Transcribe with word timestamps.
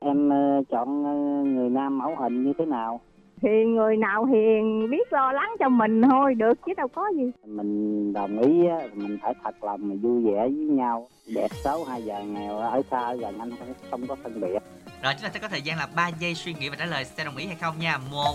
em 0.00 0.28
ờ, 0.30 0.62
chọn 0.70 1.04
ờ, 1.04 1.12
người 1.50 1.68
nam 1.68 1.98
mẫu 1.98 2.16
hình 2.16 2.44
như 2.44 2.52
thế 2.58 2.64
nào? 2.64 3.00
Thì 3.42 3.48
người 3.64 3.96
nào 3.96 4.24
hiền 4.24 4.90
biết 4.90 5.12
lo 5.12 5.32
lắng 5.32 5.56
cho 5.58 5.68
mình 5.68 6.02
thôi 6.02 6.34
được 6.34 6.58
chứ 6.66 6.72
đâu 6.76 6.88
có 6.88 7.10
gì. 7.16 7.30
Mình 7.44 8.12
đồng 8.12 8.38
ý 8.38 8.66
á, 8.66 8.78
mình 8.94 9.18
phải 9.22 9.34
thật 9.44 9.64
lòng 9.64 9.80
mà 9.88 9.94
vui 10.02 10.24
vẻ 10.24 10.38
với 10.38 10.50
nhau. 10.52 11.08
Đẹp 11.34 11.48
xấu 11.64 11.84
hay 11.84 12.02
già 12.02 12.22
nghèo 12.22 12.56
ở 12.56 12.82
xa 12.90 13.00
ở 13.00 13.16
gần 13.16 13.38
anh 13.38 13.50
không, 13.50 13.68
không 13.90 14.06
có 14.06 14.16
phân 14.22 14.40
biệt. 14.40 14.58
Rồi 15.02 15.12
chúng 15.14 15.22
ta 15.22 15.30
sẽ 15.34 15.40
có 15.40 15.48
thời 15.48 15.62
gian 15.62 15.78
là 15.78 15.88
3 15.96 16.08
giây 16.08 16.34
suy 16.34 16.54
nghĩ 16.54 16.68
và 16.68 16.76
trả 16.78 16.86
lời 16.86 17.04
sẽ 17.04 17.24
đồng 17.24 17.36
ý 17.36 17.46
hay 17.46 17.56
không 17.60 17.74
nha. 17.78 17.98
1 18.10 18.34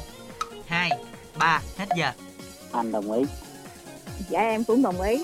2 0.68 0.90
3 1.40 1.60
hết 1.78 1.86
giờ. 1.98 2.12
anh 2.72 2.92
đồng 2.92 3.12
ý. 3.12 3.26
Dạ 4.30 4.40
em 4.40 4.64
cũng 4.68 4.82
đồng 4.82 5.02
ý 5.02 5.24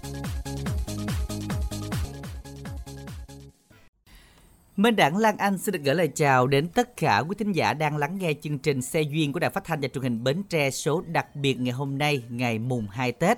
Minh 4.77 4.95
Đảng 4.95 5.17
Lan 5.17 5.37
Anh 5.37 5.57
xin 5.57 5.73
được 5.73 5.79
gửi 5.83 5.95
lời 5.95 6.09
chào 6.15 6.47
đến 6.47 6.67
tất 6.67 6.97
cả 6.97 7.19
quý 7.19 7.35
thính 7.39 7.51
giả 7.51 7.73
đang 7.73 7.97
lắng 7.97 8.17
nghe 8.19 8.33
chương 8.41 8.57
trình 8.57 8.81
Xe 8.81 9.01
Duyên 9.01 9.33
của 9.33 9.39
Đài 9.39 9.49
Phát 9.49 9.63
thanh 9.63 9.79
và 9.81 9.87
Truyền 9.87 10.03
hình 10.03 10.23
Bến 10.23 10.43
Tre 10.49 10.71
số 10.71 11.01
đặc 11.07 11.35
biệt 11.35 11.53
ngày 11.59 11.73
hôm 11.73 11.97
nay, 11.97 12.23
ngày 12.29 12.59
mùng 12.59 12.87
2 12.91 13.11
Tết. 13.11 13.37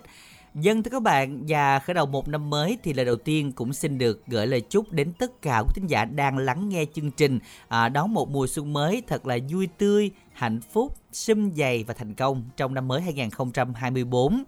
Dân 0.55 0.83
thưa 0.83 0.91
các 0.91 1.01
bạn 1.01 1.43
và 1.47 1.79
khởi 1.79 1.93
đầu 1.93 2.05
một 2.05 2.27
năm 2.27 2.49
mới 2.49 2.77
thì 2.83 2.93
lời 2.93 3.05
đầu 3.05 3.15
tiên 3.15 3.51
cũng 3.51 3.73
xin 3.73 3.97
được 3.97 4.23
gửi 4.27 4.47
lời 4.47 4.61
chúc 4.61 4.91
đến 4.91 5.13
tất 5.13 5.41
cả 5.41 5.59
quý 5.59 5.69
thính 5.75 5.87
giả 5.87 6.05
đang 6.05 6.37
lắng 6.37 6.69
nghe 6.69 6.85
chương 6.93 7.11
trình 7.11 7.39
à, 7.67 7.89
đón 7.89 8.13
một 8.13 8.29
mùa 8.29 8.47
xuân 8.47 8.73
mới 8.73 9.03
thật 9.07 9.27
là 9.27 9.37
vui 9.49 9.67
tươi, 9.77 10.11
hạnh 10.33 10.59
phúc, 10.71 10.97
sum 11.11 11.51
dày 11.51 11.83
và 11.83 11.93
thành 11.93 12.13
công 12.13 12.43
trong 12.57 12.73
năm 12.73 12.87
mới 12.87 13.01
2024. 13.01 14.43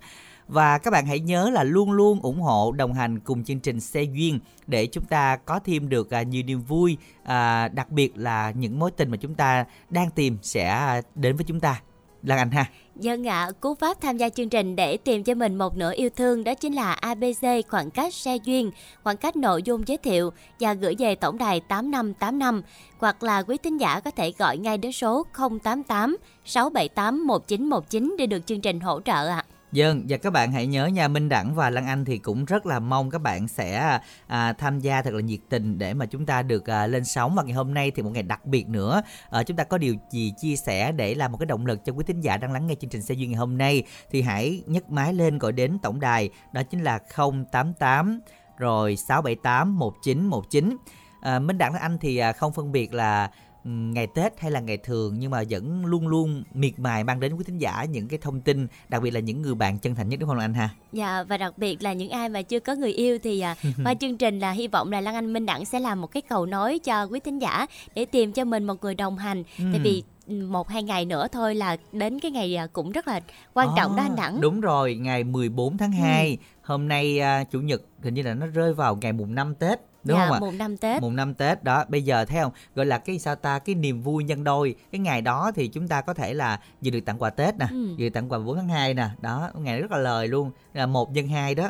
Và 0.48 0.78
các 0.78 0.92
bạn 0.92 1.06
hãy 1.06 1.20
nhớ 1.20 1.50
là 1.50 1.64
luôn 1.64 1.92
luôn 1.92 2.20
ủng 2.22 2.40
hộ 2.40 2.72
đồng 2.72 2.94
hành 2.94 3.20
cùng 3.20 3.44
chương 3.44 3.60
trình 3.60 3.80
Xe 3.80 4.04
Duyên 4.04 4.40
để 4.68 4.86
chúng 4.86 5.06
ta 5.06 5.38
có 5.38 5.60
thêm 5.60 5.90
được 5.90 6.14
à, 6.14 6.22
nhiều 6.22 6.44
niềm 6.44 6.62
vui, 6.62 6.98
à, 7.24 7.68
đặc 7.68 7.92
biệt 7.92 8.18
là 8.18 8.52
những 8.52 8.80
mối 8.80 8.92
tình 8.92 9.12
mà 9.12 9.18
chúng 9.18 9.36
ta 9.36 9.66
đang 9.90 10.12
tìm 10.12 10.38
sẽ 10.42 11.02
đến 11.16 11.36
với 11.36 11.46
chúng 11.48 11.60
ta. 11.60 11.82
Lan 12.24 12.38
Anh 12.38 12.52
ha. 12.52 12.66
Dân 12.96 13.28
ạ, 13.28 13.50
cú 13.60 13.76
pháp 13.76 14.02
tham 14.02 14.18
gia 14.18 14.30
chương 14.30 14.50
trình 14.50 14.76
để 14.76 14.98
tìm 14.98 15.24
cho 15.24 15.34
mình 15.34 15.56
một 15.56 15.78
nửa 15.78 15.94
yêu 15.96 16.10
thương 16.10 16.44
đó 16.44 16.54
chính 16.54 16.74
là 16.74 16.94
ABC 16.94 17.46
khoảng 17.70 17.92
cách 17.92 18.14
xe 18.14 18.38
duyên, 18.44 18.72
khoảng 19.04 19.18
cách 19.18 19.36
nội 19.36 19.64
dung 19.64 19.88
giới 19.88 19.98
thiệu 19.98 20.32
và 20.60 20.74
gửi 20.74 20.96
về 21.00 21.16
tổng 21.16 21.38
đài 21.38 21.60
8585 21.60 22.62
hoặc 22.98 23.24
là 23.24 23.44
quý 23.44 23.58
tín 23.58 23.78
giả 23.78 24.00
có 24.00 24.12
thể 24.12 24.34
gọi 24.38 24.58
ngay 24.58 24.78
đến 24.78 24.92
số 24.92 25.26
088 25.64 26.18
678 26.46 27.28
1919 27.28 28.16
để 28.18 28.26
được 28.26 28.46
chương 28.46 28.62
trình 28.62 28.80
hỗ 28.80 29.02
trợ 29.02 29.28
ạ. 29.28 29.46
Dân 29.76 30.06
và 30.10 30.18
các 30.18 30.34
bạn 30.34 30.52
hãy 30.52 30.68
nhớ 30.68 30.88
nha 30.88 31.08
Minh 31.08 31.30
Đẳng 31.30 31.56
và 31.56 31.70
Lan 31.70 31.86
Anh 31.86 32.06
thì 32.06 32.18
cũng 32.18 32.46
rất 32.46 32.66
là 32.66 32.80
mong 32.80 33.10
các 33.10 33.22
bạn 33.22 33.48
sẽ 33.48 34.00
à, 34.28 34.54
tham 34.54 34.80
gia 34.80 35.02
thật 35.02 35.14
là 35.14 35.22
nhiệt 35.22 35.40
tình 35.50 35.78
để 35.78 35.94
mà 35.94 36.06
chúng 36.06 36.26
ta 36.26 36.42
được 36.42 36.70
à, 36.70 36.88
lên 36.88 37.06
sóng. 37.06 37.36
Và 37.36 37.44
ngày 37.44 37.54
hôm 37.54 37.74
nay 37.74 37.92
thì 37.92 38.04
một 38.04 38.10
ngày 38.14 38.24
đặc 38.24 38.46
biệt 38.46 38.68
nữa 38.68 39.02
à, 39.30 39.44
chúng 39.44 39.58
ta 39.58 39.64
có 39.64 39.78
điều 39.78 39.96
gì 40.12 40.34
chia 40.42 40.56
sẻ 40.56 40.92
để 40.92 41.16
làm 41.16 41.32
một 41.32 41.38
cái 41.38 41.46
động 41.46 41.66
lực 41.66 41.86
cho 41.86 41.94
quý 41.94 42.04
thính 42.08 42.22
giả 42.22 42.38
đang 42.38 42.52
lắng 42.52 42.68
nghe 42.68 42.76
chương 42.76 42.90
trình 42.90 43.02
xe 43.02 43.14
duyên 43.14 43.30
ngày 43.30 43.38
hôm 43.38 43.58
nay 43.58 43.84
thì 44.12 44.22
hãy 44.22 44.64
nhấc 44.66 44.90
máy 44.90 45.14
lên 45.14 45.38
gọi 45.38 45.52
đến 45.52 45.78
tổng 45.84 46.00
đài 46.00 46.30
đó 46.54 46.64
chính 46.64 46.84
là 46.84 47.00
088 47.52 48.20
rồi 48.58 48.96
678 48.96 49.80
1919 49.80 50.78
à, 51.26 51.40
Minh 51.40 51.58
Đẳng 51.58 51.74
Lan 51.74 51.82
Anh 51.82 51.98
thì 52.02 52.18
à, 52.18 52.32
không 52.32 52.54
phân 52.54 52.72
biệt 52.72 52.94
là 52.94 53.30
ngày 53.66 54.08
Tết 54.08 54.40
hay 54.40 54.52
là 54.52 54.60
ngày 54.60 54.78
thường 54.78 55.16
nhưng 55.20 55.32
mà 55.32 55.44
vẫn 55.50 55.86
luôn 55.86 56.08
luôn 56.08 56.44
miệt 56.54 56.80
mài 56.80 57.04
mang 57.04 57.20
đến 57.20 57.34
quý 57.34 57.44
thính 57.48 57.58
giả 57.58 57.86
những 57.90 58.08
cái 58.08 58.20
thông 58.22 58.42
tin 58.42 58.68
đặc 58.90 59.02
biệt 59.02 59.12
là 59.12 59.20
những 59.20 59.42
người 59.42 59.56
bạn 59.56 59.80
chân 59.80 59.96
thành 59.96 60.10
nhất 60.10 60.20
đúng 60.20 60.30
không 60.30 60.40
anh 60.40 60.54
ha 60.54 60.70
Dạ 60.94 61.24
và 61.24 61.38
đặc 61.38 61.58
biệt 61.58 61.84
là 61.84 61.94
những 61.94 62.10
ai 62.10 62.30
mà 62.30 62.42
chưa 62.42 62.60
có 62.60 62.76
người 62.76 62.94
yêu 62.94 63.18
thì 63.24 63.40
à, 63.40 63.56
qua 63.84 63.94
chương 63.94 64.18
trình 64.18 64.40
là 64.40 64.52
hy 64.52 64.68
vọng 64.68 64.92
là 64.92 65.02
Lan 65.02 65.16
Anh 65.16 65.34
Minh 65.34 65.46
Đẳng 65.46 65.66
sẽ 65.66 65.80
làm 65.80 66.02
một 66.02 66.08
cái 66.08 66.22
cầu 66.22 66.46
nối 66.46 66.80
cho 66.80 67.08
quý 67.08 67.20
thính 67.20 67.40
giả 67.40 67.66
để 67.96 68.06
tìm 68.06 68.32
cho 68.32 68.46
mình 68.46 68.64
một 68.64 68.84
người 68.84 68.96
đồng 68.96 69.18
hành. 69.18 69.44
Tại 69.58 69.74
Ừm. 69.74 69.84
vì 69.84 70.04
một 70.28 70.70
hai 70.70 70.84
ngày 70.84 71.06
nữa 71.06 71.28
thôi 71.32 71.56
là 71.56 71.78
đến 71.92 72.20
cái 72.20 72.32
ngày 72.32 72.56
à, 72.56 72.68
cũng 72.74 72.92
rất 72.92 73.08
là 73.08 73.22
quan 73.54 73.70
trọng 73.78 73.96
đó 73.96 74.04
anh 74.04 74.16
Đẳng. 74.16 74.36
À, 74.36 74.40
Đúng 74.42 74.62
rồi, 74.62 74.96
ngày 74.96 75.24
14 75.24 75.78
tháng 75.78 75.92
2 75.92 76.38
Hôm 76.62 76.88
nay 76.88 77.20
à, 77.20 77.44
Chủ 77.44 77.60
nhật 77.60 77.82
hình 78.04 78.14
như 78.14 78.22
là 78.22 78.34
nó 78.34 78.48
rơi 78.48 78.74
vào 78.74 78.96
ngày 79.02 79.14
mùng 79.14 79.36
5 79.36 79.56
Tết 79.56 79.80
Đúng 80.06 80.18
dạ, 80.18 80.26
không 80.26 80.34
ạ? 80.34 80.40
mùng 80.40 80.58
năm 80.58 80.78
Tết. 80.78 81.02
Mùng 81.02 81.16
5 81.16 81.34
Tết 81.34 81.64
đó 81.64 81.84
Bây 81.88 82.02
giờ 82.02 82.26
thấy 82.26 82.42
không 82.42 82.52
Gọi 82.76 82.86
là 82.86 82.98
cái 82.98 83.20
sao 83.20 83.36
ta 83.36 83.60
Cái 83.60 83.76
niềm 83.76 84.02
vui 84.02 84.24
nhân 84.24 84.44
đôi 84.44 84.76
Cái 84.92 85.00
ngày 85.00 85.22
đó 85.22 85.52
thì 85.56 85.68
chúng 85.68 85.88
ta 85.88 86.02
có 86.02 86.14
thể 86.14 86.34
là 86.34 86.60
Vừa 86.84 86.92
được 86.92 87.00
tặng 87.06 87.18
quà 87.20 87.30
Tết 87.30 87.58
nè 87.58 87.66
Ừ. 87.72 87.96
Vừa 88.00 88.10
tặng 88.10 88.30
quà 88.32 88.38
14 88.38 88.56
tháng 88.56 88.70
2 88.70 88.94
nè 88.94 89.08
Đó 89.22 89.50
ngày 89.56 89.82
rất 89.82 89.92
là 89.92 89.98
lời 89.98 90.28
luôn 90.28 90.52
là 90.74 90.86
một 90.86 91.12
nhân 91.12 91.28
hai 91.28 91.56
đó 91.56 91.70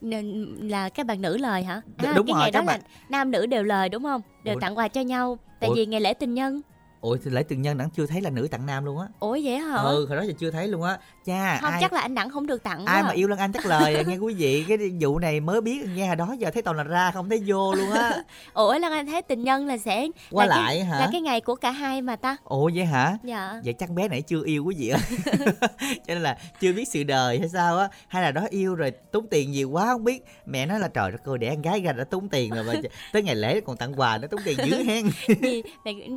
Nên 0.00 0.44
là 0.60 0.88
các 0.88 1.06
bạn 1.06 1.22
nữ 1.22 1.36
lời 1.36 1.62
hả? 1.64 1.80
À, 1.96 2.12
đúng 2.16 2.26
cái 2.26 2.32
rồi, 2.34 2.40
ngày 2.40 2.50
đó 2.50 2.60
các 2.60 2.66
là 2.66 2.72
bạn- 2.72 2.80
nam 3.08 3.30
nữ 3.30 3.46
đều 3.46 3.62
lời 3.62 3.88
đúng 3.88 4.02
không? 4.02 4.20
Đều 4.44 4.54
Ủa? 4.54 4.60
tặng 4.60 4.78
quà 4.78 4.88
cho 4.88 5.00
nhau. 5.00 5.38
Tại 5.60 5.68
Ủa? 5.68 5.74
vì 5.74 5.86
ngày 5.86 6.00
lễ 6.00 6.14
tình 6.14 6.34
nhân. 6.34 6.60
Ủa 7.00 7.16
thì 7.24 7.30
lễ 7.30 7.42
tình 7.42 7.62
nhân 7.62 7.78
đẳng 7.78 7.90
chưa 7.90 8.06
thấy 8.06 8.20
là 8.20 8.30
nữ 8.30 8.48
tặng 8.50 8.66
nam 8.66 8.84
luôn 8.84 8.98
á 9.00 9.06
Ủa 9.20 9.38
vậy 9.44 9.58
hả? 9.58 9.76
Ừ 9.76 10.06
hồi 10.06 10.16
đó 10.16 10.22
giờ 10.22 10.32
chưa 10.38 10.50
thấy 10.50 10.68
luôn 10.68 10.82
á 10.82 10.98
Cha 11.24 11.58
không 11.62 11.70
ai 11.70 11.80
chắc 11.80 11.92
là 11.92 12.00
anh 12.00 12.14
Đẳng 12.14 12.30
không 12.30 12.46
được 12.46 12.62
tặng 12.62 12.84
ai 12.86 13.02
mà 13.02 13.10
yêu 13.10 13.28
Lan 13.28 13.38
Anh 13.38 13.52
chắc 13.52 13.66
lời 13.66 14.04
nghe 14.06 14.16
quý 14.16 14.34
vị. 14.34 14.64
Cái 14.68 14.78
vụ 15.00 15.18
này 15.18 15.40
mới 15.40 15.60
biết 15.60 15.86
nghe 15.94 16.06
hồi 16.06 16.16
đó 16.16 16.34
giờ 16.38 16.50
thấy 16.50 16.62
toàn 16.62 16.76
là 16.76 16.82
ra 16.82 17.10
không 17.10 17.28
thấy 17.28 17.42
vô 17.46 17.74
luôn 17.74 17.90
á. 17.90 18.22
Ủa 18.54 18.78
Lan 18.78 18.92
Anh 18.92 19.06
thấy 19.06 19.22
tình 19.22 19.44
nhân 19.44 19.66
là 19.66 19.78
sẽ 19.78 20.06
qua 20.30 20.46
là 20.46 20.56
lại 20.56 20.76
cái, 20.76 20.84
hả? 20.84 20.98
là 20.98 21.08
cái 21.12 21.20
ngày 21.20 21.40
của 21.40 21.54
cả 21.54 21.70
hai 21.70 22.02
mà 22.02 22.16
ta. 22.16 22.36
ủa 22.44 22.70
vậy 22.74 22.84
hả? 22.84 23.18
Dạ. 23.22 23.60
vậy 23.64 23.74
chắc 23.78 23.90
bé 23.90 24.08
này 24.08 24.22
chưa 24.22 24.44
yêu 24.44 24.64
quý 24.64 24.74
vị 24.78 24.88
ơi. 24.88 25.00
Cho 25.80 26.14
nên 26.14 26.22
là 26.22 26.38
chưa 26.60 26.72
biết 26.72 26.88
sự 26.88 27.04
đời 27.04 27.38
hay 27.38 27.48
sao 27.48 27.78
á. 27.78 27.88
Hay 28.08 28.22
là 28.22 28.30
đó 28.30 28.42
yêu 28.50 28.74
rồi 28.74 28.90
tốn 28.90 29.26
tiền 29.30 29.50
nhiều 29.50 29.70
quá 29.70 29.86
không 29.86 30.04
biết. 30.04 30.24
Mẹ 30.46 30.66
nói 30.66 30.80
là 30.80 30.88
trời 30.88 31.10
đất 31.10 31.24
ơi 31.24 31.38
đẻ 31.38 31.50
con 31.50 31.62
gái 31.62 31.80
ra 31.80 31.92
đã 31.92 32.04
tốn 32.04 32.28
tiền 32.28 32.50
rồi 32.50 32.64
mà 32.64 32.72
tới 33.12 33.22
ngày 33.22 33.34
lễ 33.34 33.60
còn 33.60 33.76
tặng 33.76 34.00
quà 34.00 34.18
nó 34.18 34.28
tốn 34.28 34.40
tiền 34.44 34.58
dữ 34.64 34.82
hen. 34.82 35.04
Gì 35.42 35.62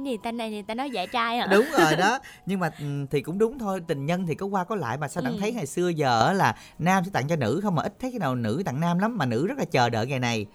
gì 0.06 0.17
ta 0.23 0.31
này 0.31 0.51
người 0.51 0.63
ta 0.63 0.73
nói 0.73 0.90
dạy 0.90 1.07
trai 1.07 1.38
hả? 1.38 1.47
đúng 1.51 1.66
rồi 1.78 1.96
đó. 1.96 2.19
Nhưng 2.46 2.59
mà 2.59 2.72
ừ, 2.79 2.85
thì 3.12 3.22
cũng 3.22 3.38
đúng 3.38 3.59
thôi 3.59 3.81
tình 3.88 4.06
nhân 4.06 4.28
thì 4.28 4.35
có 4.35 4.46
qua 4.46 4.63
có 4.63 4.75
lại 4.75 4.97
mà 5.00 5.08
sao 5.08 5.24
đặng 5.24 5.34
Ừ. 5.34 5.40
thấy 5.40 5.52
ngày 5.53 5.66
xưa 5.66 5.88
giờ 5.90 6.34
là 6.34 6.56
nam 6.80 7.03
sẽ 7.06 7.09
tặng 7.13 7.28
cho 7.28 7.35
nữ 7.35 7.59
không 7.63 7.75
mà 7.75 7.84
ít 7.84 7.94
thấy 8.00 8.12
cái 8.12 8.19
nào 8.19 8.35
nữ 8.35 8.62
tặng 8.66 8.80
nam 8.80 9.00
lắm 9.00 9.18
mà 9.18 9.25
nữ 9.25 9.47
rất 9.47 9.58
là 9.58 9.66
chờ 9.66 9.90
đợi 9.90 10.08
ngày 10.08 10.19
này 10.19 10.46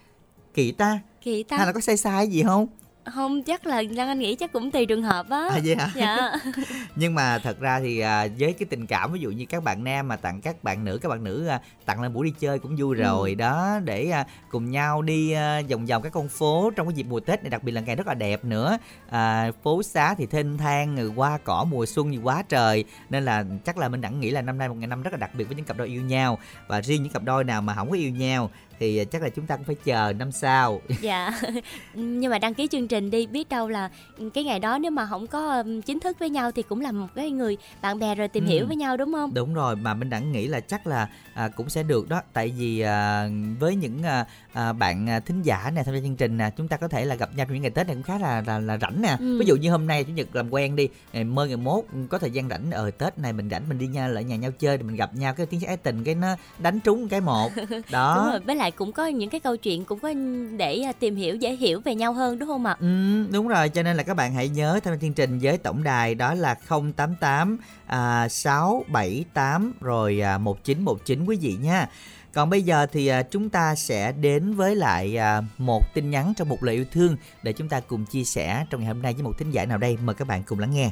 kỳ 0.53 0.71
ta 0.71 0.99
Kỳ 1.21 1.43
ta. 1.43 1.57
hay 1.57 1.65
là 1.65 1.71
có 1.73 1.79
sai 1.79 1.97
sai 1.97 2.27
gì 2.27 2.43
không 2.43 2.67
Không 3.05 3.43
chắc 3.43 3.65
là 3.65 3.81
Lan 3.81 4.07
Anh 4.07 4.19
nghĩ 4.19 4.35
chắc 4.35 4.53
cũng 4.53 4.71
tùy 4.71 4.85
trường 4.85 5.03
hợp 5.03 5.29
á. 5.29 5.49
à 5.51 5.59
vậy 5.63 5.75
hả? 5.75 5.89
Dạ. 5.95 6.31
nhưng 6.95 7.15
mà 7.15 7.39
thật 7.39 7.59
ra 7.59 7.79
thì 7.79 7.99
à, 7.99 8.27
với 8.39 8.53
cái 8.53 8.67
tình 8.69 8.87
cảm 8.87 9.11
ví 9.13 9.19
dụ 9.19 9.31
như 9.31 9.45
các 9.45 9.63
bạn 9.63 9.83
nam 9.83 10.07
mà 10.07 10.15
tặng 10.15 10.41
các 10.41 10.63
bạn 10.63 10.85
nữ 10.85 10.99
các 11.01 11.09
bạn 11.09 11.23
nữ 11.23 11.47
à, 11.47 11.61
tặng 11.85 12.01
lên 12.01 12.13
buổi 12.13 12.27
đi 12.27 12.33
chơi 12.39 12.59
cũng 12.59 12.75
vui 12.79 12.95
rồi. 12.95 13.35
Đó 13.35 13.79
để 13.83 14.09
à, 14.09 14.25
cùng 14.49 14.71
nhau 14.71 15.01
đi 15.01 15.31
à, 15.31 15.61
vòng 15.69 15.85
vòng 15.85 16.01
các 16.01 16.13
con 16.13 16.29
phố 16.29 16.71
trong 16.75 16.87
cái 16.87 16.95
dịp 16.95 17.05
mùa 17.09 17.19
tết 17.19 17.43
này 17.43 17.49
đặc 17.49 17.63
biệt 17.63 17.71
là 17.71 17.81
ngày 17.81 17.95
rất 17.95 18.07
là 18.07 18.13
đẹp 18.13 18.45
nữa. 18.45 18.77
À, 19.09 19.51
phố 19.63 19.83
xá 19.83 20.15
thì 20.17 20.25
thênh 20.25 20.57
thang 20.57 20.95
rồi 20.95 21.11
hoa 21.15 21.37
cỏ 21.43 21.65
mùa 21.69 21.85
xuân 21.85 22.11
thì 22.11 22.17
quá 22.17 22.43
trời. 22.49 22.83
Nên 23.09 23.25
là 23.25 23.43
chắc 23.65 23.77
là 23.77 23.89
mình 23.89 24.01
đẳng 24.01 24.19
nghĩ 24.19 24.31
là 24.31 24.41
năm 24.41 24.57
nay 24.57 24.69
một 24.69 24.75
ngày 24.75 24.87
năm 24.87 25.03
rất 25.03 25.13
là 25.13 25.17
đặc 25.17 25.31
biệt 25.37 25.43
với 25.43 25.55
những 25.55 25.65
cặp 25.65 25.77
đôi 25.77 25.87
yêu 25.87 26.01
nhau. 26.01 26.39
Và 26.67 26.81
riêng 26.81 27.03
những 27.03 27.13
cặp 27.13 27.23
đôi 27.23 27.43
nào 27.43 27.61
mà 27.61 27.75
không 27.75 27.89
có 27.89 27.95
yêu 27.95 28.09
nhau 28.09 28.49
thì 28.79 29.05
chắc 29.05 29.21
là 29.21 29.29
chúng 29.29 29.45
ta 29.47 29.55
cũng 29.55 29.65
phải 29.65 29.75
chờ 29.83 30.13
năm 30.19 30.31
sau 30.31 30.81
dạ. 31.01 31.31
Nhưng 31.93 32.31
mà 32.31 32.39
đăng 32.39 32.53
ký 32.53 32.67
chương 32.67 32.87
trình 32.87 33.11
đi 33.11 33.27
biết 33.27 33.49
đâu 33.49 33.69
là 33.69 33.89
cái 34.33 34.43
ngày 34.43 34.59
đó 34.59 34.77
nếu 34.77 34.91
mà 34.91 35.05
không 35.05 35.27
có 35.27 35.63
chính 35.85 35.99
thức 35.99 36.19
với 36.19 36.29
nhau 36.29 36.51
thì 36.51 36.61
cũng 36.61 36.81
là 36.81 36.91
một 36.91 37.07
cái 37.15 37.31
người 37.31 37.57
bạn 37.81 37.99
bè 37.99 38.15
rồi 38.15 38.27
tìm 38.27 38.43
Ừ. 38.43 38.47
hiểu 38.49 38.65
với 38.67 38.75
nhau 38.75 38.97
đúng 38.97 39.13
không 39.13 39.33
Đúng 39.33 39.53
rồi 39.53 39.75
mà 39.75 39.93
Minh 39.93 40.09
Đẳng 40.09 40.31
nghĩ 40.31 40.47
là 40.47 40.59
chắc 40.59 40.87
là 40.87 41.07
à, 41.33 41.47
cũng 41.47 41.69
sẽ 41.69 41.83
được 41.83 42.09
đó 42.09 42.21
tại 42.33 42.53
vì 42.57 42.79
à, 42.79 43.27
với 43.59 43.75
những 43.75 44.03
à, 44.03 44.25
à, 44.53 44.73
bạn 44.73 45.09
à, 45.09 45.19
thính 45.19 45.41
giả 45.41 45.71
này 45.75 45.83
tham 45.83 45.95
gia 45.95 46.01
chương 46.01 46.15
trình 46.15 46.37
nè 46.37 46.49
chúng 46.57 46.67
ta 46.67 46.77
có 46.77 46.87
thể 46.87 47.05
là 47.05 47.15
gặp 47.15 47.29
nhau 47.35 47.45
trong 47.45 47.53
những 47.53 47.61
ngày 47.61 47.71
Tết 47.71 47.87
này 47.87 47.95
cũng 47.95 48.03
khá 48.03 48.17
là 48.17 48.43
là, 48.47 48.59
là 48.59 48.77
rảnh 48.77 49.01
nè 49.01 49.15
Ừ. 49.19 49.37
ví 49.39 49.45
dụ 49.45 49.55
như 49.55 49.71
hôm 49.71 49.87
nay 49.87 50.03
chủ 50.03 50.13
nhật 50.13 50.35
làm 50.35 50.49
quen 50.53 50.75
đi 50.75 50.89
ngày 51.13 51.23
mơ 51.23 51.45
ngày 51.45 51.57
mốt 51.57 51.83
có 52.09 52.17
thời 52.17 52.31
gian 52.31 52.49
rảnh 52.49 52.71
ở 52.71 52.91
Tết 52.91 53.19
này 53.19 53.33
mình 53.33 53.49
rảnh 53.49 53.69
mình 53.69 53.77
đi 53.79 53.87
nhau 53.87 54.09
lại 54.09 54.23
nhà 54.23 54.35
nhau 54.35 54.51
chơi 54.59 54.77
thì 54.77 54.83
mình 54.83 54.95
gặp 54.95 55.15
nhau 55.15 55.33
cái 55.33 55.45
tiếng 55.45 55.61
ái 55.65 55.77
tình 55.77 56.03
cái 56.03 56.15
nó 56.15 56.35
đánh 56.59 56.79
trúng 56.79 57.07
cái 57.09 57.21
một 57.21 57.51
đúng 57.69 57.81
đó 57.91 58.27
rồi 58.31 58.39
với 58.39 58.55
lại 58.55 58.62
cũng 58.71 58.91
có 58.91 59.07
những 59.07 59.29
cái 59.29 59.39
câu 59.39 59.57
chuyện 59.57 59.85
cũng 59.85 59.99
có 59.99 60.13
để 60.57 60.81
à, 60.85 60.91
tìm 60.91 61.15
hiểu 61.15 61.35
dễ 61.35 61.55
hiểu 61.55 61.81
về 61.85 61.95
nhau 61.95 62.13
hơn 62.13 62.39
đúng 62.39 62.49
không 62.49 62.65
ạ 62.65 62.77
Ừ, 62.79 62.87
đúng 63.31 63.47
rồi 63.47 63.69
cho 63.69 63.83
nên 63.83 63.97
là 63.97 64.03
các 64.03 64.13
bạn 64.13 64.33
hãy 64.33 64.49
nhớ 64.49 64.79
tham 64.83 64.93
gia 64.93 64.99
chương 65.01 65.13
trình 65.13 65.39
với 65.41 65.57
tổng 65.57 65.83
đài 65.83 66.15
đó 66.15 66.33
là 66.33 66.55
088 66.69 67.57
à, 67.85 68.29
678 68.29 69.73
rồi 69.81 70.19
à, 70.19 70.37
1919 70.37 71.25
quý 71.25 71.37
vị 71.41 71.55
nha. 71.61 71.89
Còn 72.33 72.49
bây 72.49 72.61
giờ 72.61 72.85
thì 72.91 73.07
à, 73.07 73.23
chúng 73.23 73.49
ta 73.49 73.75
sẽ 73.75 74.11
đến 74.11 74.53
với 74.53 74.75
lại 74.75 75.17
à, 75.17 75.41
một 75.57 75.93
tin 75.93 76.09
nhắn 76.09 76.33
trong 76.37 76.49
một 76.49 76.63
lời 76.63 76.75
yêu 76.75 76.85
thương 76.91 77.17
để 77.43 77.53
chúng 77.53 77.69
ta 77.69 77.79
cùng 77.79 78.05
chia 78.05 78.23
sẻ 78.23 78.65
trong 78.69 78.81
ngày 78.81 78.87
hôm 78.87 79.01
nay 79.01 79.13
với 79.13 79.23
một 79.23 79.37
thính 79.37 79.51
giả 79.51 79.65
nào 79.65 79.77
đây. 79.77 79.97
Mời 80.03 80.15
các 80.15 80.27
bạn 80.27 80.43
cùng 80.47 80.59
lắng 80.59 80.71
nghe. 80.73 80.91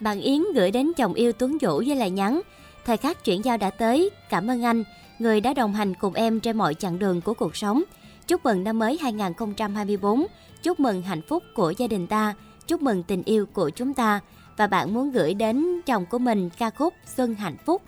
Bạn 0.00 0.20
Yến 0.20 0.42
gửi 0.54 0.70
đến 0.70 0.92
chồng 0.96 1.14
yêu 1.14 1.32
Tuấn 1.32 1.58
Vũ 1.60 1.82
với 1.86 1.96
lời 1.96 2.10
nhắn 2.10 2.40
Thời 2.84 2.96
khắc 2.96 3.24
chuyển 3.24 3.44
giao 3.44 3.56
đã 3.56 3.70
tới, 3.70 4.10
cảm 4.30 4.50
ơn 4.50 4.64
anh, 4.64 4.84
người 5.18 5.40
đã 5.40 5.54
đồng 5.54 5.74
hành 5.74 5.94
cùng 5.94 6.14
em 6.14 6.40
trên 6.40 6.56
mọi 6.56 6.74
chặng 6.74 6.98
đường 6.98 7.20
của 7.20 7.34
cuộc 7.34 7.56
sống. 7.56 7.82
Chúc 8.26 8.44
mừng 8.44 8.64
năm 8.64 8.78
mới 8.78 8.98
2024, 9.02 10.26
chúc 10.62 10.80
mừng 10.80 11.02
hạnh 11.02 11.22
phúc 11.28 11.42
của 11.54 11.70
gia 11.70 11.86
đình 11.86 12.06
ta, 12.06 12.34
chúc 12.66 12.82
mừng 12.82 13.02
tình 13.02 13.22
yêu 13.22 13.46
của 13.46 13.70
chúng 13.70 13.94
ta. 13.94 14.20
Và 14.56 14.66
bạn 14.66 14.94
muốn 14.94 15.12
gửi 15.12 15.34
đến 15.34 15.80
chồng 15.86 16.06
của 16.06 16.18
mình 16.18 16.50
ca 16.58 16.70
khúc 16.70 16.94
Xuân 17.16 17.34
Hạnh 17.34 17.56
Phúc. 17.66 17.82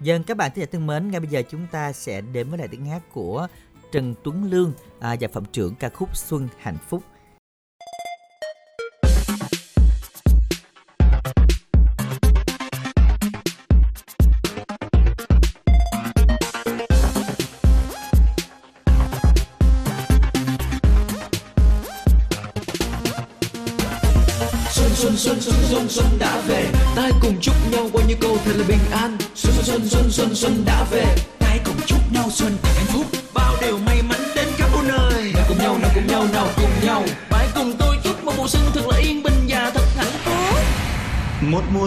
Dân 0.00 0.22
các 0.22 0.36
bạn 0.36 0.50
thính 0.54 0.64
giả 0.64 0.68
thân 0.72 0.86
mến, 0.86 1.10
ngay 1.10 1.20
bây 1.20 1.28
giờ 1.30 1.42
chúng 1.50 1.66
ta 1.70 1.92
sẽ 1.92 2.20
đến 2.20 2.48
với 2.48 2.58
lại 2.58 2.68
tiếng 2.68 2.86
hát 2.86 3.02
của 3.12 3.46
Trần 3.92 4.14
Tuấn 4.24 4.44
Lương 4.44 4.72
à, 5.00 5.16
và 5.20 5.28
phẩm 5.32 5.44
trưởng 5.52 5.74
ca 5.74 5.88
khúc 5.88 6.16
Xuân 6.16 6.48
Hạnh 6.58 6.78
Phúc. 6.88 7.02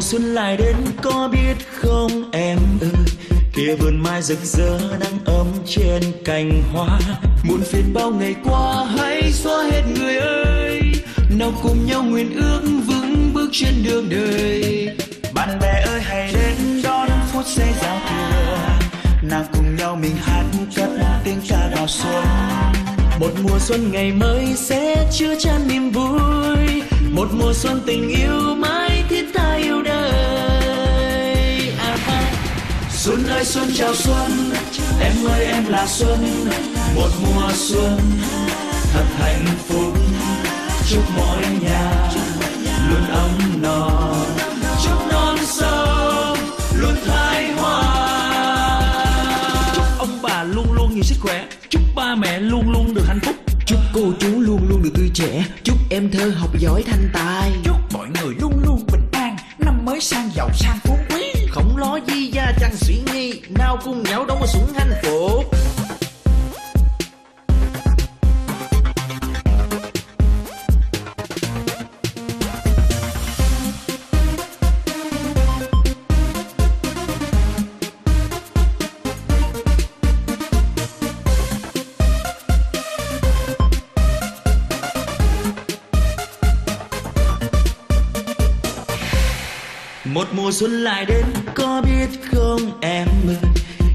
Mùa 0.02 0.06
xuân 0.06 0.34
lại 0.34 0.58
đến, 0.58 0.76
có 1.02 1.30
biết 1.32 1.56
không 1.82 2.32
em 2.32 2.58
ơi? 2.82 3.06
Kia 3.54 3.76
vườn 3.80 4.04
mai 4.04 4.22
rực 4.22 4.38
rỡ 4.44 4.80
nắng 5.00 5.20
ấm 5.26 5.48
trên 5.68 6.02
cành 6.26 6.64
hoa. 6.74 7.00
Muôn 7.44 7.62
phiền 7.62 7.94
bao 7.94 8.12
ngày 8.12 8.36
qua, 8.44 8.86
hãy 8.98 9.32
xóa 9.32 9.64
hết 9.72 9.82
người 9.96 10.18
ơi. 10.18 10.82
Nào 11.30 11.54
cùng 11.64 11.86
nhau 11.86 12.04
nguyện 12.04 12.36
ước 12.36 12.62
vững 12.86 13.34
bước 13.34 13.50
trên 13.52 13.74
đường 13.84 14.10
đời. 14.10 14.90
Bạn 15.34 15.60
bè 15.62 15.84
ơi, 15.88 16.02
hãy 16.02 16.34
đến 16.34 16.82
đón 16.84 17.10
phút 17.34 17.46
giây 17.46 17.70
giao 17.82 18.00
thừa. 18.10 18.58
Nào 19.30 19.44
cùng 19.54 19.76
nhau 19.76 19.96
mình 19.96 20.16
hát 20.22 20.44
cất 20.76 20.90
tiếng 21.24 21.42
ca 21.50 21.70
vào 21.76 21.88
xuân. 21.88 22.26
Một 23.20 23.32
mùa 23.44 23.60
xuân 23.60 23.92
ngày 23.92 24.12
mới 24.12 24.54
sẽ 24.56 25.10
chứa 25.18 25.36
chan 25.40 25.68
niềm 25.68 25.92
vui. 25.92 26.82
Một 27.10 27.28
mùa 27.34 27.54
xuân 27.54 27.82
tình 27.86 28.10
yêu 28.10 28.56
mãi 28.56 28.91
xuân 33.02 33.28
ơi 33.28 33.46
xuân 33.46 33.70
chào 33.76 33.96
xuân. 33.96 34.52
Em 35.00 35.14
ơi 35.28 35.46
em 35.46 35.68
là 35.68 35.88
xuân. 35.88 36.46
Một 36.96 37.10
mùa 37.24 37.52
xuân 37.54 38.00
thật 38.94 39.06
hạnh 39.20 39.46
phúc. 39.68 39.94
Chúc 40.90 41.04
mọi 41.18 41.42
nhà 41.62 42.12
luôn 42.90 43.06
ấm 43.10 43.62
no. 43.62 43.90
Chúc 44.84 45.12
non 45.12 45.38
sông 45.46 46.38
luôn 46.80 46.96
thái 47.06 47.52
hoa 47.52 47.82
chúc 49.76 49.86
ông 50.00 50.20
bà 50.22 50.44
luôn 50.44 50.74
luôn 50.74 50.94
nhiều 50.94 51.04
sức 51.04 51.18
khỏe. 51.22 51.46
Chúc 51.70 51.82
ba 51.96 52.16
mẹ 52.16 52.40
luôn 52.40 52.72
luôn 52.72 52.94
được 52.94 53.04
hạnh 53.08 53.20
phúc. 53.24 53.36
Chúc 53.66 53.80
cô 53.94 54.02
chú 54.20 54.40
luôn 54.40 54.60
luôn 54.70 54.84
được 54.84 54.92
tươi 54.96 55.10
trẻ. 55.14 55.46
Chúc 55.64 55.78
em 55.90 56.12
thơ 56.12 56.32
học 56.36 56.60
giỏi 56.60 56.84
thanh 56.88 57.10
tài. 57.14 57.52
Chúc 57.64 57.78
mọi 57.94 58.08
người 58.08 58.36
luôn 58.40 58.54
luôn 58.66 58.86
bình 58.92 59.08
an. 59.12 59.38
Năm 59.60 59.86
mới 59.86 60.02
sang 60.02 60.30
giàu 60.36 60.50
sang 60.54 60.80
phú 60.84 60.98
khổng 61.52 61.78
không 61.78 62.00
di 62.08 62.28
gia 62.28 62.52
chẳng 62.60 62.76
suy 62.76 63.00
nghi 63.14 63.42
nào 63.50 63.78
cùng 63.86 64.04
nhau 64.04 64.26
đóng 64.26 64.48
súng 64.48 64.68
hanh 64.76 64.90
hạnh 64.90 65.02
phúc 65.04 65.46
mùa 90.52 90.56
xuân 90.56 90.84
lại 90.84 91.06
đến, 91.06 91.26
có 91.56 91.82
biết 91.82 92.08
không 92.32 92.80
em 92.82 93.08
ơi? 93.28 93.36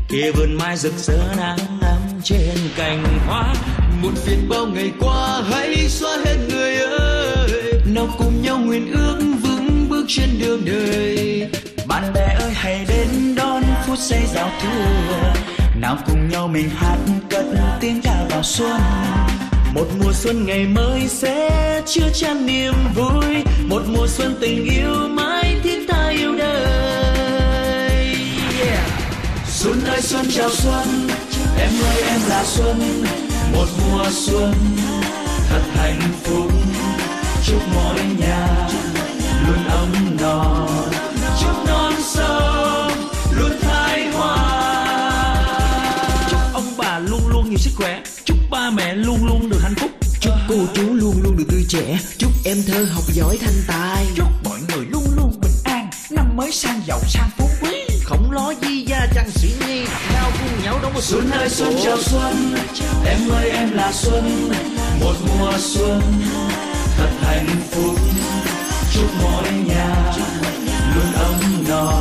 Kia 0.09 0.31
vườn 0.33 0.55
mai 0.55 0.77
rực 0.77 0.93
rỡ 0.97 1.19
nắng 1.37 1.59
ấm 1.81 2.21
trên 2.25 2.57
cành 2.77 3.05
hoa. 3.27 3.55
Một 4.03 4.11
phiền 4.15 4.49
bao 4.49 4.67
ngày 4.67 4.93
qua, 5.01 5.43
hãy 5.51 5.89
xóa 5.89 6.17
hết 6.25 6.37
người 6.51 6.77
ơi. 6.77 7.73
Nào 7.87 8.09
cùng 8.19 8.43
nhau 8.43 8.59
nguyện 8.59 8.93
ước 8.93 9.19
vững 9.43 9.89
bước 9.89 10.05
trên 10.09 10.29
đường 10.41 10.65
đời. 10.65 11.51
Bạn 11.87 12.13
bè 12.15 12.37
ơi, 12.41 12.53
hãy 12.55 12.85
đến 12.89 13.35
đón 13.35 13.63
phút 13.87 13.99
giây 13.99 14.23
giao 14.35 14.51
thừa. 14.63 15.33
Nào 15.81 15.99
cùng 16.07 16.29
nhau 16.29 16.49
mình 16.49 16.69
hát 16.77 16.99
cất 17.31 17.45
tiếng 17.81 18.01
ca 18.03 18.25
vào 18.31 18.43
xuân. 18.43 18.81
Một 19.75 19.87
mùa 19.99 20.13
xuân 20.13 20.47
ngày 20.47 20.67
mới 20.67 21.09
sẽ 21.09 21.83
chứa 21.87 22.09
chan 22.15 22.47
niềm 22.47 22.75
vui. 22.95 23.45
Một 23.69 23.83
mùa 23.87 24.07
xuân 24.07 24.37
tình 24.41 24.65
yêu 24.65 25.09
mãi 25.09 25.61
thiết 25.63 25.76
xuân 29.57 29.85
ơi 29.85 30.03
xuân 30.03 30.27
chào 30.35 30.51
xuân. 30.51 31.09
Em 31.59 31.71
ơi 31.83 32.03
em 32.09 32.21
là 32.29 32.45
xuân. 32.45 33.05
Một 33.53 33.67
mùa 33.81 34.05
xuân 34.11 34.55
thật 35.49 35.63
hạnh 35.75 36.01
phúc. 36.25 36.53
Chúc 37.47 37.63
mọi 37.75 38.01
nhà 38.19 38.69
luôn 39.47 39.65
ấm 39.69 40.17
no. 40.21 40.69
Chúc 41.41 41.67
non 41.67 41.93
sông 42.03 42.93
luôn 43.39 43.53
thái 43.61 44.11
hoa. 44.11 44.37
Chúc 46.31 46.41
ông 46.53 46.73
bà 46.79 46.99
luôn 46.99 47.29
luôn 47.29 47.51
nhiều 47.51 47.59
sức 47.59 47.73
khỏe. 47.77 48.03
Chúc 48.25 48.37
ba 48.51 48.71
mẹ 48.71 48.95
luôn 48.95 49.27
luôn 49.27 49.51
được 49.51 49.61
hạnh 49.63 49.75
phúc. 49.75 49.91
Chúc 50.21 50.35
cô 50.49 50.57
chú 50.75 50.95
luôn 50.95 51.15
luôn 51.23 51.37
được 51.37 51.45
tươi 51.51 51.65
trẻ. 51.69 51.99
Chúc 52.19 52.31
em 52.45 52.57
thơ 52.67 52.87
học 52.95 53.05
giỏi 53.13 53.39
thanh 53.41 53.63
tài 53.67 54.07
cùng 60.97 61.03
xuân 61.03 61.31
ơi 61.31 61.49
xuân 61.49 61.77
chào 61.85 61.97
xuân. 62.03 62.55
Em 63.07 63.29
ơi, 63.31 63.51
em 63.51 63.73
là 63.73 63.93
xuân, 63.93 64.51
một 65.01 65.15
mùa 65.29 65.53
xuân 65.59 66.03
thật 66.97 67.11
hạnh 67.23 67.47
phúc. 67.71 67.99
Chúc 68.95 69.11
mọi 69.23 69.51
nhà 69.67 70.13
luôn 70.95 71.13
ấm 71.13 71.65
no. 71.69 71.93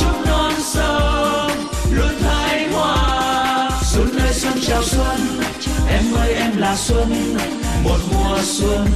Chúc 0.00 0.26
non 0.26 0.52
sông 0.62 1.50
luôn 1.90 2.12
thái 2.20 2.68
hoa 2.72 3.70
xuân 3.82 4.18
ơi 4.18 4.32
xuân 4.32 4.54
chào 4.66 4.82
xuân. 4.82 5.20
Em 5.88 6.04
ơi, 6.16 6.34
em 6.34 6.56
là 6.56 6.76
xuân, 6.76 7.36
một 7.84 7.98
mùa 8.12 8.38
xuân 8.42 8.86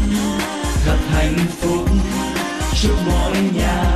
thật 0.85 0.99
hạnh 1.13 1.39
phúc. 1.61 1.89
Chúc 2.83 2.97
mọi 3.07 3.33
nhà 3.55 3.92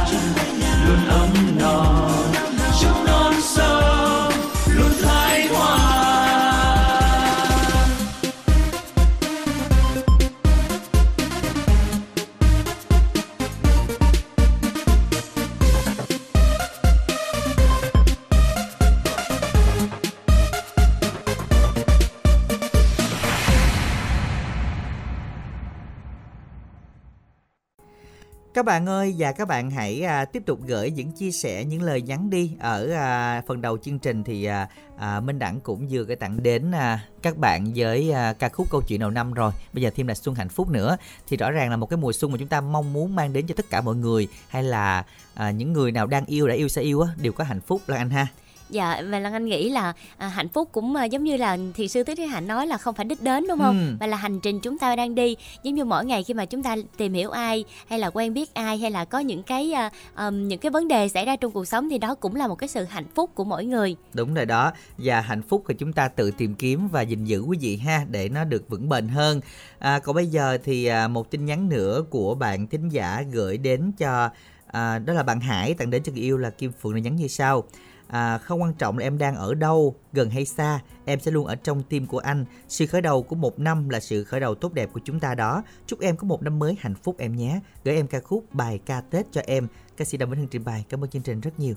Các 28.66 28.72
bạn 28.72 28.88
ơi 28.88 29.14
và 29.18 29.32
các 29.32 29.48
bạn 29.48 29.70
hãy 29.70 30.02
à, 30.02 30.24
tiếp 30.24 30.42
tục 30.46 30.58
gửi 30.66 30.90
những 30.90 31.12
chia 31.12 31.30
sẻ 31.30 31.64
những 31.64 31.82
lời 31.82 32.02
nhắn 32.02 32.30
đi 32.30 32.52
ở 32.60 32.90
à, 32.92 33.42
phần 33.46 33.60
đầu 33.60 33.78
chương 33.78 33.98
trình 33.98 34.24
thì 34.24 34.44
à, 34.44 34.68
à, 34.98 35.20
Minh 35.20 35.38
Đẳng 35.38 35.60
cũng 35.60 35.88
vừa 35.90 36.02
gửi 36.02 36.16
tặng 36.16 36.42
đến 36.42 36.72
à, 36.72 37.00
các 37.22 37.36
bạn 37.36 37.72
với 37.76 38.12
à, 38.12 38.32
ca 38.32 38.48
khúc 38.48 38.66
câu 38.70 38.82
chuyện 38.88 39.00
đầu 39.00 39.10
năm 39.10 39.34
rồi. 39.34 39.52
Bây 39.72 39.82
giờ 39.82 39.90
thêm 39.96 40.06
là 40.06 40.14
xuân 40.14 40.34
hạnh 40.34 40.48
phúc 40.48 40.70
nữa 40.70 40.96
thì 41.28 41.36
rõ 41.36 41.50
ràng 41.50 41.70
là 41.70 41.76
một 41.76 41.86
cái 41.86 41.96
mùa 41.96 42.12
xuân 42.12 42.32
mà 42.32 42.38
chúng 42.38 42.48
ta 42.48 42.60
mong 42.60 42.92
muốn 42.92 43.14
mang 43.14 43.32
đến 43.32 43.46
cho 43.46 43.54
tất 43.56 43.66
cả 43.70 43.80
mọi 43.80 43.94
người 43.94 44.28
hay 44.48 44.62
là 44.62 45.04
à, 45.34 45.50
những 45.50 45.72
người 45.72 45.92
nào 45.92 46.06
đang 46.06 46.26
yêu 46.26 46.48
đã 46.48 46.54
yêu 46.54 46.68
sẽ 46.68 46.82
yêu 46.82 47.00
á 47.00 47.08
đều 47.16 47.32
có 47.32 47.44
hạnh 47.44 47.60
phúc 47.60 47.80
là 47.86 47.96
anh 47.96 48.10
ha. 48.10 48.26
Dạ 48.70 49.02
và 49.10 49.18
Lan 49.18 49.32
Anh 49.32 49.44
nghĩ 49.44 49.68
là 49.68 49.92
à, 50.16 50.28
hạnh 50.28 50.48
phúc 50.48 50.68
cũng 50.72 50.96
à, 50.96 51.04
giống 51.04 51.24
như 51.24 51.36
là 51.36 51.58
thiền 51.74 51.88
sư 51.88 52.02
Tứ 52.02 52.14
Thế 52.14 52.26
Hạnh 52.26 52.46
nói 52.48 52.66
là 52.66 52.78
không 52.78 52.94
phải 52.94 53.04
đích 53.04 53.22
đến 53.22 53.46
đúng 53.48 53.58
không? 53.58 53.78
Ừ. 53.78 53.96
Mà 54.00 54.06
là 54.06 54.16
hành 54.16 54.40
trình 54.40 54.60
chúng 54.60 54.78
ta 54.78 54.96
đang 54.96 55.14
đi. 55.14 55.36
Giống 55.62 55.74
như 55.74 55.84
mỗi 55.84 56.04
ngày 56.04 56.24
khi 56.24 56.34
mà 56.34 56.44
chúng 56.44 56.62
ta 56.62 56.76
tìm 56.96 57.12
hiểu 57.12 57.30
ai 57.30 57.64
hay 57.88 57.98
là 57.98 58.10
quen 58.10 58.34
biết 58.34 58.54
ai 58.54 58.78
hay 58.78 58.90
là 58.90 59.04
có 59.04 59.18
những 59.18 59.42
cái 59.42 59.72
à, 59.72 59.90
ờm, 60.14 60.48
những 60.48 60.58
cái 60.58 60.70
vấn 60.70 60.88
đề 60.88 61.08
xảy 61.08 61.24
ra 61.24 61.36
trong 61.36 61.52
cuộc 61.52 61.64
sống 61.64 61.88
thì 61.90 61.98
đó 61.98 62.14
cũng 62.14 62.36
là 62.36 62.46
một 62.46 62.54
cái 62.54 62.68
sự 62.68 62.84
hạnh 62.84 63.06
phúc 63.14 63.30
của 63.34 63.44
mỗi 63.44 63.64
người. 63.64 63.96
Đúng 64.14 64.34
rồi 64.34 64.46
đó 64.46 64.72
Và 64.98 65.20
hạnh 65.20 65.42
phúc 65.42 65.64
thì 65.68 65.74
chúng 65.78 65.92
ta 65.92 66.08
tự 66.08 66.30
tìm 66.30 66.54
kiếm 66.54 66.88
và 66.88 67.02
gìn 67.02 67.24
giữ 67.24 67.40
quý 67.40 67.58
vị 67.60 67.76
ha 67.76 68.06
Để 68.10 68.28
nó 68.28 68.44
được 68.44 68.68
vững 68.68 68.88
bền 68.88 69.08
hơn 69.08 69.40
à, 69.78 69.98
Còn 69.98 70.14
bây 70.14 70.26
giờ 70.26 70.58
thì 70.64 70.86
à, 70.86 71.08
một 71.08 71.30
tin 71.30 71.44
nhắn 71.44 71.68
nữa 71.68 72.04
của 72.10 72.34
bạn 72.34 72.66
thính 72.66 72.88
giả 72.88 73.22
gửi 73.32 73.58
đến 73.58 73.92
cho 73.98 74.30
à, 74.66 74.98
Đó 74.98 75.12
là 75.12 75.22
bạn 75.22 75.40
Hải 75.40 75.74
tặng 75.74 75.90
đến 75.90 76.02
cho 76.02 76.12
người 76.12 76.22
yêu 76.22 76.38
là 76.38 76.50
Kim 76.50 76.72
Phượng 76.72 76.94
là 76.94 77.00
nhắn 77.00 77.16
như 77.16 77.28
sau 77.28 77.64
à, 78.08 78.38
Không 78.38 78.62
quan 78.62 78.74
trọng 78.74 78.98
là 78.98 79.06
em 79.06 79.18
đang 79.18 79.36
ở 79.36 79.54
đâu, 79.54 79.94
gần 80.12 80.30
hay 80.30 80.44
xa 80.44 80.80
Em 81.04 81.20
sẽ 81.20 81.30
luôn 81.30 81.46
ở 81.46 81.54
trong 81.54 81.82
tim 81.82 82.06
của 82.06 82.18
anh. 82.18 82.44
Sự 82.68 82.86
khởi 82.86 83.00
đầu 83.00 83.22
của 83.22 83.36
một 83.36 83.58
năm 83.58 83.88
là 83.88 84.00
sự 84.00 84.24
khởi 84.24 84.40
đầu 84.40 84.54
tốt 84.54 84.72
đẹp 84.72 84.90
của 84.92 85.00
chúng 85.04 85.20
ta 85.20 85.34
đó. 85.34 85.62
Chúc 85.86 86.00
em 86.00 86.16
có 86.16 86.26
một 86.26 86.42
năm 86.42 86.58
mới 86.58 86.76
hạnh 86.80 86.94
phúc 86.94 87.16
em 87.18 87.36
nhé. 87.36 87.60
Gửi 87.84 87.96
em 87.96 88.06
ca 88.06 88.20
khúc 88.20 88.44
bài 88.52 88.80
ca 88.86 89.00
Tết 89.00 89.26
cho 89.32 89.40
em. 89.46 89.66
Ca 89.96 90.04
sĩ 90.04 90.18
Đàm 90.18 90.30
Vĩnh 90.30 90.38
Hưng 90.38 90.48
trình 90.48 90.64
bày. 90.64 90.84
Cảm 90.88 91.04
ơn 91.04 91.10
chương 91.10 91.22
trình 91.22 91.40
rất 91.40 91.60
nhiều. 91.60 91.74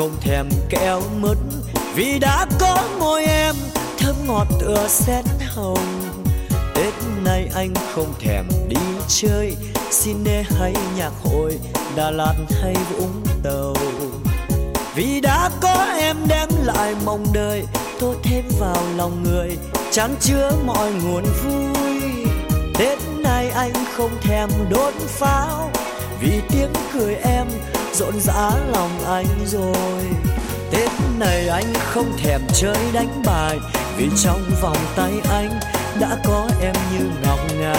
Không 0.00 0.20
thèm 0.20 0.48
kẹo 0.68 1.02
mứt, 1.20 1.38
Vì 1.94 2.18
đã 2.18 2.46
có 2.60 2.88
môi 2.98 3.24
em, 3.24 3.54
thơm 3.98 4.16
ngọt 4.26 4.46
tựa 4.60 4.86
sen 4.88 5.24
hồng. 5.54 6.00
Tết 6.74 6.94
nay 7.24 7.50
anh 7.54 7.74
không 7.94 8.14
thèm 8.20 8.44
đi 8.68 8.76
chơi, 9.08 9.56
xin 9.90 10.16
Cine 10.24 10.42
hay 10.42 10.74
nhạc 10.96 11.12
hội, 11.24 11.58
Đà 11.96 12.10
Lạt 12.10 12.34
hay 12.62 12.74
Vũng 12.90 13.22
Tàu. 13.42 13.74
Vì 14.94 15.20
đã 15.20 15.50
có 15.60 15.86
em 16.00 16.16
đem 16.28 16.48
lại 16.64 16.94
mong 17.04 17.26
đời 17.32 17.66
Tô 18.00 18.14
thêm 18.22 18.44
vào 18.58 18.82
lòng 18.96 19.22
người, 19.22 19.50
chán 19.92 20.14
chứa 20.20 20.50
mọi 20.66 20.92
nguồn 20.92 21.24
vui. 21.44 22.26
Tết 22.78 22.98
nay 23.18 23.50
anh 23.50 23.72
không 23.96 24.10
thèm 24.22 24.48
đốt 24.70 24.94
pháo, 24.94 25.70
Vì 26.20 26.40
tiếng 26.48 26.72
cười 26.92 27.14
em 27.14 27.46
rộn 27.94 28.20
rã 28.20 28.50
lòng 28.72 29.04
anh 29.06 29.26
rồi. 29.46 30.02
Tết 30.70 30.90
này 31.18 31.48
anh 31.48 31.72
không 31.74 32.12
thèm 32.18 32.40
chơi 32.54 32.76
đánh 32.92 33.22
bài, 33.26 33.58
Vì 33.96 34.08
trong 34.24 34.40
vòng 34.62 34.76
tay 34.96 35.12
anh 35.30 35.60
đã 36.00 36.16
có 36.24 36.48
em 36.62 36.74
như 36.92 37.04
ngọc 37.26 37.38
ngà. 37.60 37.74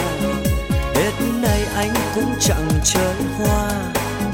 Tết 0.94 1.13
này 1.41 1.62
anh 1.75 1.94
cũng 2.15 2.34
chẳng 2.39 2.68
chơi 2.84 3.15
hoa, 3.38 3.70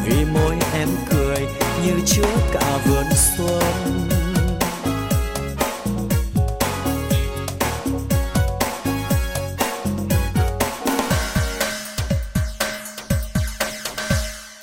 Vì 0.05 0.25
môi 0.33 0.55
em 0.73 0.89
cười 1.09 1.47
như 1.85 1.93
chứa 2.05 2.37
cả 2.53 2.79
vườn 2.85 3.05
xuân. 3.37 4.16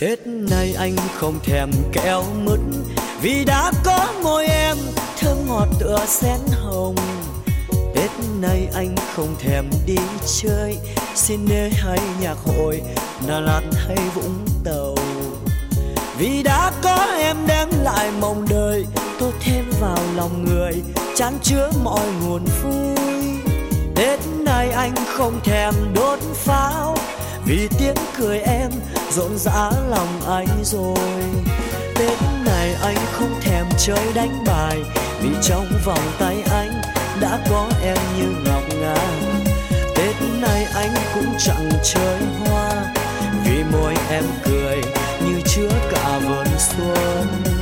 Tết 0.04 0.26
này 0.26 0.74
anh 0.78 0.96
không 1.14 1.38
thèm 1.42 1.70
kẹo 1.92 2.24
mứt, 2.44 2.60
Vì 3.20 3.44
đã 3.44 3.72
có 3.84 4.12
môi 4.22 4.46
em, 4.46 4.76
thơm 5.18 5.36
ngọt 5.48 5.68
tựa 5.80 5.98
sen 6.06 6.40
hồng. 6.50 6.94
Tết 7.94 8.10
này 8.40 8.68
anh 8.74 8.94
không 9.14 9.36
thèm 9.38 9.64
đi 9.86 9.96
chơi, 10.42 10.76
xin 11.14 11.40
nê 11.48 11.70
hay 11.70 11.98
nhạc 12.20 12.36
hội, 12.44 12.82
Đà 13.28 13.40
Lạt 13.40 13.62
hay 13.74 13.96
Vũng 14.14 14.46
Tàu. 14.64 14.94
Vì 16.18 16.42
đã 16.42 16.72
có 16.82 17.06
em 17.18 17.36
đem 17.46 17.68
lại 17.82 18.10
mong 18.20 18.46
đời 18.50 18.86
Tô 19.18 19.30
thêm 19.40 19.64
vào 19.80 19.98
lòng 20.16 20.44
người, 20.44 20.82
Chán 21.16 21.32
chứa 21.42 21.70
mọi 21.84 22.06
nguồn 22.22 22.44
vui. 22.62 23.04
Tết 23.94 24.20
này 24.38 24.70
anh 24.70 24.94
không 25.06 25.40
thèm 25.44 25.74
đốt 25.94 26.18
pháo 26.34 26.96
vì 27.46 27.68
tiếng 27.78 27.94
cười 28.18 28.38
em 28.38 28.70
rộn 29.10 29.38
rã 29.38 29.70
lòng 29.90 30.20
anh 30.28 30.64
rồi. 30.64 31.24
Tết 31.94 32.18
này 32.46 32.74
anh 32.82 32.96
không 33.12 33.40
thèm 33.40 33.66
chơi 33.78 34.12
đánh 34.14 34.44
bài, 34.46 34.82
Vì 35.22 35.28
trong 35.42 35.66
vòng 35.84 36.12
tay 36.18 36.36
anh 36.50 36.82
đã 37.20 37.38
có 37.50 37.68
em 37.82 37.96
như 38.18 38.26
ngọc 38.44 38.62
ngà. 38.80 38.96
Tết 39.96 40.16
này 40.40 40.64
anh 40.74 40.94
cũng 41.14 41.34
chẳng 41.38 41.70
chơi 41.84 42.20
hoa, 42.40 42.94
Vì 43.44 43.64
môi 43.72 43.94
em 44.10 44.24
cười 44.44 44.76
như 45.24 45.40
chứa 45.44 45.68
cả 45.92 46.18
vườn 46.28 46.46
xuân. 46.58 47.53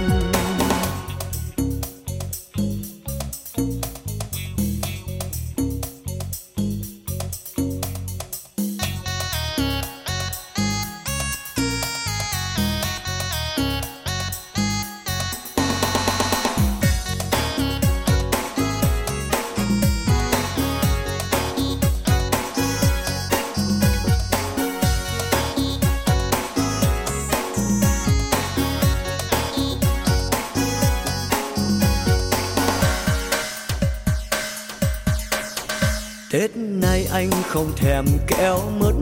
Thèm 37.82 38.04
kẹo 38.26 38.58
mứt 38.78 38.94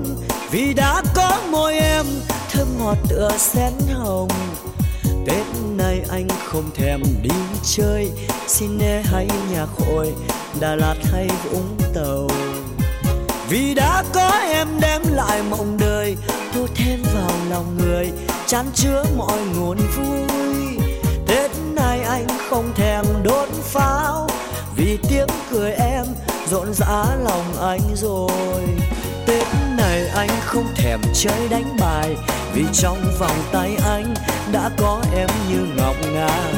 Vì 0.50 0.74
đã 0.74 1.02
có 1.14 1.42
môi 1.50 1.74
em, 1.74 2.06
thơm 2.50 2.66
ngọt 2.78 2.96
tựa 3.08 3.30
sen 3.38 3.72
hồng. 3.92 4.28
Tết 5.26 5.46
nay 5.76 6.00
anh 6.10 6.28
không 6.44 6.70
thèm 6.74 7.02
đi 7.22 7.30
chơi 7.62 8.10
Cine 8.58 9.02
hay 9.04 9.28
nhạc 9.52 9.68
hội, 9.78 10.14
Đà 10.60 10.76
Lạt 10.76 10.94
hay 11.12 11.28
Vũng 11.44 11.76
Tàu. 11.94 12.28
Vì 13.48 13.74
đã 13.74 14.04
có 14.12 14.30
em 14.52 14.68
đem 14.80 15.02
lại 15.12 15.42
mộng 15.50 15.76
đời 15.80 16.16
Tô 16.54 16.66
thêm 16.74 17.02
vào 17.14 17.30
lòng 17.50 17.78
người 17.78 18.10
Chán 18.46 18.66
chứa 18.74 19.04
mọi 19.16 19.38
nguồn 19.56 19.78
vui. 19.96 20.78
Tết 21.26 21.50
nay 21.74 22.00
anh 22.00 22.26
không 22.50 22.72
thèm 22.74 23.04
đốt 23.22 23.48
pháo, 23.48 24.28
Vì 24.76 24.98
tiếng 25.08 25.28
cười 25.50 25.72
em 25.72 26.06
rộn 26.50 26.74
rã 26.74 27.04
lòng 27.24 27.56
anh 27.60 27.80
rồi. 27.94 28.60
Tết 29.26 29.46
này 29.76 30.06
anh 30.14 30.28
không 30.40 30.66
thèm 30.74 31.00
chơi 31.14 31.48
đánh 31.50 31.76
bài, 31.80 32.16
Vì 32.54 32.64
trong 32.72 33.04
vòng 33.18 33.36
tay 33.52 33.76
anh 33.84 34.14
đã 34.52 34.70
có 34.76 35.02
em 35.16 35.28
như 35.50 35.66
ngọc 35.76 35.96
ngà. 36.12 36.52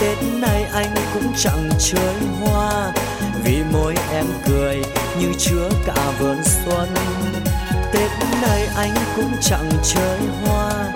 Tết 0.00 0.18
này 0.40 0.64
anh 0.72 0.94
cũng 1.14 1.32
chẳng 1.36 1.70
chơi 1.78 2.14
hoa, 2.40 2.92
Vì 3.44 3.58
môi 3.72 3.94
em 4.12 4.26
cười 4.46 4.82
như 5.20 5.32
chứa 5.38 5.68
cả 5.86 6.12
vườn 6.18 6.36
xuân. 6.44 6.88
Tết 7.92 8.10
này 8.42 8.66
anh 8.76 8.94
cũng 9.16 9.32
chẳng 9.42 9.70
chơi 9.84 10.18
hoa, 10.44 10.92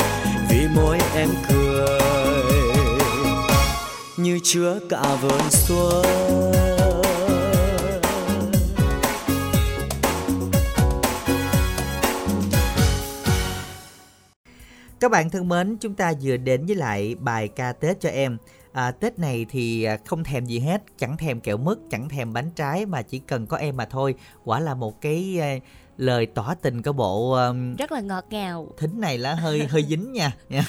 Vì 0.49 0.69
môi 0.75 0.99
em 1.15 1.29
cười 1.49 2.01
như 4.17 4.41
chứa 4.43 4.79
cả 4.91 5.03
vườn 5.23 5.51
xuân. 5.51 6.82
Các 15.03 15.11
bạn 15.11 15.31
thân 15.31 15.49
mến, 15.49 15.77
chúng 15.81 15.95
ta 15.95 16.13
vừa 16.23 16.37
đến 16.37 16.67
với 16.67 16.77
lại 16.77 17.15
bài 17.19 17.49
ca 17.49 17.73
Tết 17.73 18.01
cho 18.01 18.09
em. 18.09 18.37
À, 18.73 18.91
Tết 18.91 19.19
này 19.19 19.47
thì 19.51 19.85
à, 19.85 19.99
không 20.07 20.25
thèm 20.25 20.47
gì 20.47 20.59
hết, 20.59 20.83
chẳng 20.99 21.17
thèm 21.17 21.41
kẹo 21.41 21.57
mứt, 21.57 21.79
chẳng 21.91 22.09
thèm 22.09 22.33
bánh 22.33 22.51
trái 22.51 22.87
mà 22.87 23.03
chỉ 23.03 23.19
cần 23.19 23.47
có 23.47 23.57
em 23.57 23.77
mà 23.77 23.85
thôi. 23.85 24.15
Quả 24.45 24.61
là 24.61 24.75
một 24.75 25.01
cái 25.01 25.39
à, 25.41 25.57
lời 25.97 26.27
tỏ 26.27 26.55
tình 26.63 26.83
có 26.83 26.93
bộ 26.93 27.33
um, 27.33 27.75
rất 27.75 27.93
là 27.93 28.01
ngọt 28.01 28.25
ngào 28.31 28.69
thính 28.79 29.01
này 29.01 29.19
là 29.19 29.35
hơi 29.35 29.67
hơi 29.67 29.85
dính 29.89 30.13
nha 30.13 30.33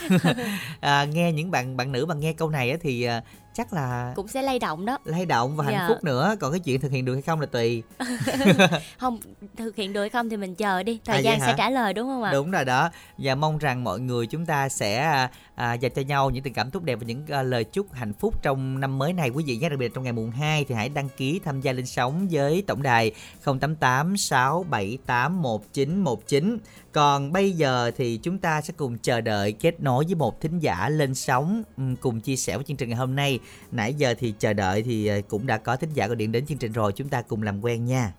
à, 0.80 1.06
nghe 1.06 1.32
những 1.32 1.52
bạn 1.52 1.78
bạn 1.78 1.92
nữ 1.92 2.06
mà 2.06 2.16
nghe 2.16 2.34
câu 2.34 2.50
này 2.50 2.72
á 2.72 2.78
thì 2.82 3.04
à, 3.04 3.24
chắc 3.54 3.74
là 3.74 4.14
cũng 4.16 4.28
sẽ 4.28 4.42
lay 4.42 4.60
động 4.60 4.86
đó. 4.86 4.98
lay 5.06 5.26
động 5.26 5.56
và 5.56 5.66
Dạ. 5.72 5.78
hạnh 5.78 5.90
phúc 5.90 6.04
nữa. 6.04 6.36
Còn 6.40 6.52
cái 6.52 6.60
chuyện 6.60 6.82
thực 6.82 6.92
hiện 6.92 7.06
được 7.06 7.14
hay 7.14 7.22
không 7.22 7.40
là 7.40 7.46
tùy. 7.46 7.84
Không 9.00 9.20
thực 9.58 9.76
hiện 9.76 9.94
được 9.94 10.02
hay 10.02 10.10
không 10.10 10.30
thì 10.30 10.38
mình 10.38 10.56
chờ 10.56 10.84
đi. 10.84 11.00
Thời 11.06 11.16
À, 11.16 11.20
gian 11.20 11.40
sẽ 11.40 11.54
trả 11.58 11.70
lời 11.70 11.94
đúng 11.94 12.08
không 12.08 12.24
ạ? 12.24 12.32
Đúng 12.34 12.52
rồi 12.52 12.66
đó. 12.66 12.90
Và 13.18 13.36
mong 13.36 13.58
rằng 13.58 13.84
mọi 13.84 14.00
người 14.00 14.28
chúng 14.28 14.46
ta 14.46 14.70
sẽ 14.70 15.28
à, 15.56 15.74
dành 15.74 15.92
cho 15.96 16.02
nhau 16.02 16.30
những 16.30 16.44
tình 16.44 16.54
cảm 16.54 16.72
tốt 16.72 16.84
đẹp 16.84 16.96
và 17.02 17.06
những 17.08 17.26
à, 17.30 17.44
lời 17.44 17.64
chúc 17.64 17.94
hạnh 17.94 18.14
phúc 18.14 18.44
trong 18.44 18.80
năm 18.80 18.98
mới 18.98 19.14
này. 19.14 19.30
Quý 19.30 19.44
vị 19.48 19.58
nhé 19.58 19.70
đặc 19.70 19.80
biệt 19.80 19.94
trong 19.94 20.04
ngày 20.04 20.14
mùng 20.14 20.32
2 20.32 20.66
thì 20.66 20.76
hãy 20.76 20.90
đăng 20.90 21.10
ký 21.10 21.40
tham 21.46 21.62
gia 21.62 21.72
lên 21.72 21.86
sóng 21.86 22.28
với 22.32 22.64
tổng 22.68 22.84
đài 22.84 23.12
088 23.46 24.18
678 24.18 25.42
1919 25.42 26.58
còn 26.94 27.32
bây 27.34 27.52
giờ 27.52 27.92
thì 27.98 28.20
chúng 28.24 28.38
ta 28.38 28.62
sẽ 28.62 28.74
cùng 28.78 28.98
chờ 28.98 29.22
đợi 29.22 29.52
kết 29.52 29.82
nối 29.82 30.06
với 30.06 30.16
một 30.16 30.42
thính 30.42 30.60
giả 30.60 30.90
lên 30.90 31.16
sóng 31.16 31.64
cùng 32.02 32.20
chia 32.20 32.36
sẻ 32.36 32.56
với 32.56 32.64
chương 32.64 32.78
trình 32.78 32.90
ngày 32.90 32.98
hôm 32.98 33.16
nay. 33.16 33.40
Nãy 33.72 33.94
giờ 33.94 34.14
thì 34.20 34.34
chờ 34.40 34.54
đợi 34.54 34.84
thì 34.84 35.08
à, 35.08 35.18
cũng 35.28 35.48
đã 35.48 35.58
có 35.58 35.76
thính 35.76 35.90
giả 35.94 36.08
gọi 36.08 36.16
điện 36.16 36.32
đến 36.32 36.46
chương 36.46 36.58
trình 36.58 36.72
rồi 36.72 36.92
chúng 36.92 37.10
ta 37.10 37.22
cùng 37.22 37.44
làm 37.44 37.62
quen 37.62 37.86
nha. 37.86 38.14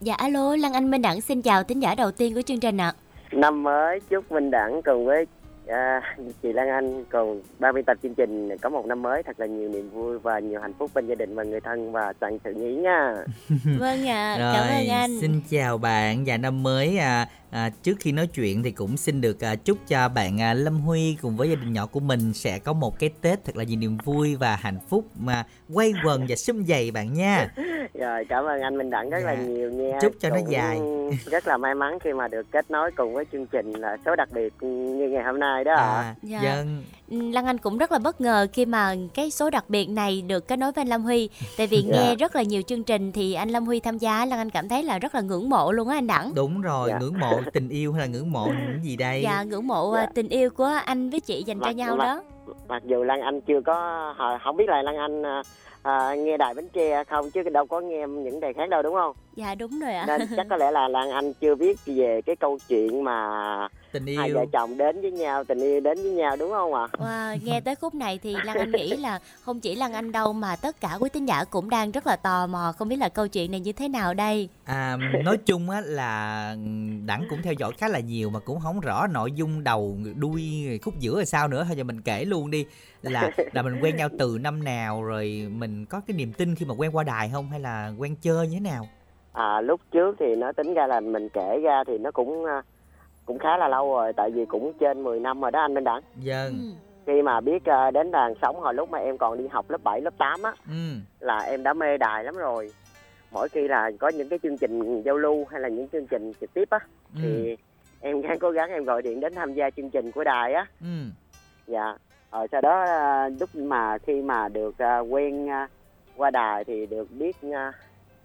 Dạ 0.00 0.14
alo 0.14 0.56
Lan 0.56 0.72
Anh 0.72 0.90
Minh 0.90 1.02
Đẳng 1.02 1.20
xin 1.20 1.42
chào 1.42 1.62
thính 1.62 1.80
giả 1.82 1.94
đầu 1.94 2.10
tiên 2.10 2.34
của 2.34 2.42
chương 2.42 2.60
trình 2.60 2.80
ạ. 2.80 2.92
Năm 3.32 3.62
mới 3.62 4.00
chúc 4.10 4.32
Minh 4.32 4.50
Đẳng 4.50 4.82
cùng 4.84 5.06
với 5.06 5.26
à, 5.68 6.00
chị 6.42 6.52
Lan 6.52 6.68
Anh 6.68 7.04
cùng 7.12 7.42
ban 7.58 7.74
biên 7.74 7.84
tập 7.84 7.96
chương 8.02 8.14
trình 8.14 8.56
có 8.62 8.68
một 8.68 8.86
năm 8.86 9.02
mới 9.02 9.22
thật 9.22 9.40
là 9.40 9.46
nhiều 9.46 9.68
niềm 9.68 9.90
vui 9.90 10.18
và 10.18 10.38
nhiều 10.38 10.60
hạnh 10.60 10.72
phúc 10.78 10.90
bên 10.94 11.06
gia 11.06 11.14
đình 11.14 11.34
và 11.34 11.42
người 11.42 11.60
thân 11.60 11.92
và 11.92 12.12
toàn 12.12 12.38
sự 12.44 12.54
nhí 12.54 12.74
nha. 12.74 13.14
vâng 13.78 14.08
ạ 14.08 14.36
Rồi, 14.38 14.54
cảm 14.54 14.68
ơn 14.68 14.88
anh 14.88 15.20
xin 15.20 15.40
chào 15.50 15.78
bạn 15.78 16.24
và 16.26 16.36
năm 16.36 16.62
mới 16.62 16.98
à, 16.98 17.28
à, 17.50 17.70
trước 17.82 17.96
khi 18.00 18.12
nói 18.12 18.26
chuyện 18.26 18.62
thì 18.62 18.70
cũng 18.70 18.96
xin 18.96 19.20
được 19.20 19.40
à, 19.44 19.54
chúc 19.54 19.78
cho 19.88 20.08
bạn 20.08 20.40
à, 20.40 20.54
Lâm 20.54 20.80
Huy 20.80 21.16
cùng 21.22 21.36
với 21.36 21.48
gia 21.48 21.54
đình 21.54 21.72
nhỏ 21.72 21.86
của 21.86 22.00
mình 22.00 22.32
sẽ 22.34 22.58
có 22.58 22.72
một 22.72 22.98
cái 22.98 23.10
Tết 23.22 23.44
thật 23.44 23.56
là 23.56 23.64
nhiều 23.64 23.78
niềm 23.78 23.98
vui 24.04 24.36
và 24.36 24.56
hạnh 24.56 24.78
phúc 24.88 25.04
mà 25.18 25.44
quay 25.74 25.92
quần 26.04 26.26
và 26.28 26.36
sum 26.36 26.64
vầy 26.68 26.90
bạn 26.90 27.14
nha. 27.14 27.48
Rồi 27.94 28.24
cảm 28.28 28.44
ơn 28.44 28.60
anh 28.60 28.78
Minh 28.78 28.90
Đẳng 28.90 29.10
rất 29.10 29.18
là 29.24 29.32
Dạ. 29.32 29.42
nhiều 29.42 29.70
nha. 29.70 29.98
Chúc 30.02 30.12
cho 30.20 30.28
nó 30.30 30.36
Cũng 30.36 30.50
dài. 30.52 30.80
Rất 31.26 31.46
là 31.48 31.56
may 31.56 31.74
mắn 31.74 31.98
khi 32.04 32.12
mà 32.12 32.28
được 32.28 32.46
kết 32.50 32.70
nối 32.70 32.90
cùng 32.96 33.14
với 33.14 33.24
chương 33.32 33.46
trình 33.46 33.72
là 33.72 33.96
số 34.06 34.16
đặc 34.16 34.28
biệt 34.32 34.52
như 34.60 35.08
ngày 35.08 35.22
hôm 35.24 35.38
nay 35.40 35.57
đó. 35.64 35.74
ạ. 35.74 35.84
À, 35.84 36.14
Dạ. 36.22 36.40
dân 36.42 36.82
Ừ, 37.10 37.30
Lan 37.30 37.46
Anh 37.46 37.58
cũng 37.58 37.78
rất 37.78 37.92
là 37.92 37.98
bất 37.98 38.20
ngờ 38.20 38.46
khi 38.52 38.66
mà 38.66 38.94
cái 39.14 39.30
số 39.30 39.50
đặc 39.50 39.64
biệt 39.68 39.86
này 39.86 40.22
được 40.22 40.48
kết 40.48 40.56
nối 40.58 40.72
với 40.72 40.82
anh 40.82 40.88
Lâm 40.88 41.02
Huy 41.02 41.28
tại 41.58 41.66
vì 41.66 41.82
Dạ. 41.86 41.96
nghe 42.00 42.14
rất 42.16 42.36
là 42.36 42.42
nhiều 42.42 42.62
chương 42.62 42.84
trình 42.84 43.12
thì 43.12 43.34
anh 43.34 43.48
Lâm 43.48 43.66
Huy 43.66 43.80
tham 43.80 43.98
gia 43.98 44.24
Lan 44.26 44.38
Anh 44.38 44.50
cảm 44.50 44.68
thấy 44.68 44.82
là 44.82 44.98
rất 44.98 45.14
là 45.14 45.20
ngưỡng 45.20 45.50
mộ 45.50 45.72
luôn 45.72 45.88
á 45.88 45.94
anh 45.98 46.06
Đẳng 46.06 46.32
đúng 46.34 46.60
rồi 46.60 46.88
Dạ. 46.90 46.98
ngưỡng 46.98 47.18
mộ 47.20 47.40
tình 47.52 47.68
yêu 47.68 47.92
hay 47.92 48.00
là 48.00 48.06
ngưỡng 48.06 48.32
mộ 48.32 48.46
những 48.46 48.84
gì 48.84 48.96
đây? 48.96 49.20
dạ 49.22 49.42
ngưỡng 49.42 49.66
mộ 49.66 49.92
Dạ. 49.94 50.00
à, 50.00 50.06
tình 50.14 50.28
yêu 50.28 50.50
của 50.50 50.70
anh 50.84 51.10
với 51.10 51.20
chị 51.20 51.42
dành 51.46 51.58
cho 51.60 51.66
Mặc- 51.66 51.76
nhau 51.76 51.96
mặc- 51.96 52.04
đó 52.04 52.22
Mặc 52.68 52.82
dù 52.84 53.02
Lan 53.04 53.20
Anh 53.20 53.40
chưa 53.40 53.60
có 53.66 54.14
không 54.44 54.56
biết 54.56 54.68
là 54.68 54.82
Lan 54.82 54.96
Anh 54.96 55.22
à, 55.22 55.42
à, 55.82 56.14
nghe 56.14 56.36
đài 56.36 56.54
Bến 56.54 56.68
Tre 56.72 57.04
không 57.04 57.30
chứ 57.30 57.42
đâu 57.42 57.66
có 57.66 57.80
nghe 57.80 58.06
những 58.06 58.40
đài 58.40 58.52
khác 58.52 58.68
đâu 58.70 58.82
đúng 58.82 58.94
không? 58.94 59.16
Dạ 59.38 59.54
đúng 59.54 59.80
rồi 59.80 59.94
ạ. 59.94 60.04
Nên 60.06 60.28
chắc 60.36 60.46
có 60.50 60.56
lẽ 60.56 60.70
là 60.70 60.88
Lan 60.88 61.10
Anh 61.10 61.32
chưa 61.40 61.54
biết 61.54 61.78
về 61.86 62.20
cái 62.26 62.36
câu 62.36 62.58
chuyện 62.68 63.04
mà 63.04 63.28
Tình 63.92 64.06
hai 64.16 64.28
yêu. 64.28 64.36
vợ 64.36 64.44
chồng 64.52 64.78
đến 64.78 65.02
với 65.02 65.10
nhau 65.10 65.44
tình 65.44 65.60
yêu 65.60 65.80
đến 65.80 66.02
với 66.02 66.12
nhau 66.12 66.36
đúng 66.36 66.50
không 66.50 66.74
ạ? 66.74 66.86
Wow, 66.92 67.38
nghe 67.44 67.60
tới 67.60 67.74
khúc 67.74 67.94
này 67.94 68.18
thì 68.22 68.36
Lan 68.44 68.56
Anh 68.58 68.72
nghĩ 68.72 68.96
là 68.96 69.18
không 69.40 69.60
chỉ 69.60 69.74
Lan 69.74 69.92
Anh 69.92 70.12
đâu 70.12 70.32
mà 70.32 70.56
tất 70.56 70.80
cả 70.80 70.96
quý 71.00 71.08
tín 71.12 71.26
giả 71.26 71.44
cũng 71.44 71.70
đang 71.70 71.90
rất 71.90 72.06
là 72.06 72.16
tò 72.16 72.46
mò 72.46 72.72
không 72.78 72.88
biết 72.88 72.96
là 72.96 73.08
câu 73.08 73.28
chuyện 73.28 73.50
này 73.50 73.60
như 73.60 73.72
thế 73.72 73.88
nào 73.88 74.14
đây. 74.14 74.48
À, 74.64 74.96
nói 75.24 75.36
chung 75.36 75.70
á 75.70 75.80
là 75.84 76.54
đẳng 77.06 77.26
cũng 77.30 77.42
theo 77.42 77.52
dõi 77.52 77.72
khá 77.78 77.88
là 77.88 78.00
nhiều 78.00 78.30
mà 78.30 78.40
cũng 78.40 78.60
không 78.60 78.80
rõ 78.80 79.06
nội 79.06 79.32
dung 79.32 79.64
đầu 79.64 79.98
đuôi 80.16 80.42
khúc 80.82 80.98
giữa 80.98 81.18
là 81.18 81.24
sao 81.24 81.48
nữa. 81.48 81.64
Thôi 81.66 81.76
giờ 81.76 81.84
mình 81.84 82.00
kể 82.00 82.24
luôn 82.24 82.50
đi. 82.50 82.66
Là 83.02 83.30
là 83.52 83.62
mình 83.62 83.80
quen 83.80 83.96
nhau 83.96 84.08
từ 84.18 84.38
năm 84.40 84.64
nào 84.64 85.02
rồi 85.02 85.48
mình 85.50 85.86
có 85.86 86.00
cái 86.06 86.16
niềm 86.16 86.32
tin 86.32 86.54
khi 86.54 86.66
mà 86.66 86.74
quen 86.74 86.96
qua 86.96 87.04
đài 87.04 87.30
không? 87.32 87.50
Hay 87.50 87.60
là 87.60 87.92
quen 87.98 88.16
chơi 88.22 88.48
như 88.48 88.54
thế 88.54 88.60
nào 88.60 88.88
à 89.38 89.60
lúc 89.60 89.80
trước 89.90 90.16
thì 90.18 90.36
nó 90.36 90.52
tính 90.52 90.74
ra 90.74 90.86
là 90.86 91.00
mình 91.00 91.28
kể 91.28 91.60
ra 91.62 91.84
thì 91.86 91.98
nó 91.98 92.10
cũng 92.10 92.44
à, 92.44 92.62
cũng 93.26 93.38
khá 93.38 93.56
là 93.56 93.68
lâu 93.68 93.94
rồi 93.94 94.12
tại 94.12 94.30
vì 94.30 94.44
cũng 94.46 94.72
trên 94.80 95.02
10 95.02 95.20
năm 95.20 95.40
rồi 95.40 95.50
đó 95.50 95.60
anh 95.60 95.74
Minh 95.74 95.84
Đẳng. 95.84 96.00
Dân 96.16 96.48
Ừ. 96.52 96.70
khi 97.06 97.22
mà 97.22 97.40
biết 97.40 97.64
à, 97.64 97.90
đến 97.90 98.10
đàn 98.10 98.34
sống 98.42 98.56
hồi 98.60 98.74
lúc 98.74 98.90
mà 98.90 98.98
em 98.98 99.18
còn 99.18 99.38
đi 99.38 99.46
học 99.48 99.70
lớp 99.70 99.82
7, 99.84 100.00
lớp 100.00 100.14
8 100.18 100.42
á 100.42 100.52
ừ. 100.68 100.94
là 101.20 101.38
em 101.38 101.62
đã 101.62 101.74
mê 101.74 101.96
đài 101.98 102.24
lắm 102.24 102.34
rồi. 102.36 102.72
Mỗi 103.32 103.48
khi 103.48 103.68
là 103.68 103.90
có 103.98 104.08
những 104.08 104.28
cái 104.28 104.38
chương 104.42 104.58
trình 104.58 105.02
giao 105.02 105.16
lưu 105.16 105.44
hay 105.50 105.60
là 105.60 105.68
những 105.68 105.88
chương 105.88 106.06
trình 106.06 106.32
trực 106.40 106.54
tiếp 106.54 106.70
á 106.70 106.78
ừ. 107.14 107.20
thì 107.22 107.56
em 108.00 108.22
đang 108.28 108.38
cố 108.38 108.50
gắng 108.50 108.70
em 108.70 108.84
gọi 108.84 109.02
điện 109.02 109.20
đến 109.20 109.34
tham 109.34 109.54
gia 109.54 109.70
chương 109.70 109.90
trình 109.90 110.10
của 110.12 110.24
đài 110.24 110.52
á. 110.54 110.66
Ừ. 110.80 110.86
Dạ. 111.66 111.96
Rồi 112.32 112.46
sau 112.52 112.60
đó 112.60 112.82
à, 112.82 113.28
lúc 113.40 113.54
mà 113.54 113.98
khi 113.98 114.22
mà 114.22 114.48
được 114.48 114.74
quen 115.08 115.48
qua 116.16 116.30
đài 116.30 116.64
thì 116.64 116.86
được 116.86 117.08
biết 117.18 117.36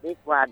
biết 0.03 0.17
qua 0.25 0.45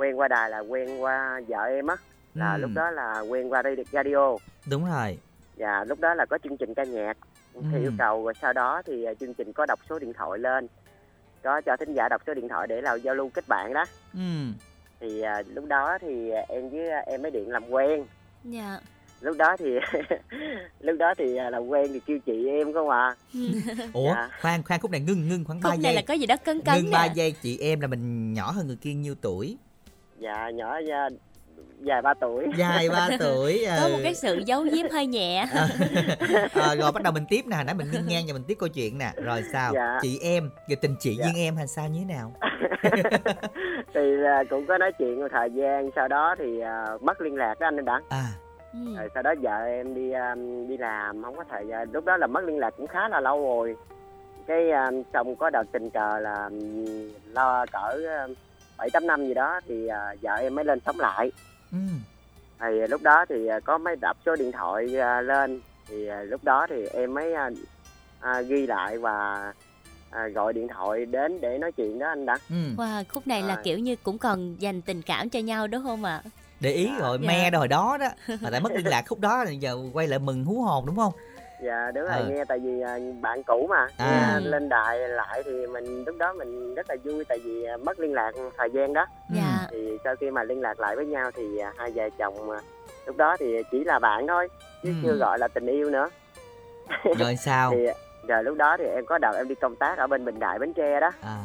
quen 0.00 0.18
qua 0.18 0.28
đài 0.28 0.50
là 0.50 0.58
quen 0.58 1.02
qua 1.02 1.40
vợ 1.48 1.62
em 1.64 1.86
á. 1.86 1.96
Là 2.34 2.52
Ừ. 2.54 2.58
lúc 2.60 2.70
đó 2.74 2.90
là 2.90 3.20
quen 3.20 3.52
qua 3.52 3.62
radio- 3.62 3.84
radio. 3.92 4.36
Đúng 4.70 4.84
rồi. 4.90 5.18
Và 5.56 5.84
lúc 5.84 6.00
đó 6.00 6.14
là 6.14 6.26
có 6.26 6.38
chương 6.44 6.56
trình 6.56 6.74
ca 6.74 6.84
nhạc. 6.84 7.16
Ừ. 7.54 7.60
yêu 7.82 7.92
cầu 7.98 8.24
rồi 8.24 8.32
sau 8.42 8.52
đó 8.52 8.82
thì 8.86 9.04
à, 9.04 9.14
chương 9.20 9.34
trình 9.34 9.52
có 9.52 9.66
đọc 9.66 9.78
số 9.88 9.98
điện 9.98 10.12
thoại 10.12 10.38
lên. 10.38 10.66
Có 11.42 11.60
cho 11.60 11.76
thính 11.76 11.94
giả 11.94 12.08
đọc 12.08 12.22
số 12.26 12.34
điện 12.34 12.48
thoại 12.48 12.66
để 12.66 12.80
là 12.82 12.94
giao 12.94 13.14
lưu 13.14 13.30
kết 13.34 13.48
bạn 13.48 13.72
đó. 13.72 13.84
Ừ. 14.14 14.20
Thì 15.00 15.20
à, 15.20 15.42
lúc 15.54 15.64
đó 15.66 15.98
thì 16.00 16.30
em 16.48 16.70
với 16.70 16.90
à, 16.90 17.02
em 17.06 17.22
mới 17.22 17.30
điện 17.30 17.48
làm 17.50 17.70
quen. 17.70 18.04
Dạ. 18.44 18.80
lúc 19.20 19.36
đó 19.36 19.56
thì 19.58 19.66
lúc 20.80 20.96
đó 20.98 21.14
thì 21.18 21.36
à, 21.36 21.50
làm 21.50 21.66
quen 21.68 21.90
thì 21.92 22.00
kêu 22.06 22.18
chị 22.26 22.46
em 22.48 22.72
không 22.72 22.88
à. 22.90 23.16
Ủa 23.92 24.14
Dạ. 24.14 24.28
khoan 24.42 24.62
khoan 24.62 24.80
khúc 24.80 24.90
này 24.90 25.00
ngưng 25.00 25.28
ngưng 25.28 25.44
khoảng 25.44 25.60
3 25.60 25.70
Khúc 25.70 25.80
này 25.80 25.82
giây. 25.82 25.94
là 25.94 26.02
có 26.08 26.14
gì 26.14 26.26
đó 26.26 26.36
cấn 26.44 26.60
cấn 26.60 26.74
ngưng 26.82 26.90
3 26.90 27.06
nè. 27.06 27.12
giây 27.14 27.34
chị 27.42 27.58
em 27.58 27.80
là 27.80 27.86
mình 27.86 28.32
nhỏ 28.32 28.50
hơn 28.50 28.66
người 28.66 28.76
kia 28.80 28.92
nhiêu 28.94 29.14
tuổi 29.20 29.56
dạ 30.20 30.50
nhỏ 30.50 30.78
à, 30.92 31.08
dài 31.80 32.02
ba 32.02 32.14
tuổi 32.14 32.46
dài 32.56 32.88
3 32.88 33.08
tuổi 33.20 33.64
Có 33.80 33.86
ừ. 33.86 33.92
một 33.92 33.98
cái 34.02 34.14
sự 34.14 34.42
giấu 34.46 34.62
giếm 34.62 34.86
hơi 34.92 35.06
nhẹ. 35.06 35.46
à, 35.54 35.68
à, 36.54 36.74
rồi 36.74 36.92
bắt 36.92 37.02
đầu 37.02 37.12
mình 37.12 37.24
tiếp 37.28 37.44
nè 37.46 37.56
nãy 37.66 37.74
mình 37.74 37.86
ngưng 37.92 38.06
ngang 38.08 38.24
và 38.26 38.32
mình 38.32 38.42
tiếp 38.48 38.54
câu 38.58 38.68
chuyện 38.68 38.98
nè 38.98 39.12
rồi 39.16 39.42
sao 39.52 39.72
Dạ. 39.74 39.98
chị 40.02 40.18
em 40.22 40.50
rồi 40.68 40.76
tình 40.76 40.94
chị 41.00 41.14
Dạ. 41.14 41.24
duyên 41.24 41.34
em 41.44 41.56
hay 41.56 41.66
sao 41.66 41.88
như 41.88 41.98
thế 42.08 42.14
nào 42.14 42.32
thì 43.94 44.24
à, 44.24 44.44
cũng 44.50 44.66
có 44.66 44.78
nói 44.78 44.92
chuyện 44.98 45.20
một 45.20 45.28
thời 45.30 45.50
gian 45.50 45.90
sau 45.96 46.08
đó 46.08 46.34
thì 46.38 46.60
à, 46.60 46.84
mất 47.00 47.20
liên 47.20 47.36
lạc 47.36 47.60
đó 47.60 47.66
anh 47.66 47.84
Đặng 47.84 48.02
à 48.08 48.24
Ừ. 48.72 48.78
rồi 48.96 49.08
sau 49.14 49.22
đó 49.22 49.34
vợ 49.42 49.64
em 49.64 49.94
đi 49.94 50.10
à, 50.10 50.34
đi 50.68 50.76
làm 50.76 51.22
không 51.22 51.36
có 51.36 51.44
thời 51.50 51.66
gian 51.66 51.88
lúc 51.92 52.04
đó 52.04 52.16
là 52.16 52.26
mất 52.26 52.44
liên 52.44 52.58
lạc 52.58 52.70
cũng 52.76 52.86
khá 52.86 53.08
là 53.08 53.20
lâu 53.20 53.40
rồi 53.42 53.76
cái 54.46 54.70
à, 54.70 54.90
xong 55.12 55.36
có 55.36 55.50
đợt 55.50 55.62
tình 55.72 55.90
cờ 55.90 56.18
là 56.18 56.44
ừm, 56.44 57.08
lo 57.32 57.66
cỡ 57.72 57.98
bảy 58.80 58.90
tám 58.90 59.06
năm 59.06 59.26
gì 59.26 59.34
đó 59.34 59.60
thì 59.68 59.86
à, 59.86 60.14
vợ 60.22 60.34
em 60.34 60.54
mới 60.54 60.64
lên 60.64 60.78
sống 60.86 61.00
lại. 61.00 61.32
Ừ. 61.72 61.78
Thì 62.60 62.86
lúc 62.88 63.02
đó 63.02 63.24
thì 63.28 63.46
à, 63.46 63.60
có 63.60 63.78
mấy 63.78 63.96
đập 63.96 64.16
số 64.26 64.36
điện 64.36 64.52
thoại 64.52 65.00
à, 65.00 65.20
lên. 65.20 65.60
Thì 65.88 66.06
à, 66.08 66.22
lúc 66.22 66.44
đó 66.44 66.66
thì 66.70 66.86
em 66.92 67.14
mới 67.14 67.34
à, 67.34 67.50
à, 68.20 68.40
ghi 68.40 68.66
lại 68.66 68.98
và 68.98 69.52
à, 70.10 70.28
gọi 70.28 70.52
điện 70.52 70.68
thoại 70.68 71.06
đến 71.06 71.40
để 71.40 71.58
nói 71.58 71.72
chuyện 71.72 71.98
đó 71.98 72.08
anh 72.08 72.26
Đặng 72.26 72.38
ừ. 72.50 72.56
Wow, 72.76 73.04
khúc 73.08 73.26
này 73.26 73.42
là 73.42 73.54
Rồi. 73.54 73.64
kiểu 73.64 73.78
như 73.78 73.96
cũng 74.02 74.18
còn 74.18 74.56
dành 74.60 74.82
tình 74.82 75.02
cảm 75.02 75.28
cho 75.30 75.40
nhau 75.40 75.66
đúng 75.66 75.82
không 75.82 76.04
ạ? 76.04 76.22
để 76.60 76.72
ý 76.72 76.90
rồi 76.98 77.18
Dạ. 77.22 77.28
me 77.28 77.50
rồi 77.50 77.68
đó 77.68 77.96
đó. 78.00 78.08
Mà 78.40 78.50
tại 78.50 78.60
mất 78.60 78.72
liên 78.72 78.86
lạc 78.86 79.02
khúc 79.08 79.20
đó 79.20 79.44
là 79.44 79.50
giờ 79.50 79.78
quay 79.92 80.08
lại 80.08 80.18
mừng 80.18 80.44
hú 80.44 80.62
hồn 80.62 80.86
đúng 80.86 80.96
không 80.96 81.12
dạ 81.62 81.90
đúng 81.94 82.04
rồi 82.04 82.12
Ờ. 82.16 82.28
nghe 82.28 82.44
tại 82.44 82.58
vì 82.58 82.80
à, 82.80 82.98
bạn 83.20 83.42
cũ 83.42 83.66
mà 83.70 83.86
À. 83.96 84.10
nghe 84.10 84.40
lên 84.40 84.68
đài 84.68 84.98
lại 84.98 85.42
thì 85.44 85.66
mình 85.66 86.04
lúc 86.06 86.16
đó 86.18 86.32
mình 86.32 86.74
rất 86.74 86.86
là 86.90 86.96
vui 87.04 87.24
tại 87.24 87.38
vì 87.44 87.64
à, 87.64 87.76
mất 87.76 88.00
liên 88.00 88.14
lạc 88.14 88.32
thời 88.58 88.70
gian 88.70 88.92
đó 88.92 89.06
Ừ. 89.28 89.34
Dạ. 89.36 89.66
thì 89.70 89.98
sau 90.04 90.16
khi 90.20 90.30
mà 90.30 90.42
liên 90.42 90.60
lạc 90.60 90.80
lại 90.80 90.96
với 90.96 91.06
nhau 91.06 91.30
thì 91.34 91.58
à, 91.58 91.72
hai 91.76 91.90
vợ 91.94 92.08
chồng 92.18 92.50
à, 92.50 92.60
lúc 93.06 93.16
đó 93.16 93.36
thì 93.40 93.62
chỉ 93.70 93.84
là 93.84 93.98
bạn 93.98 94.26
thôi 94.26 94.48
chứ 94.82 94.88
Ừ. 94.88 94.94
chưa 95.02 95.14
gọi 95.16 95.38
là 95.38 95.48
tình 95.48 95.66
yêu 95.66 95.90
nữa 95.90 96.08
rồi 97.18 97.36
sao 97.36 97.70
thì 97.70 97.86
rồi 98.28 98.44
lúc 98.44 98.56
đó 98.56 98.76
thì 98.78 98.84
em 98.84 99.06
có 99.06 99.18
đợt 99.18 99.32
em 99.36 99.48
đi 99.48 99.54
công 99.54 99.76
tác 99.76 99.98
ở 99.98 100.06
bên 100.06 100.24
Bình 100.24 100.38
Đại 100.38 100.58
Bến 100.58 100.72
Tre 100.72 101.00
đó 101.00 101.10
à 101.22 101.38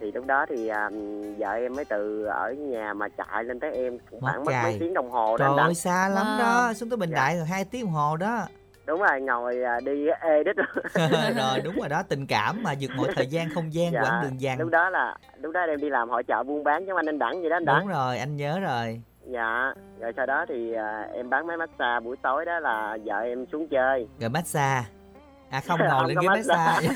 thì 0.00 0.12
lúc 0.12 0.26
đó 0.26 0.46
thì 0.48 0.68
à, 0.68 0.90
vợ 1.38 1.50
em 1.52 1.76
mới 1.76 1.84
từ 1.84 2.24
ở 2.24 2.52
nhà 2.52 2.92
mà 2.94 3.08
chạy 3.08 3.44
lên 3.44 3.60
tới 3.60 3.72
em 3.72 3.98
Mất 4.10 4.18
khoảng 4.20 4.44
mất 4.44 4.52
mấy 4.62 4.76
tiếng 4.80 4.94
đồng 4.94 5.10
hồ 5.10 5.36
đó 5.36 5.54
trời 5.56 5.64
ơi 5.66 5.74
xa 5.74 6.08
lắm 6.08 6.26
Wow. 6.26 6.38
đó 6.38 6.72
xuống 6.74 6.90
tới 6.90 6.96
bình 6.96 7.10
Dạ. 7.10 7.16
đại 7.16 7.36
rồi 7.36 7.46
hai 7.46 7.64
tiếng 7.64 7.84
đồng 7.84 7.92
hồ 7.94 8.16
đó 8.16 8.46
đúng 8.88 9.00
rồi 9.00 9.20
ngồi 9.20 9.62
à, 9.62 9.80
đi 9.84 10.06
ê 10.20 10.44
đít 10.44 10.56
rồi 11.36 11.60
đúng 11.64 11.74
rồi 11.78 11.88
đó 11.88 12.02
tình 12.08 12.26
cảm 12.26 12.62
mà 12.62 12.74
vượt 12.80 12.90
mọi 12.96 13.08
thời 13.16 13.26
gian 13.26 13.48
không 13.54 13.74
gian 13.74 13.92
quãng 13.92 14.22
đường 14.22 14.40
dài 14.40 14.56
lúc 14.58 14.70
đó 14.70 14.90
là 14.90 15.16
lúc 15.42 15.52
đó 15.52 15.60
em 15.60 15.80
đi 15.80 15.90
làm 15.90 16.08
hội 16.08 16.22
chợ 16.22 16.42
buôn 16.42 16.64
bán 16.64 16.86
giống 16.86 16.96
anh 16.96 17.08
anh 17.08 17.18
đẳng 17.18 17.40
vậy 17.40 17.50
đó 17.50 17.56
anh 17.56 17.64
đẳng. 17.64 17.78
Đúng 17.80 17.88
rồi 17.88 18.18
anh 18.18 18.36
nhớ 18.36 18.60
rồi. 18.60 19.00
Dạ 19.26 19.72
rồi 20.00 20.12
sau 20.16 20.26
đó 20.26 20.44
thì 20.48 20.72
à, 20.74 21.06
em 21.14 21.30
bán 21.30 21.46
máy 21.46 21.56
massage 21.56 22.00
buổi 22.04 22.16
tối 22.22 22.44
đó 22.44 22.58
là 22.60 22.98
vợ 23.04 23.20
em 23.20 23.46
xuống 23.52 23.68
chơi. 23.68 24.08
Rồi 24.20 24.30
massage. 24.30 24.86
À 25.50 25.60
không 25.60 25.78
ngồi 25.88 25.88
Không 25.90 26.06
lên 26.06 26.16
ghế 26.22 26.28
massage. 26.28 26.88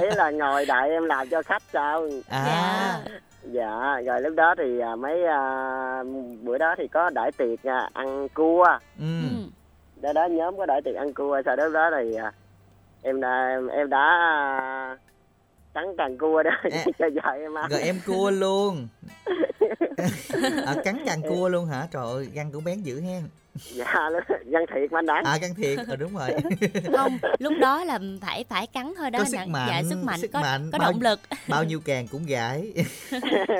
ý 0.00 0.06
là 0.16 0.30
ngồi 0.30 0.66
đợi 0.66 0.90
em 0.90 1.04
làm 1.04 1.28
cho 1.28 1.42
khách 1.42 1.62
sao. 1.72 2.02
À. 2.28 3.00
Dạ. 3.42 4.00
Rồi 4.06 4.20
lúc 4.20 4.34
đó 4.36 4.54
thì 4.58 4.80
à, 4.80 4.96
mấy 4.96 5.26
à, 5.26 6.02
bữa 6.42 6.58
đó 6.58 6.74
thì 6.78 6.88
có 6.88 7.10
đãi 7.10 7.32
tiệc 7.32 7.62
à, 7.62 7.88
ăn 7.92 8.28
cua. 8.28 8.66
Ừ. 8.98 9.04
Đó 10.02 10.12
đó 10.12 10.26
nhóm 10.26 10.56
có 10.58 10.66
đãi 10.66 10.82
tiệc 10.82 10.96
ăn 10.96 11.14
cua 11.14 11.42
sau 11.44 11.56
đó 11.56 11.68
đó 11.68 11.90
thì 11.98 12.14
à, 12.14 12.32
em 13.02 13.20
đã 13.20 13.48
em, 13.48 13.66
em 13.68 13.90
đã 13.90 13.98
à, 13.98 14.96
cắn 15.74 15.84
càng 15.98 16.18
cua 16.18 16.42
đó 16.42 16.50
À. 16.62 16.84
cho 16.98 17.06
vợ 17.14 17.30
em 17.30 17.54
ăn. 17.58 17.70
Rồi 17.70 17.80
em 17.80 17.96
cua 18.06 18.30
luôn. 18.30 18.88
À, 20.66 20.74
cắn 20.84 20.96
càng 21.06 21.22
cua 21.22 21.48
luôn 21.48 21.66
hả? 21.66 21.86
Trời 21.90 22.02
ơi 22.06 22.28
răng 22.34 22.50
cũng 22.52 22.64
bén 22.64 22.82
dữ 22.82 23.00
hen 23.00 23.22
dạ 23.74 23.94
dân 24.46 24.64
thiệt 24.74 24.92
mà 24.92 24.98
anh 24.98 25.06
đẳng 25.06 25.24
à 25.24 25.38
căng 25.40 25.54
thiệt. 25.54 25.78
Ờ 25.88 25.96
đúng 25.96 26.14
rồi. 26.16 26.28
Không 26.96 27.18
lúc 27.38 27.52
đó 27.60 27.84
là 27.84 27.98
phải 28.20 28.44
phải 28.48 28.66
cắn 28.66 28.92
thôi 28.98 29.10
đó 29.10 29.18
Có 29.18 29.22
anh 29.24 29.30
sức 29.30 29.36
Đặng. 29.36 29.52
mạnh, 29.52 29.68
dạ 29.68 29.82
sức 29.90 29.98
mạnh 30.04 30.20
sức 30.20 30.30
có 30.32 30.40
mạnh, 30.40 30.70
có 30.72 30.78
bao- 30.78 30.92
động 30.92 31.00
lực. 31.02 31.20
bao 31.48 31.64
nhiêu 31.64 31.80
càng 31.84 32.06
cũng 32.10 32.26
gãi. 32.26 32.72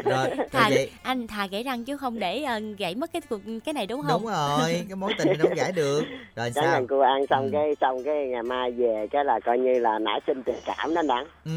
Rồi, 0.04 0.30
thà 0.52 0.70
vậy 0.70 0.90
anh 1.02 1.26
thà 1.26 1.46
gãy 1.46 1.62
răng 1.62 1.84
chứ 1.84 1.96
không 1.96 2.18
để 2.18 2.42
ờ, 2.42 2.60
gãy 2.78 2.94
mất 2.94 3.12
cái 3.12 3.22
cuộc 3.28 3.40
cái 3.64 3.74
này 3.74 3.86
đúng 3.86 4.02
không? 4.02 4.22
Đúng 4.22 4.30
rồi 4.32 4.84
cái 4.88 4.96
mối 4.96 5.12
tình 5.18 5.26
này 5.28 5.36
đâu 5.36 5.48
gãi 5.56 5.72
được. 5.72 6.02
Rồi 6.36 6.50
cắn 6.54 6.64
sao? 6.64 6.86
cua 6.88 7.00
ăn 7.02 7.26
xong 7.30 7.44
Ừ. 7.44 7.50
cái 7.52 7.74
xong 7.80 8.02
cái 8.04 8.26
ngày 8.26 8.42
mai 8.42 8.70
về 8.70 9.06
cái 9.10 9.24
là 9.24 9.40
coi 9.44 9.58
như 9.58 9.78
là 9.78 9.98
nảy 9.98 10.20
sinh 10.26 10.42
tình 10.42 10.56
cảm 10.66 10.94
đó 10.94 11.00
anh 11.00 11.06
đẳng 11.06 11.26
ừ. 11.44 11.50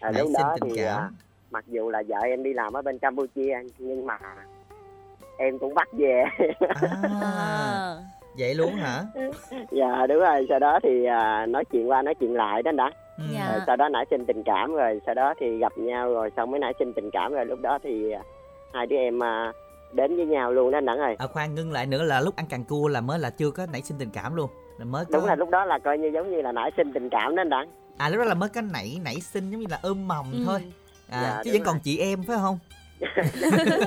À, 0.00 0.10
nảy 0.12 0.22
sinh 0.22 0.46
tình 0.60 0.74
thì 0.76 0.82
à, 0.82 0.94
cảm 0.94 1.16
mặc 1.50 1.64
dù 1.68 1.90
là 1.90 2.02
vợ 2.08 2.16
em 2.24 2.42
đi 2.42 2.52
làm 2.52 2.72
ở 2.72 2.82
bên 2.82 2.98
Campuchia 2.98 3.54
nhưng 3.78 4.06
mà 4.06 4.18
em 5.36 5.58
cũng 5.58 5.74
bắt 5.74 5.88
về. 5.92 6.24
À, 7.20 7.96
vậy 8.38 8.54
luôn 8.54 8.74
hả? 8.74 9.02
Dạ 9.70 10.06
đúng 10.06 10.18
rồi. 10.18 10.46
Sau 10.48 10.58
đó 10.58 10.78
thì 10.82 11.04
à, 11.04 11.46
nói 11.46 11.64
chuyện 11.72 11.90
qua 11.90 12.02
nói 12.02 12.14
chuyện 12.14 12.34
lại 12.34 12.62
đó 12.62 12.68
anh 12.68 12.76
đẳng 12.76 12.92
ừ. 13.18 13.24
Dạ. 13.34 13.48
rồi 13.52 13.60
sau 13.66 13.76
đó 13.76 13.88
nảy 13.88 14.04
sinh 14.10 14.26
tình 14.26 14.42
cảm 14.42 14.74
rồi 14.74 15.00
sau 15.06 15.14
đó 15.14 15.34
thì 15.40 15.58
gặp 15.58 15.72
nhau 15.78 16.12
rồi 16.14 16.30
xong 16.36 16.50
mới 16.50 16.60
nảy 16.60 16.72
sinh 16.78 16.92
tình 16.92 17.10
cảm 17.10 17.32
rồi. 17.32 17.46
Lúc 17.46 17.60
đó 17.60 17.78
thì 17.82 18.10
à, 18.12 18.22
hai 18.72 18.86
đứa 18.86 18.96
em 18.96 19.22
à, 19.22 19.52
đến 19.92 20.16
với 20.16 20.26
nhau 20.26 20.52
luôn 20.52 20.70
đó 20.70 20.78
anh 20.78 20.84
đẳng 20.84 20.98
ơi. 20.98 21.16
À, 21.18 21.26
khoan 21.26 21.54
ngưng 21.54 21.72
lại 21.72 21.86
nữa 21.86 22.02
là 22.02 22.20
lúc 22.20 22.36
ăn 22.36 22.46
càng 22.48 22.64
cua 22.64 22.88
là 22.88 23.00
mới 23.00 23.18
là 23.18 23.30
chưa 23.30 23.50
có 23.50 23.66
nảy 23.72 23.82
sinh 23.82 23.98
tình 23.98 24.10
cảm 24.10 24.34
luôn. 24.34 24.50
Là 24.78 24.84
mới 24.84 25.04
có 25.04 25.18
đúng 25.18 25.24
là 25.26 25.34
lúc 25.34 25.50
đó 25.50 25.64
là 25.64 25.78
coi 25.78 25.98
như 25.98 26.08
giống 26.14 26.30
như 26.30 26.42
là 26.42 26.52
nảy 26.52 26.70
sinh 26.76 26.92
tình 26.92 27.08
cảm 27.10 27.36
đó 27.36 27.40
anh 27.40 27.48
đẳng 27.48 27.68
à 27.98 28.08
lúc 28.08 28.18
đó 28.18 28.24
là 28.24 28.34
mới 28.34 28.48
có 28.48 28.60
nảy 28.60 28.98
nảy 29.04 29.14
sinh 29.20 29.50
giống 29.50 29.60
như 29.60 29.66
là 29.70 29.78
ươm 29.82 30.08
mầm 30.08 30.32
Ừ. 30.32 30.38
thôi. 30.46 30.60
À, 31.10 31.20
Dạ, 31.22 31.40
chứ 31.44 31.50
vẫn 31.52 31.62
còn 31.64 31.74
rồi. 31.74 31.80
chị 31.84 31.98
em 31.98 32.22
phải 32.28 32.36
không 32.40 32.58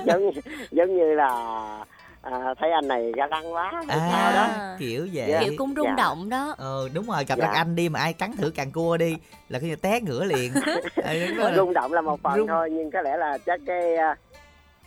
giống 0.06 0.32
giống 0.72 0.98
như 0.98 1.14
là 1.14 1.28
à, 2.22 2.32
thấy 2.60 2.72
anh 2.72 2.88
này 2.88 3.12
ga 3.16 3.28
lăng 3.28 3.54
quá 3.54 3.72
hay 3.88 3.98
sao 4.12 4.32
đó 4.34 4.42
à 4.42 4.76
kiểu 4.80 5.08
vậy 5.14 5.30
Dạ. 5.32 5.40
kiểu 5.44 5.54
cũng 5.58 5.74
rung 5.76 5.86
Dạ. 5.88 5.94
động 5.98 6.30
đó 6.30 6.56
ờ 6.58 6.90
đúng 6.94 7.06
rồi 7.08 7.24
gặp 7.28 7.36
Dạ. 7.40 7.48
anh 7.54 7.76
đi 7.76 7.90
mà 7.90 8.00
ai 8.00 8.14
cắn 8.14 8.32
thử 8.38 8.52
càng 8.56 8.72
cua 8.72 8.98
đi 8.98 9.16
là 9.50 9.60
cái 9.60 9.76
té 9.82 10.00
ngửa 10.02 10.24
liền 10.26 10.54
Ờ, 11.04 11.14
đúng 11.28 11.38
rồi. 11.38 11.52
rung 11.56 11.74
động 11.74 11.94
là 11.94 12.02
một 12.02 12.20
phần 12.24 12.34
Rung- 12.40 12.48
thôi 12.48 12.70
nhưng 12.72 12.92
có 12.92 13.02
lẽ 13.02 13.18
là 13.18 13.38
chắc 13.46 13.60
cái 13.68 13.96
à, 13.96 14.16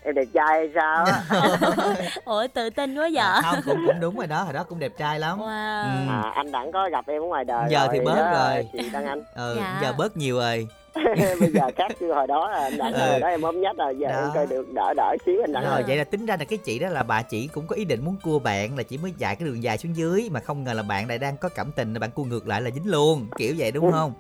em 0.03 0.15
đẹp 0.15 0.25
trai 0.35 0.47
hay 0.49 0.71
sao 0.75 1.05
á 1.05 1.23
ủa 2.25 2.47
tự 2.55 2.71
tin 2.71 2.99
quá 2.99 3.09
vợ 3.15 3.23
À, 3.23 3.41
không 3.45 3.61
cũng 3.67 3.83
cũng 3.87 4.01
đúng 4.01 4.17
rồi 4.17 4.27
đó 4.27 4.43
hồi 4.43 4.53
đó 4.53 4.65
cũng 4.69 4.79
đẹp 4.79 4.93
trai 4.99 5.19
lắm 5.19 5.39
wow 5.39 5.83
Ừ. 5.83 6.09
à, 6.11 6.23
anh 6.35 6.53
đẳng 6.53 6.73
có 6.73 6.89
gặp 6.93 7.05
em 7.09 7.23
ở 7.23 7.27
ngoài 7.27 7.45
đời 7.45 7.67
Giờ 7.71 7.79
rồi 7.79 7.89
thì 7.93 8.01
bớt 8.05 8.17
đó, 8.17 8.33
rồi. 8.33 8.69
chị 8.73 8.91
Đăng 8.93 9.05
Anh 9.07 9.23
ừ 9.37 9.55
Dạ. 9.59 9.79
giờ 9.83 9.93
bớt 9.99 10.17
nhiều 10.17 10.37
rồi 10.39 10.69
bây 11.41 11.51
giờ 11.53 11.63
khác 11.77 11.93
chưa 12.01 12.15
hồi 12.15 12.27
đó 12.27 12.51
anh 12.53 12.79
đẳng 12.79 12.93
Ừ. 12.93 13.11
hồi 13.11 13.21
đó 13.21 13.27
em 13.29 13.43
ốm 13.43 13.61
nhất 13.61 13.77
rồi 13.79 13.97
giờ 13.99 14.09
Đó. 14.09 14.19
em 14.21 14.31
coi 14.35 14.47
được 14.47 14.73
đỡ 14.75 14.95
đỡ 14.97 15.17
xíu 15.27 15.35
anh 15.45 15.53
đẳng 15.53 15.65
rồi 15.65 15.83
vậy 15.89 15.97
là 15.97 16.05
tính 16.05 16.27
ra 16.27 16.37
là 16.39 16.45
cái 16.45 16.59
chị 16.59 16.79
đó 16.79 16.89
là 16.89 17.03
bà 17.03 17.23
chỉ 17.23 17.49
cũng 17.49 17.67
có 17.67 17.77
ý 17.77 17.85
định 17.85 18.05
muốn 18.05 18.17
cua 18.23 18.39
bạn 18.39 18.77
là 18.77 18.83
chỉ 18.83 18.99
mới 18.99 19.13
dài 19.19 19.37
cái 19.37 19.49
đường 19.49 19.63
dài 19.63 19.79
xuống 19.79 19.97
dưới 19.97 20.29
mà 20.33 20.41
không 20.41 20.65
ngờ 20.65 20.73
là 20.73 20.83
bạn 20.83 21.09
lại 21.09 21.19
đang 21.19 21.37
có 21.37 21.49
cảm 21.49 21.73
tình 21.73 21.93
là 21.93 21.99
bạn 21.99 22.11
cua 22.11 22.25
ngược 22.25 22.49
lại 22.49 22.61
là 22.63 22.71
dính 22.71 22.91
luôn 22.91 23.27
kiểu 23.37 23.55
vậy 23.59 23.73
đúng 23.73 23.91
không 23.93 24.13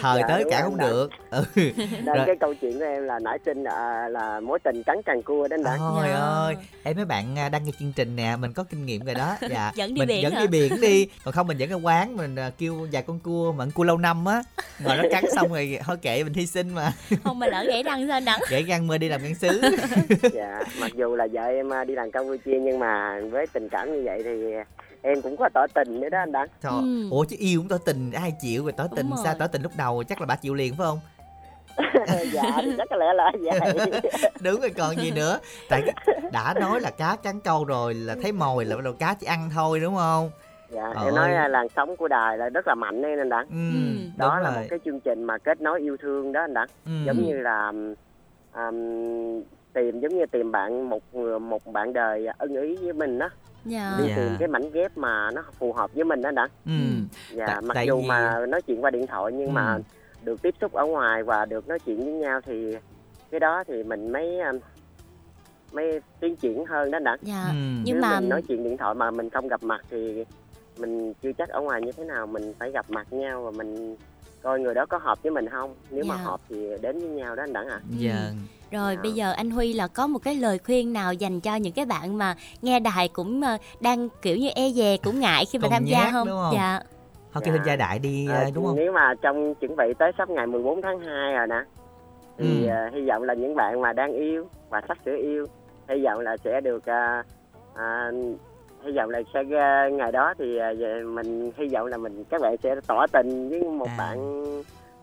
thời 0.00 0.20
Dạ, 0.20 0.28
tới 0.28 0.44
cả 0.50 0.60
không 0.62 0.76
anh 0.80 0.88
được 0.90 1.10
ừ 1.30 1.44
nên 1.56 2.04
Rồi. 2.16 2.26
cái 2.26 2.36
câu 2.40 2.54
chuyện 2.54 2.78
của 2.78 2.84
em 2.84 3.02
là 3.04 3.18
nãy 3.18 3.38
sinh 3.44 3.64
à, 3.64 4.08
là 4.08 4.40
mối 4.40 4.58
tình 4.64 4.82
cắn 4.82 5.02
càng 5.02 5.22
cua 5.22 5.46
anh 5.50 5.62
đẳng 5.62 5.78
Trời 6.00 6.10
Dạ. 6.12 6.18
ơi, 6.20 6.54
em 6.82 6.96
mấy 6.96 7.04
bạn 7.04 7.38
à, 7.38 7.48
đang 7.48 7.64
nghe 7.64 7.72
chương 7.80 7.92
trình 7.96 8.16
nè, 8.16 8.36
mình 8.36 8.52
có 8.52 8.64
kinh 8.70 8.86
nghiệm 8.86 9.04
rồi 9.04 9.14
đó. 9.14 9.36
Dạ. 9.50 9.72
Dẫn 9.76 9.94
đi 9.94 9.98
mình 9.98 10.08
biển 10.08 10.22
dẫn 10.22 10.32
hả? 10.32 10.40
đi 10.40 10.46
biển 10.46 10.80
đi, 10.80 11.06
còn 11.24 11.34
không 11.34 11.46
mình 11.46 11.56
dẫn 11.58 11.70
ra 11.70 11.76
quán 11.76 12.16
mình 12.16 12.36
à, 12.36 12.50
kêu 12.58 12.88
vài 12.92 13.02
con 13.02 13.18
cua 13.20 13.52
mà 13.52 13.64
con 13.64 13.70
cua 13.70 13.84
lâu 13.84 13.98
năm 13.98 14.24
á. 14.24 14.42
Rồi 14.84 14.96
nó 14.96 15.02
cắn 15.10 15.24
xong 15.34 15.52
rồi 15.52 15.78
thôi 15.84 15.96
kệ 16.02 16.24
mình 16.24 16.34
hy 16.34 16.46
sinh 16.46 16.74
mà. 16.74 16.92
không 17.24 17.38
mà 17.38 17.46
lỡ 17.46 17.64
gãy 17.68 17.82
răng 17.82 18.06
sao 18.08 18.20
Đặng 18.26 18.40
Gãy 18.50 18.62
răng 18.62 18.86
mơ 18.86 18.98
đi 18.98 19.08
làm 19.08 19.20
căn 19.22 19.34
sứ. 19.34 19.60
dạ 20.32 20.62
mặc 20.80 20.90
dù 20.94 21.16
là 21.16 21.26
vợ 21.32 21.42
em 21.46 21.72
à, 21.72 21.84
đi 21.84 21.94
làm 21.94 22.10
Campuchia 22.10 22.58
nhưng 22.60 22.78
mà 22.78 23.20
với 23.30 23.46
tình 23.52 23.68
cảm 23.68 23.92
như 23.92 24.02
vậy 24.04 24.22
thì 24.24 24.30
em 25.04 25.22
cũng 25.22 25.36
có 25.36 25.48
tỏ 25.54 25.66
tình 25.74 26.00
nữa 26.00 26.08
đó 26.08 26.18
anh 26.18 26.32
đẳng 26.32 26.48
Trời, 26.62 26.72
Ừ. 26.72 27.08
ủa 27.10 27.24
chứ 27.24 27.36
yêu 27.38 27.60
cũng 27.60 27.68
tỏ 27.68 27.76
tình 27.84 28.12
ai 28.12 28.32
chịu 28.40 28.62
rồi 28.62 28.72
tỏ 28.72 28.86
tình 28.96 29.06
Đúng 29.10 29.16
sao 29.16 29.32
rồi. 29.32 29.34
tỏ 29.38 29.46
tình 29.46 29.62
lúc 29.62 29.72
đầu 29.76 30.02
chắc 30.08 30.20
là 30.20 30.26
bà 30.26 30.36
chịu 30.36 30.54
liền 30.54 30.74
phải 30.76 30.86
không? 30.86 30.98
dạ 32.32 32.42
chắc 32.78 32.86
có 32.90 32.96
lẽ 32.96 33.06
là 33.14 33.32
vậy 33.40 33.90
Đúng 34.40 34.60
rồi 34.60 34.70
còn 34.70 34.96
gì 34.96 35.10
nữa. 35.10 35.38
Tại 35.68 35.82
đã 36.32 36.54
nói 36.60 36.80
là 36.80 36.90
cá 36.90 37.16
cắn 37.22 37.40
câu 37.40 37.64
rồi 37.64 37.94
là 37.94 38.14
thấy 38.22 38.32
mồi 38.32 38.64
là 38.64 38.76
bắt 38.76 38.82
đầu 38.84 38.92
cá 38.92 39.14
chỉ 39.20 39.26
ăn 39.26 39.50
thôi 39.54 39.80
đúng 39.80 39.94
không? 39.96 40.30
dạ 40.68 40.92
Trời 40.94 41.04
em 41.04 41.14
nói 41.14 41.28
ơi. 41.28 41.36
à, 41.36 41.48
làn 41.48 41.66
sóng 41.76 41.96
của 41.96 42.08
đài 42.08 42.38
là 42.38 42.48
rất 42.48 42.66
là 42.66 42.74
mạnh 42.74 43.02
đấy 43.02 43.12
anh 43.18 43.28
đẳng 43.28 43.46
Ừ, 43.48 43.54
Ừ. 43.74 44.08
đó 44.16 44.38
là 44.40 44.50
rồi. 44.50 44.60
một 44.60 44.66
cái 44.70 44.78
chương 44.84 45.00
trình 45.00 45.22
mà 45.24 45.38
kết 45.38 45.60
nối 45.60 45.80
yêu 45.80 45.96
thương 46.02 46.32
đó 46.32 46.40
anh 46.40 46.54
đẳng 46.54 46.68
Ừ. 46.86 46.90
giống 47.06 47.26
như 47.26 47.34
là 47.34 47.72
um, 48.54 49.42
tìm 49.74 50.00
giống 50.00 50.18
như 50.18 50.26
tìm 50.26 50.52
bạn 50.52 50.88
một 50.90 51.02
người 51.14 51.38
một 51.38 51.66
bạn 51.72 51.92
đời 51.92 52.26
ưng 52.38 52.56
ý 52.62 52.76
với 52.76 52.92
mình 52.92 53.18
đó 53.18 53.30
dạ 53.64 53.94
đi 53.98 54.04
Dạ. 54.08 54.14
tìm 54.16 54.32
cái 54.38 54.48
mảnh 54.48 54.70
ghép 54.72 54.98
mà 54.98 55.30
nó 55.34 55.44
phù 55.58 55.72
hợp 55.72 55.94
với 55.94 56.04
mình 56.04 56.22
đó 56.22 56.30
đẳng 56.30 56.50
Ừ. 56.66 56.72
dạ 57.30 57.46
Tại- 57.46 57.60
mặc 57.62 57.74
tại 57.74 57.86
dù 57.86 57.96
vì- 58.00 58.08
mà 58.08 58.46
nói 58.48 58.62
chuyện 58.62 58.84
qua 58.84 58.90
điện 58.90 59.06
thoại 59.06 59.32
nhưng 59.32 59.46
Ừ. 59.46 59.52
mà 59.52 59.78
được 60.24 60.42
tiếp 60.42 60.54
xúc 60.60 60.72
ở 60.72 60.86
ngoài 60.86 61.22
và 61.22 61.44
được 61.44 61.68
nói 61.68 61.78
chuyện 61.78 62.04
với 62.04 62.12
nhau 62.12 62.40
thì 62.46 62.76
cái 63.30 63.40
đó 63.40 63.64
thì 63.66 63.82
mình 63.82 64.12
mới 64.12 64.40
um, 64.40 64.58
mới 65.72 66.00
tiến 66.20 66.36
triển 66.36 66.64
hơn 66.66 66.90
đó 66.90 66.98
đẳng 66.98 67.18
dạ 67.22 67.44
Ừ. 67.48 67.54
nhưng 67.84 67.84
Nếu 67.84 68.02
mà 68.02 68.20
mình 68.20 68.28
nói 68.28 68.42
chuyện 68.48 68.64
điện 68.64 68.76
thoại 68.76 68.94
mà 68.94 69.10
mình 69.10 69.30
không 69.30 69.48
gặp 69.48 69.62
mặt 69.62 69.80
thì 69.90 70.24
mình 70.78 71.12
chưa 71.22 71.32
chắc 71.32 71.48
ở 71.48 71.60
ngoài 71.60 71.82
như 71.82 71.92
thế 71.92 72.04
nào 72.04 72.26
mình 72.26 72.52
phải 72.58 72.70
gặp 72.70 72.86
mặt 72.90 73.12
nhau 73.12 73.42
và 73.42 73.50
mình 73.50 73.96
coi 74.44 74.60
người 74.60 74.74
đó 74.74 74.86
có 74.86 74.98
hợp 74.98 75.22
với 75.22 75.32
mình 75.32 75.48
không 75.48 75.74
nếu 75.90 76.04
mà 76.08 76.14
Dạ. 76.18 76.24
hợp 76.24 76.40
thì 76.48 76.68
đến 76.80 76.98
với 76.98 77.08
nhau 77.08 77.36
đó 77.36 77.42
anh 77.42 77.52
đẳng 77.52 77.68
ạ 77.68 77.80
Dạ. 77.98 78.30
Rồi 78.70 78.94
Dạ. 78.96 79.02
bây 79.02 79.12
giờ 79.12 79.32
anh 79.32 79.50
Huy 79.50 79.72
là 79.72 79.86
có 79.88 80.06
một 80.06 80.18
cái 80.18 80.34
lời 80.34 80.58
khuyên 80.66 80.92
nào 80.92 81.12
dành 81.12 81.40
cho 81.40 81.54
những 81.56 81.72
cái 81.72 81.84
bạn 81.86 82.18
mà 82.18 82.36
nghe 82.62 82.80
đài 82.80 83.08
cũng 83.08 83.42
ờ, 83.42 83.56
đang 83.80 84.08
kiểu 84.22 84.36
như 84.36 84.48
e 84.54 84.70
dè 84.70 84.96
cũng 84.96 85.20
ngại 85.20 85.44
khi 85.52 85.58
mà 85.58 85.62
Còn 85.62 85.70
tham 85.70 85.84
gia 85.84 86.10
không? 86.12 86.28
đúng 86.28 86.36
không? 86.42 86.54
Dạ. 86.54 86.80
Thôi 87.32 87.42
kêu 87.46 87.54
Dạ. 87.54 87.58
thêm 87.58 87.66
gia 87.66 87.76
đại 87.76 87.98
đi 87.98 88.26
À, 88.30 88.34
à, 88.34 88.50
đúng 88.54 88.64
không? 88.66 88.76
nếu 88.76 88.92
mà 88.92 89.14
trong 89.22 89.54
chuẩn 89.54 89.76
bị 89.76 89.94
tới 89.98 90.12
sắp 90.18 90.30
ngày 90.30 90.46
14 90.46 90.82
tháng 90.82 91.00
2 91.00 91.32
rồi 91.34 91.46
nè 91.46 91.62
thì 92.38 92.66
Ừ. 92.66 92.70
à, 92.70 92.90
hy 92.94 93.08
vọng 93.08 93.22
là 93.22 93.34
những 93.34 93.54
bạn 93.56 93.80
mà 93.80 93.92
đang 93.92 94.12
yêu 94.12 94.46
và 94.70 94.82
sắp 94.88 94.98
sửa 95.04 95.16
yêu 95.16 95.46
hy 95.88 96.04
vọng 96.04 96.20
là 96.20 96.36
sẽ 96.44 96.60
được 96.60 96.86
à, 96.86 97.22
à, 97.74 98.10
hy 98.84 98.92
vọng 98.96 99.10
là 99.10 99.20
sẽ 99.34 99.40
à, 99.58 99.88
ngày 99.92 100.12
đó 100.12 100.34
thì 100.38 100.58
à, 100.58 100.72
về 100.78 101.02
mình 101.02 101.50
hy 101.56 101.68
vọng 101.68 101.86
là 101.86 101.96
mình 101.96 102.24
các 102.24 102.40
bạn 102.40 102.56
sẽ 102.62 102.74
tỏ 102.86 103.06
tình 103.12 103.48
với 103.48 103.62
một 103.62 103.86
À. 103.88 103.94
bạn 103.98 104.42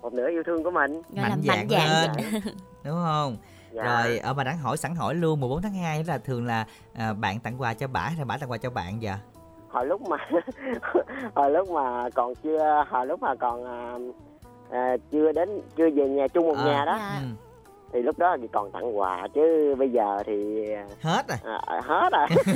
một 0.01 0.13
nửa 0.13 0.29
yêu 0.29 0.43
thương 0.45 0.63
của 0.63 0.71
mình 0.71 0.91
Gọi 0.93 1.01
Mạnh 1.29 1.29
mạnh 1.29 1.41
dạn 1.43 1.67
dạn. 1.69 1.87
lên. 1.89 2.11
đúng 2.85 2.95
không? 3.05 3.37
dạ. 3.71 3.83
Rồi 3.83 4.17
ở 4.17 4.33
bà 4.33 4.43
đáng 4.43 4.57
hỏi 4.57 4.77
sẵn 4.77 4.95
hỏi 4.95 5.15
luôn 5.15 5.39
14 5.39 5.61
tháng 5.61 5.73
2 5.73 6.03
là 6.03 6.17
thường 6.17 6.45
là 6.45 6.65
à, 6.97 7.13
bạn 7.13 7.39
tặng 7.39 7.61
quà 7.61 7.73
cho 7.73 7.87
bả 7.87 8.01
hay 8.01 8.15
là 8.19 8.25
bả 8.25 8.37
tặng 8.37 8.51
quà 8.51 8.57
cho 8.57 8.69
bạn 8.69 9.01
dạ? 9.01 9.17
hồi 9.69 9.85
lúc 9.85 10.01
mà 10.01 10.17
hồi 11.35 11.51
lúc 11.51 11.69
mà 11.69 12.09
còn 12.09 12.33
chưa 12.43 12.85
hồi 12.89 13.05
lúc 13.05 13.21
mà 13.21 13.35
còn 13.35 13.65
à, 13.65 13.97
à, 14.69 14.97
chưa 15.11 15.31
đến 15.31 15.49
chưa 15.75 15.89
về 15.95 16.09
nhà 16.09 16.27
chung 16.27 16.47
một 16.47 16.55
À. 16.57 16.65
nhà 16.65 16.85
đó 16.85 16.97
Dạ. 16.99 17.19
Ừ. 17.21 17.25
thì 17.93 18.01
lúc 18.01 18.17
đó 18.17 18.37
thì 18.41 18.47
còn 18.53 18.71
tặng 18.71 18.97
quà 18.99 19.27
chứ 19.35 19.75
bây 19.79 19.89
giờ 19.89 20.17
thì 20.25 20.65
Hết 21.01 21.23
rồi. 21.27 21.37
à, 21.65 21.81
hết 21.83 22.09
rồi 22.11 22.27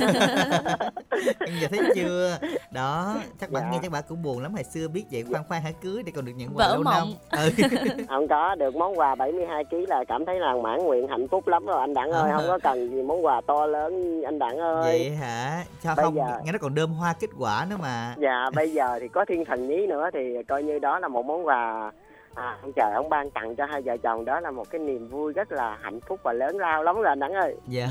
Em 1.46 1.54
giờ 1.60 1.68
thấy 1.70 1.80
chưa? 1.94 2.38
Đó, 2.70 3.14
chắc 3.40 3.50
bạn 3.50 3.62
Dạ. 3.66 3.70
nghe 3.72 3.78
chắc 3.82 3.90
bạn 3.92 4.02
cũng 4.08 4.22
buồn 4.22 4.42
lắm 4.42 4.54
hồi 4.54 4.64
xưa 4.64 4.88
biết 4.88 5.04
vậy 5.12 5.24
khoan 5.30 5.42
khoan 5.48 5.62
hãy 5.62 5.74
cưới 5.82 6.02
để 6.02 6.12
còn 6.16 6.24
được 6.24 6.32
nhận 6.36 6.48
Vỡ 6.54 6.64
quà 6.64 6.68
lâu 6.68 6.82
năm. 6.82 6.94
mộng. 6.94 7.08
Ừ. 7.30 7.50
không 8.08 8.28
có 8.28 8.54
được 8.54 8.76
món 8.76 8.98
quà 8.98 9.14
72 9.14 9.64
kg 9.64 9.76
là 9.88 10.04
cảm 10.08 10.26
thấy 10.26 10.40
là 10.40 10.54
mãn 10.62 10.78
nguyện 10.84 11.08
hạnh 11.08 11.28
phúc 11.28 11.48
lắm 11.48 11.66
rồi 11.66 11.80
anh 11.80 11.94
đặng 11.94 12.10
ơi 12.10 12.30
À. 12.30 12.36
không 12.36 12.44
có 12.48 12.58
cần 12.62 12.90
gì 12.90 13.02
món 13.02 13.24
quà 13.24 13.40
to 13.46 13.66
lớn 13.66 14.22
anh 14.24 14.38
đặng 14.38 14.58
ơi 14.58 14.82
Vậy 14.84 15.10
hả? 15.10 15.64
Sao 15.80 15.94
Bây 15.96 16.04
không? 16.04 16.14
giờ- 16.16 16.40
Nghe 16.44 16.52
nó 16.52 16.58
còn 16.58 16.74
đơm 16.74 16.90
hoa 16.92 17.14
kết 17.20 17.30
quả 17.38 17.66
nữa 17.70 17.76
mà. 17.82 18.14
dạ 18.18 18.50
bây 18.54 18.70
giờ 18.70 18.98
thì 19.00 19.08
có 19.08 19.24
thiên 19.24 19.44
thần 19.44 19.68
nhí 19.68 19.86
nữa 19.86 20.10
thì 20.12 20.42
coi 20.48 20.62
như 20.62 20.78
đó 20.78 20.98
là 20.98 21.08
một 21.08 21.22
món 21.26 21.46
quà 21.46 21.92
à, 22.36 22.58
ông 22.62 22.72
trời 22.72 22.92
ông 22.94 23.08
ban 23.08 23.30
tặng 23.30 23.56
cho 23.56 23.66
hai 23.66 23.82
vợ 23.82 23.96
chồng 23.96 24.24
đó 24.24 24.40
là 24.40 24.50
một 24.50 24.70
cái 24.70 24.78
niềm 24.78 25.08
vui 25.08 25.32
rất 25.32 25.52
là 25.52 25.78
hạnh 25.82 26.00
phúc 26.00 26.20
và 26.22 26.32
lớn 26.32 26.58
lao 26.58 26.82
lắm 26.82 26.96
rồi 26.96 27.06
anh 27.06 27.20
Đẳng 27.20 27.32
ơi. 27.32 27.56
Dạ. 27.68 27.88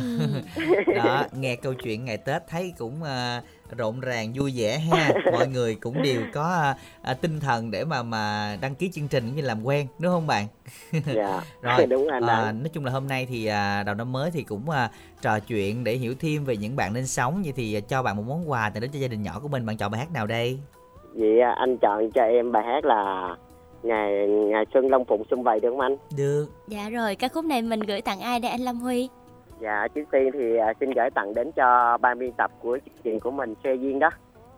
Đó 1.04 1.24
nghe 1.32 1.56
câu 1.56 1.74
chuyện 1.74 2.06
ngày 2.06 2.18
tết 2.18 2.48
thấy 2.48 2.74
cũng 2.78 3.04
à, 3.04 3.42
rộn 3.78 4.00
ràng 4.00 4.34
vui 4.36 4.54
vẻ 4.56 4.78
ha. 4.78 5.12
Mọi 5.32 5.48
người 5.48 5.76
cũng 5.76 6.04
đều 6.04 6.22
có 6.34 6.74
à, 7.02 7.14
tinh 7.14 7.40
thần 7.40 7.72
để 7.72 7.86
mà 7.86 8.04
mà 8.04 8.56
đăng 8.62 8.76
ký 8.76 8.92
chương 8.92 9.08
trình 9.08 9.24
cũng 9.28 9.36
như 9.36 9.42
làm 9.42 9.64
quen 9.64 9.88
đúng 10.00 10.12
không 10.12 10.28
bạn? 10.28 10.48
Dạ. 10.92 11.42
Rồi 11.62 11.86
đúng 11.86 12.08
anh 12.08 12.24
à, 12.24 12.28
Đẳng. 12.28 12.60
nói 12.60 12.70
chung 12.74 12.86
là 12.86 12.92
hôm 12.92 13.08
nay 13.08 13.26
thì 13.30 13.46
à, 13.46 13.84
đầu 13.84 13.96
năm 13.96 14.12
mới 14.12 14.32
thì 14.32 14.44
cũng 14.44 14.70
à, 14.70 14.90
trò 15.22 15.40
chuyện 15.40 15.84
để 15.84 15.94
hiểu 15.94 16.14
thêm 16.20 16.46
về 16.46 16.58
những 16.58 16.76
bạn 16.76 16.94
nên 16.94 17.08
sống. 17.08 17.42
Vậy 17.44 17.54
thì 17.56 17.76
à, 17.76 17.80
cho 17.80 18.04
bạn 18.04 18.18
một 18.18 18.24
món 18.28 18.50
quà 18.52 18.70
tặng 18.70 18.82
đến 18.82 18.92
cho 18.94 19.00
gia 19.00 19.08
đình 19.08 19.24
nhỏ 19.24 19.40
của 19.42 19.48
mình. 19.48 19.66
Bạn 19.66 19.78
chọn 19.78 19.92
bài 19.92 20.00
hát 20.00 20.12
nào 20.14 20.28
đây? 20.28 20.60
Vậy 21.14 21.42
anh 21.56 21.78
chọn 21.78 22.12
cho 22.12 22.22
em 22.22 22.52
bài 22.52 22.64
hát 22.66 22.86
là 22.86 23.30
ngày 23.86 24.28
ngày 24.28 24.66
xuân 24.74 24.90
long 24.90 25.06
phụng 25.06 25.24
xuân 25.30 25.44
vầy 25.44 25.60
được 25.60 25.70
không 25.70 25.80
anh? 25.80 25.98
Được. 26.18 26.48
Dạ 26.68 26.90
rồi, 26.90 27.16
ca 27.16 27.28
khúc 27.28 27.46
này 27.46 27.62
mình 27.62 27.80
gửi 27.80 28.02
tặng 28.02 28.20
ai 28.20 28.40
đây 28.40 28.52
anh 28.52 28.62
Lâm 28.62 28.80
Huy? 28.80 29.10
dạ 29.60 29.88
trước 29.96 30.04
tiên 30.12 30.30
thì 30.34 30.58
à, 30.58 30.74
xin 30.80 30.92
gửi 30.92 31.10
tặng 31.16 31.34
đến 31.34 31.52
cho 31.52 31.98
ban 31.98 32.20
biên 32.20 32.32
tập 32.32 32.52
của 32.60 32.78
chương 32.86 32.96
trình 33.04 33.20
của 33.20 33.32
mình 33.32 33.54
xe 33.64 33.76
duyên 33.76 34.00
đó. 34.00 34.10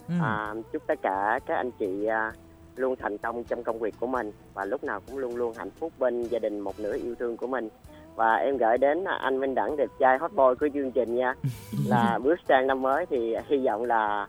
Ừ. 0.07 0.13
à, 0.21 0.53
chúc 0.73 0.87
tất 0.87 0.99
cả 1.01 1.39
các 1.45 1.55
anh 1.55 1.71
chị 1.71 2.05
à, 2.05 2.33
luôn 2.75 2.95
thành 2.95 3.17
công 3.17 3.43
trong 3.43 3.63
công 3.63 3.79
việc 3.79 3.95
của 3.99 4.07
mình 4.07 4.31
và 4.53 4.65
lúc 4.65 4.83
nào 4.83 4.99
cũng 5.07 5.17
luôn 5.17 5.35
luôn 5.35 5.53
hạnh 5.57 5.71
phúc 5.79 5.93
bên 5.99 6.23
gia 6.23 6.39
đình 6.39 6.59
một 6.59 6.79
nửa 6.79 6.97
yêu 6.97 7.15
thương 7.19 7.37
của 7.37 7.47
mình. 7.47 7.69
Và 8.15 8.35
em 8.35 8.57
gửi 8.57 8.77
đến 8.77 9.03
anh 9.03 9.39
Minh 9.39 9.55
Đẳng 9.55 9.77
đẹp 9.77 9.89
trai 9.99 10.17
hot 10.17 10.33
boy 10.33 10.55
của 10.59 10.69
chương 10.73 10.91
trình 10.91 11.15
nha. 11.15 11.33
Là 11.87 12.19
bước 12.23 12.35
sang 12.47 12.67
năm 12.67 12.81
mới 12.81 13.05
thì 13.05 13.35
hy 13.47 13.57
vọng 13.65 13.83
là 13.83 14.27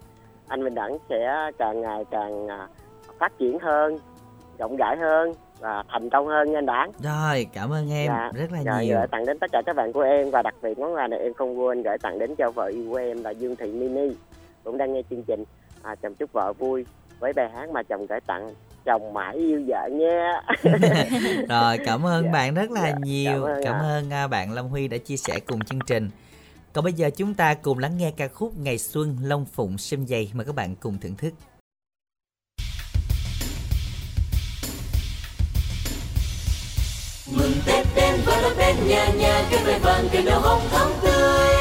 anh 0.48 0.64
Minh 0.64 0.74
Đẳng 0.74 0.98
sẽ 1.08 1.50
càng 1.58 1.80
ngày 1.80 2.04
càng 2.10 2.48
à, 2.48 2.68
phát 3.18 3.38
triển 3.38 3.58
hơn 3.58 3.98
rộng 4.58 4.76
rãi 4.76 4.96
hơn 4.96 5.32
và 5.60 5.82
thành 5.88 6.10
công 6.10 6.26
hơn 6.26 6.52
nha 6.52 6.58
anh 6.58 6.66
Đẳng 6.66 6.92
rồi 7.02 7.46
cảm 7.52 7.70
ơn 7.72 7.90
em 7.92 8.06
Dạ, 8.08 8.30
rất 8.34 8.52
là 8.52 8.62
Rồi 8.62 8.84
nhiều. 8.86 8.96
gửi 8.98 9.06
tặng 9.10 9.26
đến 9.26 9.38
tất 9.38 9.50
cả 9.52 9.62
các 9.66 9.76
bạn 9.76 9.92
của 9.92 10.00
em 10.00 10.30
và 10.30 10.42
đặc 10.42 10.54
biệt 10.62 10.78
món 10.78 10.94
quà 10.94 11.06
này 11.06 11.18
em 11.18 11.34
không 11.34 11.60
quên 11.60 11.82
gửi 11.82 11.98
tặng 11.98 12.18
đến 12.18 12.34
cho 12.38 12.50
vợ 12.50 12.66
yêu 12.66 12.84
của 12.90 12.96
em 12.96 13.24
là 13.24 13.30
Dương 13.30 13.56
Thị 13.56 13.72
Mini 13.72 14.14
cũng 14.64 14.78
đang 14.78 14.92
nghe 14.92 15.00
chương 15.10 15.22
trình. 15.22 15.44
À, 15.82 15.94
chồng 16.02 16.14
chúc 16.14 16.32
vợ 16.32 16.52
vui 16.52 16.86
với 17.18 17.32
bài 17.32 17.50
hát 17.54 17.70
mà 17.70 17.82
chồng 17.82 18.06
gửi 18.06 18.20
tặng 18.26 18.54
chồng 18.84 19.12
mãi 19.14 19.36
yêu 19.36 19.62
vợ 19.68 19.88
nha 19.92 20.40
rồi 21.48 21.78
cảm 21.86 22.06
ơn 22.06 22.24
Dạ, 22.24 22.30
bạn 22.32 22.54
rất 22.54 22.70
là 22.70 22.88
dạ, 22.88 22.94
nhiều. 23.02 23.42
cảm 23.44 23.54
ơn 23.54 23.62
cảm 23.64 23.80
ơn 23.80 24.10
à, 24.12 24.26
bạn 24.26 24.52
Lâm 24.52 24.66
Huy 24.68 24.88
đã 24.88 24.96
chia 24.98 25.16
sẻ 25.16 25.40
cùng 25.46 25.60
chương 25.60 25.78
trình. 25.86 26.10
Còn 26.72 26.84
bây 26.84 26.92
giờ 26.92 27.10
chúng 27.16 27.34
ta 27.34 27.54
cùng 27.54 27.78
lắng 27.78 27.92
nghe 27.98 28.12
ca 28.16 28.28
khúc 28.28 28.52
Ngày 28.58 28.78
Xuân 28.78 29.16
Long 29.22 29.44
Phụng 29.44 29.78
Sâm 29.78 30.06
Dày 30.06 30.30
mời 30.34 30.46
các 30.46 30.54
bạn 30.54 30.74
cùng 30.80 30.98
thưởng 31.00 31.14
thức 31.16 31.32
nhà 38.88 39.08
nhà 39.08 39.44
cây 39.50 39.60
mai 39.66 39.78
vàng 39.78 40.08
cây 40.12 40.22
nở 40.22 40.38
hồng 40.38 40.62
thắm 40.72 40.90
tươi. 41.02 41.56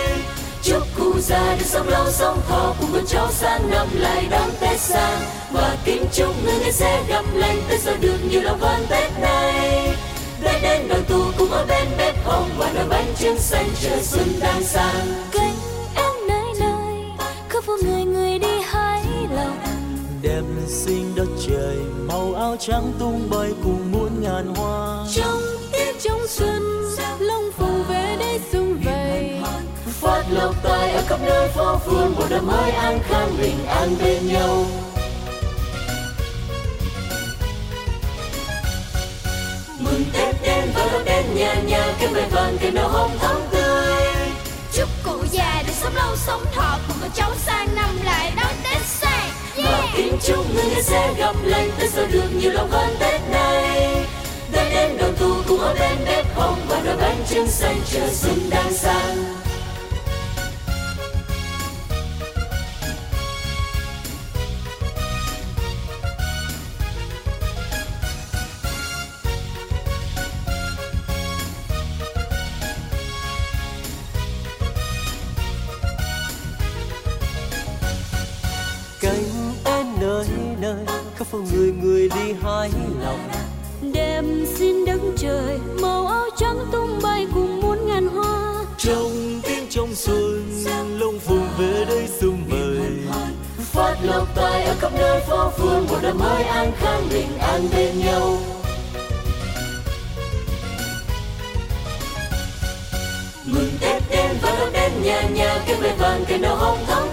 Chúc 0.64 0.84
cụ 0.98 1.20
già 1.20 1.56
được 1.60 1.66
sống 1.66 1.88
lâu 1.88 2.12
sống 2.12 2.42
thọ 2.50 2.76
cùng 2.80 2.90
con 2.94 3.06
cháu 3.08 3.32
sang 3.32 3.70
năm 3.70 3.88
lại 3.94 4.28
đón 4.30 4.50
tết 4.60 4.80
sang 4.80 5.22
và 5.52 5.78
kính 5.86 6.06
chúc 6.14 6.44
người 6.44 6.54
người 6.60 6.72
sẽ 6.72 7.04
gặp 7.08 7.26
lành 7.34 7.62
tết 7.70 7.80
sao 7.82 7.94
được 8.02 8.18
nhiều 8.30 8.42
lòng 8.42 8.60
hơn 8.60 8.86
tết 8.90 9.12
này. 9.22 9.96
Tết 10.44 10.62
đến 10.62 10.88
đoàn 10.88 11.04
tụ 11.10 11.24
cùng 11.38 11.52
ở 11.52 11.66
bên 11.66 11.88
bếp 11.98 12.26
hồng 12.26 12.50
và 12.58 12.72
nồi 12.76 12.86
bánh 12.90 13.14
trưng 13.20 13.40
xanh 13.40 13.70
chờ 13.82 13.98
xuân 14.02 14.28
đang 14.40 14.64
sang 14.64 15.24
cánh 15.32 15.56
em 15.96 16.28
nơi 16.28 16.54
nơi 16.60 17.04
khắp 17.50 17.64
phố 17.64 17.78
người 17.84 18.04
người 18.04 18.40
đi 18.40 18.62
hái 18.66 19.04
lòng. 19.32 19.58
Đẹp 20.22 20.44
xinh 20.68 21.16
đất 21.16 21.28
trời 21.48 21.78
màu 22.08 22.34
áo 22.34 22.56
trắng 22.60 22.92
tung 23.00 23.30
bay 23.30 23.54
cùng 23.64 23.92
muôn 23.92 24.22
ngàn 24.22 24.56
hoa. 24.56 25.06
Trong 25.16 25.37
khắp 31.18 31.26
nơi 31.26 31.48
phố 31.48 31.78
phường 31.78 32.16
một 32.16 32.26
năm 32.30 32.48
mới 32.48 32.72
an 32.72 33.00
khang 33.04 33.38
bình 33.42 33.66
an 33.68 33.96
bên 34.04 34.28
nhau. 34.28 34.66
Mừng 39.80 40.04
tết 40.14 40.36
đến 40.42 40.72
và 40.76 41.00
đến 41.06 41.26
nhà 41.36 41.54
nhà 41.54 41.94
cây 42.00 42.10
mai 42.10 42.30
vàng 42.32 42.58
cây 42.62 42.72
nở 42.72 42.88
hồng 42.88 43.18
thắm 43.20 43.36
tươi. 43.52 44.06
Chúc 44.74 44.90
cụ 45.04 45.18
già 45.32 45.64
được 45.68 45.74
sống 45.82 45.96
lâu 45.96 46.16
sống 46.16 46.46
thọ 46.54 46.80
cùng 46.88 46.98
con 47.02 47.12
cháu 47.16 47.32
sang 47.46 47.76
năm 47.76 48.00
lại 48.04 48.34
đón 48.36 48.54
tết 48.64 48.82
sang 48.86 49.30
và 49.56 49.88
kính 49.96 50.18
chúc 50.24 50.56
người 50.56 50.84
sẽ 50.84 51.14
gặp 51.18 51.36
lành 51.44 51.72
tết 51.80 51.90
sao 51.92 52.06
được 52.12 52.30
nhiều 52.36 52.52
lòng 52.52 52.72
hơn 52.72 52.96
tết 53.00 53.22
này. 53.32 54.06
Tết 54.52 54.74
đến 54.74 54.98
đoàn 54.98 55.14
tụ 55.20 55.34
cùng 55.48 55.60
ở 55.60 55.76
bên 55.80 55.98
bếp 56.06 56.36
hồng 56.36 56.60
và 56.68 56.82
nồi 56.86 56.98
bánh 56.98 57.24
trưng 57.30 57.48
xanh 57.48 57.82
chờ 57.92 58.08
xuân 58.12 58.50
đang 58.50 58.74
sang 58.74 59.47
phố 81.38 81.44
người 81.56 81.72
người 81.72 82.10
đi 82.10 82.34
hái 82.42 82.70
lòng 83.04 83.20
đêm 83.94 84.46
xin 84.56 84.86
đất 84.86 85.00
trời 85.18 85.60
màu 85.82 86.08
áo 86.08 86.26
trắng 86.38 86.58
tung 86.72 87.00
bay 87.04 87.28
cùng 87.34 87.62
muôn 87.62 87.88
ngàn 87.88 88.08
hoa. 88.08 88.66
Trong 88.78 89.42
tiếng 89.44 89.68
trong 89.70 89.96
xuân 89.96 90.64
long 91.00 91.20
phụng 91.20 91.48
về 91.58 91.86
đây 91.90 92.08
sum 92.22 92.38
vầy. 92.50 92.90
Phát 93.60 93.96
lộc 94.04 94.36
tài 94.36 94.64
ở 94.64 94.76
khắp 94.80 94.92
nơi 94.98 95.22
phố 95.28 95.50
phường 95.58 95.86
một 95.88 95.98
năm 96.04 96.18
mới 96.18 96.44
an 96.44 96.72
khang 96.78 97.10
bình 97.10 97.38
an 97.40 97.68
bên 97.76 98.00
nhau. 98.00 98.38
Mừng 103.46 103.72
tết 103.82 104.04
đến 104.10 104.32
và 104.42 104.56
đón 104.60 104.74
đến 104.74 104.92
nhà 105.04 105.22
nhà 105.22 105.64
cây 105.68 105.78
mai 105.82 105.96
vàng 105.98 106.26
cây 106.28 106.38
nở 106.38 106.56
hồng 106.56 106.78
thắm 106.88 107.08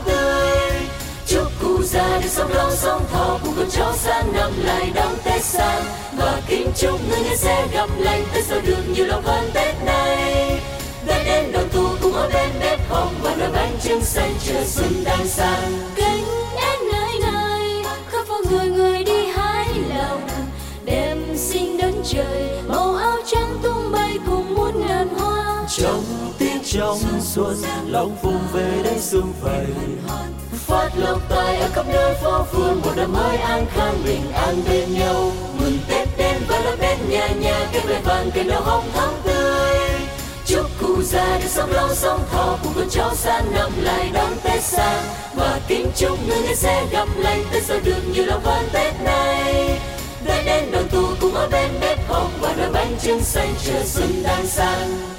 chúc 1.95 2.23
đi 2.23 2.29
sông 2.29 2.49
được 2.55 2.71
sông 2.71 3.03
thọ 3.13 3.39
cùng 3.45 3.55
con 3.57 3.71
cháu 3.71 3.97
sang 3.97 4.33
năm 4.33 4.53
lại 4.65 4.93
đón 4.95 5.17
tết 5.25 5.43
sang 5.43 5.83
và 6.17 6.43
kính 6.47 6.71
chúc 6.77 7.09
người 7.09 7.21
nghe 7.21 7.37
sẽ 7.37 7.67
gặp 7.73 7.89
lành 7.99 8.25
tết 8.35 8.45
sau 8.45 8.61
được 8.67 8.83
nhiều 8.95 9.07
lòng 9.07 9.23
hơn 9.25 9.51
tết 9.55 9.75
này. 9.85 10.61
Tết 11.07 11.27
đến 11.27 11.53
đoàn 11.53 11.69
tụ 11.73 11.89
cùng 12.03 12.13
ở 12.13 12.31
bên 12.35 12.51
bếp 12.61 12.91
hồng, 12.91 13.15
và 13.23 13.35
nồi 13.39 13.49
bánh 13.53 13.77
trưng 13.83 14.01
xanh 14.01 14.35
chờ 14.47 14.65
xuân 14.67 15.05
đang 15.05 15.27
sang 15.27 15.73
kính 15.97 16.25
đến 16.57 16.79
nơi 16.93 17.19
nơi 17.23 17.85
khắp 18.11 18.27
phố 18.29 18.35
người 18.51 18.67
người 18.67 19.05
đi 19.05 19.27
hái 19.27 19.69
lòng. 19.97 20.29
Đêm 20.85 21.37
xin 21.37 21.79
đón 21.79 21.93
trời, 22.05 22.49
màu 22.69 22.95
áo 22.95 23.17
trắng 23.27 23.59
tung 23.63 23.93
bay 23.93 24.19
cùng 24.27 24.55
muôn 24.55 24.87
ngàn 24.87 25.09
hoa. 25.09 25.65
Trong 25.79 26.05
tim 26.39 26.44
trong 26.75 26.99
xuân 27.21 27.57
lòng 27.87 28.17
phụng 28.23 28.41
về 28.53 28.83
đây 28.85 28.99
sum 29.01 29.33
vầy 29.41 29.67
phát 30.53 30.91
lộc 30.97 31.29
tài 31.29 31.57
ở 31.57 31.69
khắp 31.73 31.87
nơi 31.89 32.15
phố 32.23 32.43
phường, 32.43 32.81
một 32.81 32.93
năm 32.97 33.13
mới 33.13 33.37
an 33.37 33.67
khang 33.75 34.03
bình 34.05 34.33
an 34.33 34.63
bên 34.69 34.95
nhau. 34.95 35.33
Mừng 35.61 35.79
tết 35.89 36.09
đến 36.17 36.37
và 36.49 36.59
là 36.59 36.77
đến 36.81 36.99
nhà 37.09 37.29
nhà 37.29 37.69
cây 37.73 37.83
mai 37.89 38.03
vàng 38.05 38.31
cây 38.35 38.45
nở 38.45 38.61
hồng 38.61 38.85
thắm 38.95 39.09
tươi. 39.25 39.79
Chúc 40.47 40.67
cụ 40.81 41.03
già 41.03 41.39
được 41.39 41.49
sống 41.49 41.73
lâu 41.73 41.95
sống 41.95 42.21
thọ, 42.33 42.59
cùng 42.63 42.73
con 42.75 42.89
cháu 42.91 43.15
sang 43.15 43.53
năm 43.55 43.73
lại 43.83 44.11
đón 44.15 44.33
tết 44.43 44.63
sang 44.63 45.05
và 45.35 45.61
kính 45.69 45.87
chúc 45.97 46.29
người 46.29 46.41
người 46.41 46.55
sẽ 46.55 46.87
gặp 46.91 47.09
lành 47.17 47.45
tết 47.53 47.63
sau 47.63 47.77
được 47.85 48.03
nhiều 48.15 48.27
lòng 48.27 48.45
hơn 48.45 48.69
tết 48.73 48.95
này. 49.05 49.81
Tết 50.27 50.47
đến 50.47 50.71
đoàn 50.73 50.89
tụ 50.89 51.07
cùng 51.21 51.35
ở 51.35 51.49
bên 51.49 51.71
bếp 51.81 52.09
hồng, 52.09 52.31
và 52.41 52.55
đôi 52.59 52.71
bánh 52.73 52.97
trưng 53.03 53.21
xanh 53.21 53.55
chờ 53.65 53.83
xuân 53.85 54.23
đang 54.23 54.47
sang. 54.47 55.15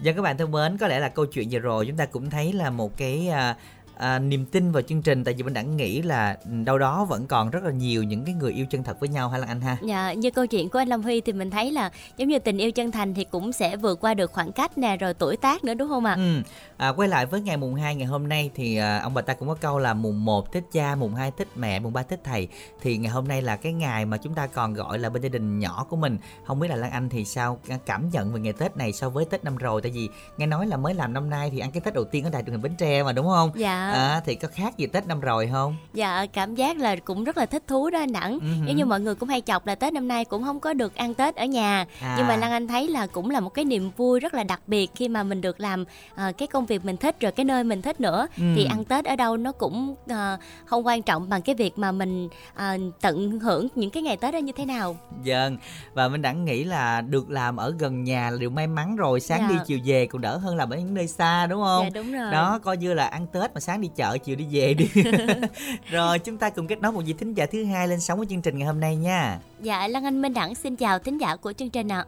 Dạ 0.00 0.12
các 0.12 0.22
bạn 0.22 0.36
thân 0.36 0.50
mến, 0.50 0.76
có 0.78 0.88
lẽ 0.88 1.00
là 1.00 1.08
câu 1.08 1.26
chuyện 1.26 1.48
vừa 1.50 1.58
rồi 1.58 1.86
chúng 1.86 1.96
ta 1.96 2.06
cũng 2.06 2.30
thấy 2.30 2.52
là 2.52 2.70
một 2.70 2.96
cái 2.96 3.28
à, 3.28 3.56
à, 3.96 4.06
à, 4.16 4.18
niềm 4.18 4.46
tin 4.46 4.72
vào 4.72 4.82
chương 4.82 5.02
trình 5.02 5.24
tại 5.24 5.34
vì 5.34 5.42
mình 5.42 5.54
đã 5.54 5.62
nghĩ 5.62 6.02
là 6.02 6.36
đâu 6.64 6.78
đó 6.78 7.04
vẫn 7.04 7.26
còn 7.26 7.50
rất 7.50 7.64
là 7.64 7.70
nhiều 7.70 8.02
những 8.02 8.24
cái 8.24 8.34
người 8.34 8.52
yêu 8.52 8.66
chân 8.70 8.82
thật 8.82 9.00
với 9.00 9.08
nhau 9.08 9.28
hay 9.28 9.40
là 9.40 9.46
anh 9.46 9.60
ha 9.60 9.76
Dạ, 9.82 10.12
như 10.12 10.30
câu 10.30 10.46
chuyện 10.46 10.68
của 10.68 10.78
anh 10.78 10.88
Lâm 10.88 11.02
Huy 11.02 11.20
thì 11.20 11.32
mình 11.32 11.50
thấy 11.50 11.72
là 11.72 11.90
giống 12.16 12.28
như 12.28 12.38
tình 12.38 12.58
yêu 12.58 12.72
chân 12.72 12.90
thành 12.90 13.14
thì 13.14 13.24
cũng 13.24 13.52
sẽ 13.52 13.76
vượt 13.76 14.00
qua 14.00 14.14
được 14.14 14.32
khoảng 14.32 14.52
cách 14.52 14.78
nè 14.78 14.96
rồi 14.96 15.14
tuổi 15.14 15.36
tác 15.36 15.64
nữa 15.64 15.74
đúng 15.74 15.88
không 15.88 16.04
ạ? 16.04 16.14
Ừ. 16.14 16.42
À, 16.76 16.88
quay 16.88 17.08
lại 17.08 17.26
với 17.26 17.40
ngày 17.40 17.56
mùng 17.56 17.74
2 17.74 17.94
ngày 17.94 18.06
hôm 18.06 18.28
nay 18.28 18.50
thì 18.54 18.76
à, 18.76 18.98
ông 18.98 19.14
bà 19.14 19.22
ta 19.22 19.34
cũng 19.34 19.48
có 19.48 19.54
câu 19.54 19.78
là 19.78 19.94
mùng 19.94 20.24
1 20.24 20.52
thích 20.52 20.64
cha, 20.72 20.94
mùng 20.94 21.14
2 21.14 21.30
thích 21.38 21.48
mẹ, 21.56 21.80
mùng 21.80 21.92
3 21.92 22.02
thích 22.02 22.20
thầy. 22.24 22.48
Thì 22.82 22.96
ngày 22.96 23.12
hôm 23.12 23.28
nay 23.28 23.42
là 23.42 23.56
cái 23.56 23.72
ngày 23.72 24.04
mà 24.06 24.16
chúng 24.16 24.34
ta 24.34 24.46
còn 24.46 24.74
gọi 24.74 24.98
là 24.98 25.08
bên 25.10 25.22
gia 25.22 25.28
đình 25.28 25.58
nhỏ 25.58 25.86
của 25.90 25.96
mình. 25.96 26.18
Không 26.46 26.60
biết 26.60 26.68
là 26.68 26.76
Lan 26.76 26.90
Anh 26.90 27.08
thì 27.08 27.24
sao 27.24 27.58
cảm 27.86 28.08
nhận 28.12 28.32
về 28.32 28.40
ngày 28.40 28.52
Tết 28.52 28.76
này 28.76 28.92
so 28.92 29.10
với 29.10 29.24
Tết 29.24 29.44
năm 29.44 29.56
rồi 29.56 29.80
tại 29.82 29.92
vì 29.92 30.08
nghe 30.36 30.46
nói 30.46 30.66
là 30.66 30.76
mới 30.76 30.94
làm 30.94 31.12
năm 31.12 31.30
nay 31.30 31.50
thì 31.50 31.58
ăn 31.58 31.70
cái 31.70 31.80
Tết 31.80 31.94
đầu 31.94 32.04
tiên 32.04 32.24
ở 32.24 32.30
đài 32.30 32.42
truyền 32.42 32.52
hình 32.52 32.62
Bến 32.62 32.74
Tre 32.78 33.02
mà 33.02 33.12
đúng 33.12 33.26
không? 33.26 33.50
Dạ. 33.54 33.85
À, 33.92 34.20
thì 34.26 34.34
có 34.34 34.48
khác 34.48 34.76
gì 34.78 34.86
Tết 34.86 35.06
năm 35.06 35.20
rồi 35.20 35.48
không? 35.52 35.76
Dạ, 35.94 36.26
cảm 36.32 36.54
giác 36.54 36.76
là 36.76 36.96
cũng 36.96 37.24
rất 37.24 37.36
là 37.36 37.46
thích 37.46 37.62
thú 37.66 37.90
đó 37.90 37.98
anh 37.98 38.12
Đẳng. 38.12 38.32
Ừ 38.32 38.46
hử. 38.46 38.66
Giống 38.66 38.76
như 38.76 38.84
mọi 38.84 39.00
người 39.00 39.14
cũng 39.14 39.28
hay 39.28 39.40
chọc 39.40 39.66
là 39.66 39.74
Tết 39.74 39.92
năm 39.92 40.08
nay 40.08 40.24
cũng 40.24 40.44
không 40.44 40.60
có 40.60 40.72
được 40.72 40.94
ăn 40.94 41.14
Tết 41.14 41.36
ở 41.36 41.44
nhà. 41.44 41.86
À. 42.00 42.14
Nhưng 42.18 42.26
mà 42.26 42.36
Lan 42.36 42.50
Anh 42.52 42.68
thấy 42.68 42.88
là 42.88 43.06
cũng 43.06 43.30
là 43.30 43.40
một 43.40 43.50
cái 43.54 43.64
niềm 43.64 43.90
vui 43.96 44.20
rất 44.20 44.34
là 44.34 44.44
đặc 44.44 44.60
biệt 44.66 44.90
khi 44.94 45.08
mà 45.08 45.22
mình 45.22 45.40
được 45.40 45.60
làm 45.60 45.84
ờ, 46.14 46.32
cái 46.38 46.48
công 46.48 46.66
việc 46.66 46.84
mình 46.84 46.96
thích 46.96 47.16
rồi 47.20 47.32
cái 47.32 47.44
nơi 47.44 47.64
mình 47.64 47.82
thích 47.82 48.00
nữa. 48.00 48.26
Ừ. 48.36 48.42
Thì 48.56 48.64
ăn 48.64 48.84
Tết 48.84 49.04
ở 49.04 49.16
đâu 49.16 49.36
nó 49.36 49.52
cũng 49.52 49.94
ờ, 50.08 50.36
không 50.66 50.86
quan 50.86 51.02
trọng 51.02 51.28
bằng 51.28 51.42
cái 51.42 51.54
việc 51.54 51.78
mà 51.78 51.92
mình 51.92 52.28
ờ, 52.54 52.76
tận 53.00 53.40
hưởng 53.40 53.68
những 53.74 53.90
cái 53.90 54.02
ngày 54.02 54.16
Tết 54.16 54.34
đó 54.34 54.38
như 54.38 54.52
thế 54.56 54.64
nào. 54.64 54.96
Vâng, 55.24 55.58
và 55.94 56.08
mình 56.08 56.22
đã 56.22 56.32
nghĩ 56.32 56.64
là 56.64 57.00
được 57.00 57.30
làm 57.30 57.56
ở 57.56 57.74
gần 57.78 58.04
nhà 58.04 58.30
là 58.30 58.38
điều 58.38 58.50
may 58.50 58.66
mắn 58.66 58.96
rồi 58.96 59.20
Sáng 59.20 59.40
Dạ. 59.40 59.48
đi 59.48 59.54
chiều 59.66 59.78
về 59.84 60.06
còn 60.06 60.22
đỡ 60.22 60.36
hơn 60.36 60.56
làm 60.56 60.70
ở 60.70 60.76
những 60.76 60.94
nơi 60.94 61.06
xa 61.08 61.46
đúng 61.46 61.62
không? 61.62 61.84
Dạ, 61.84 61.90
đúng 61.94 62.12
rồi. 62.12 62.32
Đó, 62.32 62.58
coi 62.62 62.76
như 62.76 62.94
là 62.94 63.06
ăn 63.06 63.26
Tết 63.26 63.54
mà 63.54 63.60
sáng 63.60 63.75
đi 63.80 63.90
chợ, 63.96 64.18
chiều 64.18 64.36
đi 64.36 64.46
về 64.50 64.74
đi 64.74 64.88
Rồi, 65.90 66.18
chúng 66.18 66.38
ta 66.38 66.50
cùng 66.50 66.66
kết 66.66 66.80
nối 66.82 66.92
một 66.92 67.02
vị 67.06 67.14
thính 67.18 67.34
giả 67.34 67.46
thứ 67.46 67.64
hai 67.64 67.88
lên 67.88 68.00
sóng 68.00 68.18
của 68.18 68.24
chương 68.24 68.42
trình 68.42 68.58
ngày 68.58 68.66
hôm 68.66 68.80
nay 68.80 68.96
nha 68.96 69.38
Dạ, 69.60 69.88
Lan 69.88 70.04
Anh 70.04 70.22
Minh 70.22 70.34
Đẳng 70.34 70.54
xin 70.54 70.76
chào 70.76 70.98
thính 70.98 71.18
giả 71.18 71.36
của 71.36 71.52
chương 71.52 71.70
trình 71.70 71.88
ạ. 71.92 72.04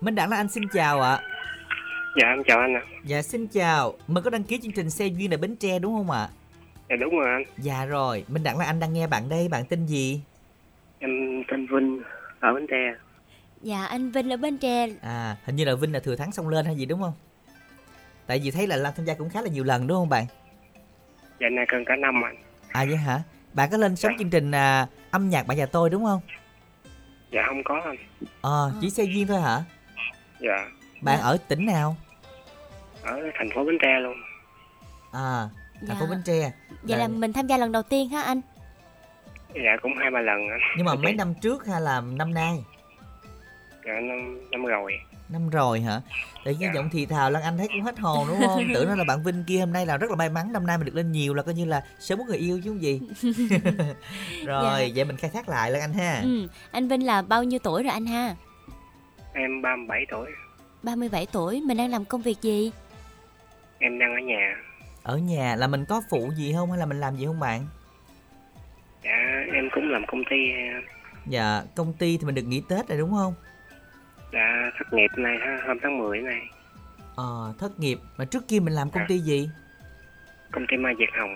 Minh 0.00 0.14
Đẳng 0.14 0.30
là 0.30 0.36
anh 0.36 0.48
xin 0.48 0.62
chào 0.72 1.00
ạ 1.00 1.20
Dạ 2.22 2.28
em 2.28 2.42
chào 2.48 2.58
anh 2.60 2.74
ạ. 2.74 2.82
Dạ 3.04 3.22
xin 3.22 3.46
chào, 3.46 3.94
mình 4.06 4.24
có 4.24 4.30
đăng 4.30 4.42
ký 4.42 4.58
chương 4.62 4.72
trình 4.72 4.90
xe 4.90 5.06
duyên 5.06 5.30
ở 5.30 5.36
Bến 5.36 5.56
Tre 5.56 5.78
đúng 5.78 5.96
không 5.96 6.10
ạ? 6.10 6.28
Dạ 6.90 6.96
đúng 7.00 7.18
rồi 7.18 7.26
anh. 7.32 7.42
Dạ 7.58 7.84
rồi, 7.84 8.24
Minh 8.28 8.42
Đẳng 8.42 8.58
là 8.58 8.64
anh 8.64 8.80
đang 8.80 8.92
nghe 8.92 9.06
bạn 9.06 9.28
đây, 9.28 9.48
bạn 9.48 9.64
tên 9.68 9.86
gì? 9.86 10.20
Em 10.98 11.10
tên 11.50 11.66
Vinh 11.66 12.02
ở 12.40 12.54
Bến 12.54 12.66
Tre. 12.70 12.94
Dạ, 13.62 13.84
anh 13.86 14.10
Vinh 14.10 14.30
ở 14.32 14.36
Bến 14.36 14.58
Tre. 14.58 14.88
À, 15.02 15.36
hình 15.44 15.56
như 15.56 15.64
là 15.64 15.74
Vinh 15.74 15.92
là 15.92 16.00
thừa 16.00 16.16
thắng 16.16 16.32
xong 16.32 16.48
lên 16.48 16.66
hay 16.66 16.76
gì 16.76 16.86
đúng 16.86 17.00
không? 17.02 17.12
Tại 18.26 18.40
vì 18.44 18.50
thấy 18.50 18.66
là 18.66 18.76
Lan 18.76 18.92
tham 18.96 19.06
gia 19.06 19.14
cũng 19.14 19.30
khá 19.30 19.42
là 19.42 19.48
nhiều 19.48 19.64
lần 19.64 19.86
đúng 19.86 19.96
không 19.96 20.08
bạn? 20.08 20.24
Dạ 21.40 21.48
nay 21.48 21.66
cân 21.68 21.84
cả 21.84 21.96
năm 21.96 22.24
anh. 22.24 22.36
À 22.72 22.84
vậy 22.88 22.96
hả? 22.96 23.20
Bạn 23.52 23.68
có 23.70 23.76
lên 23.76 23.96
sóng 23.96 24.12
chương 24.18 24.30
trình 24.30 24.50
à, 24.50 24.86
âm 25.10 25.28
nhạc 25.28 25.46
bạn 25.46 25.58
và 25.60 25.66
tôi 25.66 25.90
đúng 25.90 26.04
không? 26.04 26.20
Dạ 27.32 27.42
không 27.48 27.64
có 27.64 27.80
anh. 27.84 27.96
Ờ, 28.40 28.72
chỉ 28.80 28.90
xe 28.90 29.04
duyên 29.04 29.26
thôi 29.26 29.40
hả? 29.40 29.62
Dạ 30.40 30.68
Bạn 31.02 31.20
ở 31.20 31.38
tỉnh 31.48 31.66
nào? 31.66 31.96
ở 33.02 33.20
thành 33.34 33.50
phố 33.54 33.64
Bến 33.64 33.78
Tre 33.82 34.00
luôn. 34.00 34.16
À, 35.12 35.48
thành 35.86 35.96
phố 36.00 36.06
Dạ. 36.06 36.10
Bến 36.10 36.22
Tre. 36.24 36.52
Vậy 36.82 36.98
là 36.98 37.08
mình 37.08 37.32
tham 37.32 37.46
gia 37.46 37.56
lần 37.56 37.72
đầu 37.72 37.82
tiên 37.82 38.08
hả 38.08 38.22
anh? 38.22 38.40
Dạ 39.54 39.76
cũng 39.82 39.96
hai 39.96 40.10
ba 40.10 40.20
lần 40.20 40.48
anh. 40.48 40.60
Nhưng 40.76 40.86
mà 40.86 40.94
mấy 40.94 41.12
năm 41.12 41.34
trước 41.42 41.66
hay 41.66 41.80
là 41.80 42.00
năm 42.00 42.34
nay? 42.34 42.64
Dạ 43.86 43.92
năm, 44.00 44.50
năm 44.50 44.64
rồi. 44.64 44.92
Năm 45.28 45.48
rồi 45.50 45.80
hả? 45.80 46.00
Tự 46.44 46.50
nhiên 46.50 46.60
Dạ. 46.60 46.72
giọng 46.74 46.88
thì 46.92 47.06
thào 47.06 47.30
Lan 47.30 47.42
Anh 47.42 47.58
thấy 47.58 47.68
cũng 47.68 47.82
hết 47.82 47.98
hồn 47.98 48.26
đúng 48.28 48.40
không? 48.46 48.64
Tưởng 48.74 48.88
nó 48.88 48.94
là 48.94 49.04
bạn 49.04 49.22
Vinh 49.22 49.44
kia 49.46 49.58
hôm 49.60 49.72
nay 49.72 49.86
là 49.86 49.96
rất 49.96 50.10
là 50.10 50.16
may 50.16 50.30
mắn 50.30 50.52
Năm 50.52 50.66
nay 50.66 50.78
mình 50.78 50.86
được 50.86 50.94
lên 50.94 51.12
nhiều 51.12 51.34
là 51.34 51.42
coi 51.42 51.54
như 51.54 51.64
là 51.64 51.82
sớm 51.98 52.18
có 52.18 52.24
người 52.24 52.36
yêu 52.38 52.60
chứ 52.64 52.70
không 52.70 52.82
gì 52.82 53.00
Rồi, 54.46 54.92
vậy 54.94 55.04
mình 55.04 55.16
khai 55.16 55.30
thác 55.34 55.48
lại 55.48 55.70
Lan 55.70 55.80
Anh 55.82 55.92
ha 55.92 56.20
Ừ, 56.24 56.48
anh 56.70 56.88
Vinh 56.88 57.06
là 57.06 57.22
bao 57.22 57.44
nhiêu 57.44 57.58
tuổi 57.62 57.82
rồi 57.82 57.92
anh 57.92 58.06
ha? 58.06 58.36
Em 59.34 59.62
37 59.62 60.06
tuổi. 60.10 60.30
37 60.82 61.26
tuổi, 61.32 61.60
mình 61.60 61.76
đang 61.76 61.90
làm 61.90 62.04
công 62.04 62.22
việc 62.22 62.42
gì? 62.42 62.72
Em 63.78 63.98
đang 63.98 64.14
ở 64.14 64.18
nhà. 64.20 64.56
Ở 65.02 65.16
nhà 65.18 65.56
là 65.56 65.66
mình 65.66 65.84
có 65.84 66.02
phụ 66.10 66.30
gì 66.36 66.52
không 66.56 66.70
hay 66.70 66.78
là 66.80 66.86
mình 66.86 67.00
làm 67.00 67.16
gì 67.16 67.26
không 67.26 67.40
bạn? 67.40 67.66
Dạ 69.04 69.10
em 69.54 69.68
cũng 69.74 69.90
làm 69.90 70.02
công 70.06 70.22
ty 70.30 70.36
Dạ, 71.26 71.62
công 71.76 71.92
ty 71.92 72.18
thì 72.18 72.24
mình 72.26 72.34
được 72.34 72.42
nghỉ 72.42 72.62
Tết 72.68 72.88
rồi 72.88 72.98
đúng 72.98 73.10
không? 73.12 73.34
Dạ 74.36 74.70
thất 74.78 74.92
nghiệp 74.92 75.10
này 75.16 75.36
ha, 75.40 75.58
hôm 75.66 75.76
tháng 75.82 75.98
10 75.98 76.20
này. 76.22 76.40
Ờ, 77.16 77.52
thất 77.58 77.80
nghiệp 77.80 77.98
Mà 78.16 78.24
trước 78.24 78.48
kia 78.48 78.60
mình 78.60 78.74
làm 78.74 78.90
công 78.90 79.02
ty 79.08 79.18
gì? 79.18 79.50
Công 80.52 80.66
ty 80.70 80.76
Mai 80.76 80.94
Việt 80.98 81.10
Hồng. 81.18 81.34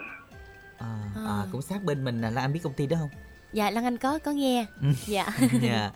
À, 0.78 0.86
À. 1.16 1.22
à, 1.28 1.36
cũng 1.52 1.62
sát 1.62 1.82
bên 1.84 2.04
mình 2.04 2.20
là 2.20 2.30
Lan 2.30 2.44
Anh 2.44 2.52
biết 2.52 2.60
công 2.62 2.72
ty 2.72 2.86
đó 2.86 2.96
không? 3.00 3.08
Dạ, 3.52 3.70
Lan 3.70 3.84
Anh 3.84 3.96
có 3.96 4.18
có 4.24 4.30
nghe. 4.30 4.66
Ừ. 4.82 4.88
Dạ. 5.06 5.26
Dạ. 5.62 5.90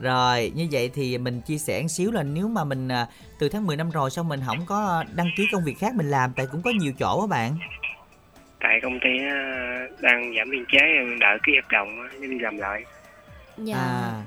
Rồi, 0.00 0.52
như 0.54 0.68
vậy 0.72 0.90
thì 0.94 1.18
mình 1.18 1.40
chia 1.40 1.58
sẻ 1.58 1.82
một 1.82 1.88
xíu 1.88 2.10
là 2.12 2.22
nếu 2.22 2.48
mà 2.48 2.64
mình 2.64 2.88
à, 2.88 3.06
từ 3.38 3.48
tháng 3.48 3.66
10 3.66 3.76
năm 3.76 3.90
rồi 3.90 4.10
xong 4.10 4.28
mình 4.28 4.40
không 4.46 4.66
có 4.66 5.04
đăng 5.14 5.30
ký 5.36 5.46
công 5.52 5.64
việc 5.64 5.78
khác 5.78 5.94
mình 5.94 6.10
làm 6.10 6.32
tại 6.36 6.46
cũng 6.52 6.62
có 6.62 6.70
nhiều 6.70 6.92
chỗ 6.98 7.20
á 7.20 7.26
bạn. 7.26 7.56
Tại 8.60 8.80
công 8.82 8.98
ty 9.00 9.10
á, 9.28 9.36
đang 10.00 10.34
giảm 10.38 10.50
biên 10.50 10.64
chế 10.72 10.80
đợi 11.20 11.38
ký 11.46 11.52
hợp 11.62 11.68
đồng 11.72 11.88
á, 12.02 12.08
nên 12.20 12.30
đi 12.30 12.38
làm 12.38 12.56
lại. 12.56 12.84
Dạ. 13.58 13.76
À, 13.76 14.22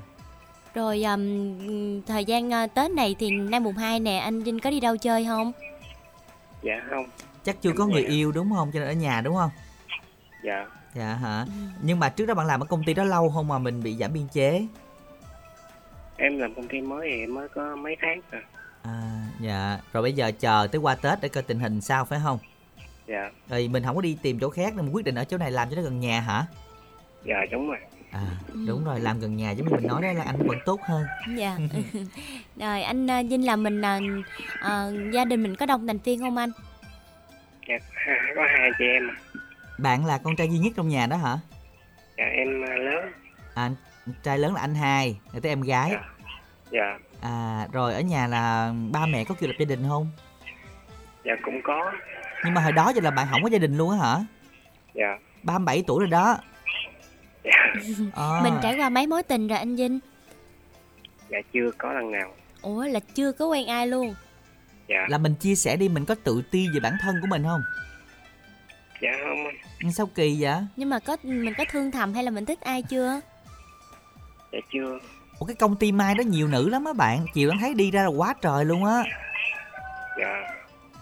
Rồi 0.76 1.02
um, 1.02 2.02
thời 2.06 2.24
gian 2.24 2.48
uh, 2.48 2.74
Tết 2.74 2.90
này 2.90 3.16
thì 3.18 3.30
nay 3.30 3.60
mùng 3.60 3.76
2 3.76 4.00
nè, 4.00 4.18
anh 4.18 4.42
Vinh 4.42 4.60
có 4.60 4.70
đi 4.70 4.80
đâu 4.80 4.96
chơi 4.96 5.24
không? 5.24 5.52
Dạ 6.62 6.82
không. 6.90 7.06
chắc 7.44 7.62
chưa 7.62 7.72
có 7.76 7.86
người 7.86 8.02
yêu 8.02 8.32
đúng 8.32 8.50
không? 8.56 8.70
Cho 8.72 8.78
nên 8.78 8.88
ở 8.88 8.92
nhà 8.92 9.20
đúng 9.20 9.34
không? 9.34 9.50
Dạ. 10.44 10.66
Dạ 10.94 11.14
hả? 11.14 11.40
Ừ. 11.40 11.52
Nhưng 11.82 11.98
mà 11.98 12.08
trước 12.08 12.26
đó 12.26 12.34
bạn 12.34 12.46
làm 12.46 12.60
ở 12.60 12.66
công 12.66 12.84
ty 12.84 12.94
đó 12.94 13.04
lâu 13.04 13.30
không 13.30 13.48
mà 13.48 13.58
mình 13.58 13.82
bị 13.82 13.96
giảm 13.96 14.12
biên 14.12 14.28
chế? 14.32 14.66
Em 16.16 16.38
làm 16.38 16.54
công 16.54 16.68
ty 16.68 16.80
mới 16.80 17.08
thì 17.10 17.26
mới 17.26 17.48
có 17.48 17.76
mấy 17.76 17.96
tháng 18.00 18.20
à. 18.30 18.42
À, 18.82 19.24
dạ. 19.40 19.78
Rồi 19.92 20.02
bây 20.02 20.12
giờ 20.12 20.32
chờ 20.40 20.68
tới 20.72 20.80
qua 20.80 20.94
Tết 20.94 21.18
để 21.22 21.28
coi 21.28 21.42
tình 21.42 21.60
hình 21.60 21.80
sao 21.80 22.04
phải 22.04 22.20
không? 22.24 22.38
Dạ. 23.06 23.30
Rồi 23.48 23.68
mình 23.68 23.82
không 23.84 23.96
có 23.96 24.02
đi 24.02 24.18
tìm 24.22 24.38
chỗ 24.40 24.50
khác 24.50 24.76
nên 24.76 24.84
mình 24.84 24.94
quyết 24.94 25.04
định 25.04 25.14
ở 25.14 25.24
chỗ 25.24 25.38
này 25.38 25.50
làm 25.50 25.70
cho 25.70 25.76
nó 25.76 25.82
gần 25.82 26.00
nhà 26.00 26.20
hả? 26.20 26.46
Dạ 27.24 27.36
đúng 27.50 27.68
rồi. 27.68 27.78
À, 28.16 28.22
đúng 28.66 28.84
rồi, 28.84 29.00
làm 29.00 29.20
gần 29.20 29.36
nhà 29.36 29.50
giống 29.50 29.66
như 29.66 29.74
mình 29.74 29.86
nói 29.86 30.02
đó 30.02 30.12
là 30.12 30.24
anh 30.24 30.36
vẫn 30.38 30.58
tốt 30.64 30.80
hơn. 30.82 31.04
Dạ. 31.36 31.56
Rồi 32.56 32.82
anh 32.82 33.06
uh, 33.06 33.30
Vinh 33.30 33.46
là 33.46 33.56
mình 33.56 33.80
uh, 33.80 34.02
uh, 34.60 35.12
gia 35.12 35.24
đình 35.24 35.42
mình 35.42 35.56
có 35.56 35.66
đông 35.66 35.86
thành 35.86 35.98
viên 35.98 36.20
không 36.20 36.36
anh? 36.36 36.50
Dạ 37.68 37.78
có 38.36 38.42
hai 38.48 38.70
chị 38.78 38.84
em. 38.84 39.08
à. 39.08 39.14
Bạn 39.78 40.06
là 40.06 40.18
con 40.18 40.36
trai 40.36 40.48
duy 40.48 40.58
nhất 40.58 40.72
trong 40.76 40.88
nhà 40.88 41.06
đó 41.06 41.16
hả? 41.16 41.38
Dạ 42.18 42.24
em 42.24 42.64
à, 42.64 42.74
lớn. 42.76 43.12
À, 43.54 43.70
trai 44.22 44.38
lớn 44.38 44.54
là 44.54 44.60
anh 44.60 44.74
hai, 44.74 45.18
rồi 45.32 45.40
tới 45.40 45.52
em 45.52 45.60
gái. 45.60 45.90
Dạ. 45.92 46.00
Dạ. 46.70 46.98
À, 47.20 47.66
rồi 47.72 47.94
ở 47.94 48.00
nhà 48.00 48.26
là 48.26 48.72
ba 48.92 49.06
mẹ 49.06 49.24
có 49.24 49.34
kêu 49.40 49.48
lập 49.48 49.54
gia 49.58 49.64
đình 49.64 49.88
không? 49.88 50.10
Dạ 51.24 51.32
cũng 51.42 51.62
có. 51.62 51.92
Nhưng 52.44 52.54
mà 52.54 52.60
hồi 52.60 52.72
đó 52.72 52.92
giờ 52.94 53.00
là 53.00 53.10
bạn 53.10 53.26
không 53.30 53.42
có 53.42 53.48
gia 53.48 53.58
đình 53.58 53.76
luôn 53.76 53.90
á 53.90 53.96
hả? 53.96 54.24
Dạ. 54.94 55.18
37 55.42 55.84
tuổi 55.86 56.00
rồi 56.00 56.10
đó. 56.10 56.36
À, 58.14 58.40
Mình 58.44 58.54
trải 58.62 58.76
qua 58.78 58.88
mấy 58.88 59.06
mối 59.06 59.22
tình 59.22 59.48
rồi 59.48 59.58
anh 59.58 59.76
Vinh? 59.76 59.98
Dạ 61.28 61.38
chưa 61.52 61.70
có 61.78 61.92
lần 61.92 62.10
nào. 62.12 62.34
Ủa 62.62 62.84
là 62.84 63.00
chưa 63.14 63.32
có 63.32 63.46
quen 63.46 63.66
ai 63.66 63.86
luôn. 63.86 64.14
Dạ. 64.88 65.06
là 65.08 65.18
mình 65.18 65.34
chia 65.34 65.54
sẻ 65.54 65.76
đi 65.76 65.88
mình 65.88 66.04
có 66.04 66.14
tự 66.24 66.42
ti 66.50 66.68
về 66.74 66.80
bản 66.80 66.92
thân 67.00 67.16
của 67.20 67.26
mình 67.26 67.42
không? 67.42 67.60
Dạ 69.02 69.10
không 69.22 69.44
anh. 69.80 69.92
Sao 69.92 70.06
kỳ 70.06 70.36
vậy? 70.40 70.54
Nhưng 70.76 70.90
mà 70.90 70.98
có 70.98 71.16
mình 71.22 71.54
có 71.58 71.64
thương 71.70 71.90
thầm 71.90 72.14
hay 72.14 72.24
là 72.24 72.30
mình 72.30 72.44
thích 72.46 72.60
ai 72.60 72.82
chưa? 72.82 73.20
Dạ 74.52 74.58
chưa. 74.72 74.98
Ủa 75.38 75.46
cái 75.46 75.56
công 75.56 75.76
ty 75.76 75.92
Mai 75.92 76.14
đó 76.14 76.22
nhiều 76.22 76.48
nữ 76.48 76.68
lắm 76.68 76.84
á 76.84 76.92
bạn, 76.92 77.26
chiều 77.34 77.50
anh 77.50 77.58
thấy 77.58 77.74
đi 77.74 77.90
ra 77.90 78.02
là 78.02 78.08
quá 78.08 78.34
trời 78.40 78.64
luôn 78.64 78.84
á. 78.84 79.02
Dạ. 80.20 80.55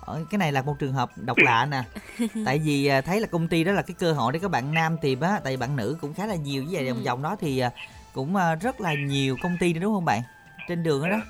Ờ, 0.07 0.25
cái 0.31 0.39
này 0.39 0.53
là 0.53 0.63
một 0.63 0.79
trường 0.79 0.93
hợp 0.93 1.11
độc 1.17 1.39
lạ 1.39 1.67
nè 1.71 1.83
tại 2.47 2.59
vì 2.65 2.87
à, 2.87 3.01
thấy 3.01 3.21
là 3.21 3.27
công 3.27 3.49
ty 3.49 3.65
đó 3.65 3.73
là 3.73 3.83
cái 3.83 3.95
cơ 3.99 4.13
hội 4.13 4.33
để 4.33 4.39
các 4.39 4.51
bạn 4.51 4.75
nam 4.75 4.97
tìm 5.03 5.21
á 5.21 5.41
tại 5.45 5.53
vì 5.53 5.57
bạn 5.57 5.77
nữ 5.77 5.97
cũng 6.01 6.15
khá 6.15 6.27
là 6.27 6.35
nhiều 6.35 6.65
với 6.71 6.77
Ừ. 6.77 6.83
lại 6.85 6.93
vòng 6.93 7.03
vòng 7.05 7.23
đó 7.23 7.37
thì 7.41 7.59
à, 7.59 7.71
cũng 8.13 8.37
à, 8.37 8.55
rất 8.55 8.81
là 8.81 8.95
nhiều 8.95 9.37
công 9.43 9.57
ty 9.61 9.73
nữa 9.73 9.81
đúng 9.81 9.95
không 9.95 10.05
bạn 10.05 10.21
trên 10.69 10.83
đường 10.83 11.03
đó 11.03 11.09
đó 11.09 11.21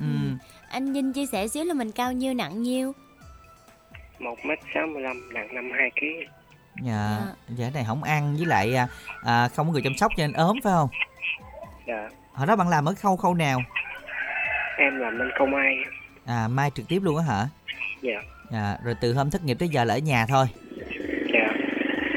ừ. 0.00 0.06
Anh 0.70 0.92
Vinh 0.92 1.12
chia 1.12 1.26
sẻ 1.26 1.48
xíu 1.48 1.64
là 1.64 1.74
mình 1.74 1.92
cao 1.92 2.12
nhiêu 2.12 2.34
nặng 2.34 2.62
nhiêu? 2.62 2.92
một 4.18 4.38
mét 4.44 4.58
sáu 4.74 4.86
mươi 4.86 5.02
lăm 5.02 5.28
nặng 5.34 5.54
năm 5.54 5.70
hai 5.78 5.90
kg. 6.00 6.04
dạ 6.86 7.18
dạ 7.48 7.64
cái 7.64 7.70
này 7.70 7.84
không 7.86 8.02
ăn 8.02 8.36
với 8.36 8.46
lại 8.46 8.74
à, 8.74 8.88
à, 9.22 9.48
không 9.48 9.66
có 9.66 9.72
người 9.72 9.82
chăm 9.82 9.94
sóc 9.96 10.12
cho 10.16 10.22
nên 10.26 10.32
ốm 10.32 10.56
phải 10.64 10.72
không 10.72 10.88
Dạ. 11.86 12.08
hồi 12.34 12.46
đó 12.46 12.56
bạn 12.56 12.68
làm 12.68 12.84
ở 12.88 12.94
khâu 12.94 13.16
khâu 13.16 13.34
nào 13.34 13.60
Em 14.78 14.96
làm 14.98 15.18
bên 15.18 15.30
công 15.38 15.54
ai. 15.54 15.74
à 16.26 16.48
mai 16.48 16.70
trực 16.74 16.88
tiếp 16.88 17.00
luôn 17.02 17.16
á 17.16 17.22
hả 17.24 17.48
Dạ. 18.02 18.22
dạ 18.50 18.76
rồi 18.84 18.94
từ 19.00 19.14
hôm 19.14 19.30
thất 19.30 19.44
nghiệp 19.44 19.54
tới 19.58 19.68
giờ 19.68 19.84
là 19.84 19.94
ở 19.94 19.98
nhà 19.98 20.26
thôi 20.28 20.46
Dạ. 21.34 21.48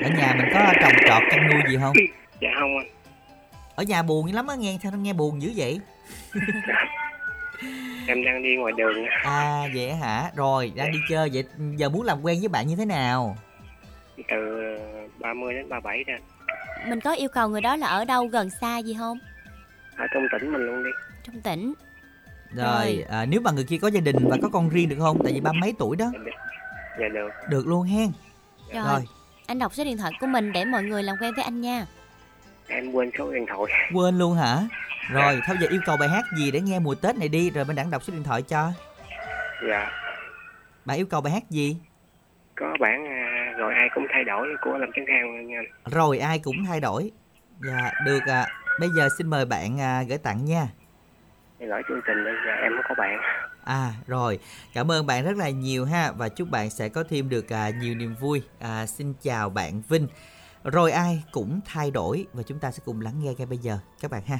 ở 0.03 0.09
nhà 0.17 0.33
mình 0.37 0.45
có 0.53 0.73
trồng 0.81 0.91
trọt 1.07 1.23
chăn 1.31 1.47
nuôi 1.51 1.61
gì 1.69 1.77
không 1.81 1.93
Dạ 2.41 2.49
không 2.59 2.77
anh. 2.77 2.87
ở 3.75 3.83
nhà 3.83 4.01
buồn 4.03 4.27
dữ 4.29 4.35
lắm 4.35 4.47
á 4.47 4.55
nghe 4.55 4.77
sao 4.83 4.91
nó 4.91 4.97
nghe 4.97 5.13
buồn 5.13 5.41
dữ 5.41 5.51
vậy 5.55 5.79
Em 8.07 8.23
đang 8.25 8.43
đi 8.43 8.55
ngoài 8.55 8.73
đường. 8.77 9.05
á. 9.05 9.19
À 9.23 9.67
vậy 9.75 9.93
hả? 9.93 10.31
Rồi 10.35 10.71
đang 10.75 10.91
đi 10.91 10.97
chơi 11.09 11.29
vậy 11.33 11.43
giờ 11.75 11.89
muốn 11.89 12.03
làm 12.03 12.21
quen 12.21 12.39
với 12.39 12.47
bạn 12.49 12.67
như 12.67 12.75
thế 12.75 12.85
nào? 12.85 13.37
từ 14.29 14.35
30 15.19 15.53
đến 15.53 15.69
37 15.69 16.03
đó 16.03 16.13
Mình 16.87 16.99
có 16.99 17.13
yêu 17.13 17.29
cầu 17.29 17.49
người 17.49 17.61
đó 17.61 17.75
là 17.75 17.87
ở 17.87 18.05
đâu 18.05 18.25
gần 18.27 18.49
xa 18.61 18.77
gì 18.77 18.95
không? 18.99 19.17
ở 19.97 20.05
trong 20.13 20.23
tỉnh 20.31 20.51
mình 20.51 20.61
luôn 20.61 20.83
đi 20.83 20.89
Trong 21.23 21.41
tỉnh. 21.41 21.73
Rồi, 22.55 23.05
à, 23.09 23.25
nếu 23.25 23.41
mà 23.41 23.51
người 23.51 23.63
kia 23.63 23.77
có 23.81 23.87
gia 23.87 24.01
đình 24.01 24.15
và 24.29 24.37
có 24.41 24.49
con 24.53 24.69
riêng 24.69 24.89
được 24.89 24.95
không? 24.99 25.17
Tại 25.23 25.33
vì 25.33 25.39
ba 25.41 25.51
mấy 25.61 25.73
tuổi 25.79 25.95
đó. 25.95 26.05
dạ 26.99 27.07
được 27.13 27.29
Được 27.49 27.67
luôn 27.67 27.83
hen. 27.83 28.11
Rồi. 28.73 28.83
Rồi, 28.87 29.01
Anh 29.47 29.59
đọc 29.59 29.73
số 29.73 29.83
điện 29.83 29.97
thoại 29.97 30.11
của 30.19 30.27
mình 30.27 30.51
để 30.53 30.65
mọi 30.65 30.83
người 30.83 31.03
làm 31.03 31.15
quen 31.21 31.33
với 31.35 31.43
anh 31.43 31.61
nha. 31.61 31.85
em 32.67 32.91
quên 32.91 33.11
số 33.17 33.31
điện 33.33 33.45
thoại 33.47 33.71
quên 33.93 34.17
luôn 34.17 34.35
hả? 34.35 34.57
Rồi, 35.11 35.39
thôi 35.47 35.57
giờ 35.61 35.67
yêu 35.69 35.81
cầu 35.85 35.97
bài 35.97 36.09
hát 36.09 36.25
gì 36.37 36.51
để 36.51 36.61
nghe 36.61 36.79
mùa 36.79 36.95
Tết 36.95 37.15
này 37.17 37.27
đi 37.29 37.49
rồi 37.49 37.65
bên 37.65 37.75
đẳng 37.75 37.89
đọc 37.89 38.03
số 38.03 38.13
điện 38.13 38.23
thoại 38.23 38.41
cho. 38.41 38.71
dạ 39.69 39.91
Bạn 40.85 40.97
yêu 40.97 41.05
cầu 41.05 41.21
bài 41.21 41.33
hát 41.33 41.43
gì? 41.49 41.77
có 42.55 42.73
bản 42.79 43.05
à, 43.07 43.53
rồi 43.57 43.73
ai 43.73 43.89
cũng 43.95 44.05
thay 44.13 44.23
đổi 44.23 44.47
của 44.61 44.77
lâm 44.77 44.89
chấn 44.95 45.05
khang 45.07 45.47
nha 45.47 45.57
anh. 45.59 45.91
Rồi 45.93 46.19
ai 46.19 46.39
cũng 46.39 46.55
thay 46.67 46.79
đổi. 46.79 47.11
Dạ, 47.67 47.91
được 48.05 48.19
à. 48.27 48.47
Bây 48.79 48.89
giờ 48.97 49.09
xin 49.17 49.27
mời 49.29 49.45
bạn 49.45 49.79
à, 49.79 50.03
gửi 50.09 50.17
tặng 50.17 50.45
nha. 50.45 50.67
Lỗi 51.59 51.81
chương 51.87 52.01
trình 52.07 52.23
đây 52.25 52.33
của 52.97 53.01
bạn 53.01 53.19
À 53.63 53.93
rồi, 54.07 54.39
cảm 54.73 54.91
ơn 54.91 55.05
bạn 55.05 55.25
rất 55.25 55.37
là 55.37 55.49
nhiều 55.49 55.85
ha 55.85 56.11
và 56.11 56.29
chúc 56.29 56.49
bạn 56.49 56.69
sẽ 56.69 56.89
có 56.89 57.03
thêm 57.09 57.29
được 57.29 57.53
à, 57.53 57.69
nhiều 57.69 57.95
niềm 57.95 58.15
vui. 58.15 58.41
À, 58.59 58.85
xin 58.85 59.13
chào 59.21 59.49
bạn 59.49 59.81
Vinh. 59.89 60.07
Rồi 60.63 60.91
ai 60.91 61.23
cũng 61.31 61.59
thay 61.65 61.91
đổi 61.91 62.25
và 62.33 62.43
chúng 62.43 62.59
ta 62.59 62.71
sẽ 62.71 62.79
cùng 62.85 63.01
lắng 63.01 63.13
nghe 63.19 63.33
ngay 63.37 63.45
bây 63.45 63.57
giờ 63.57 63.79
các 63.99 64.11
bạn 64.11 64.21
ha. 64.25 64.39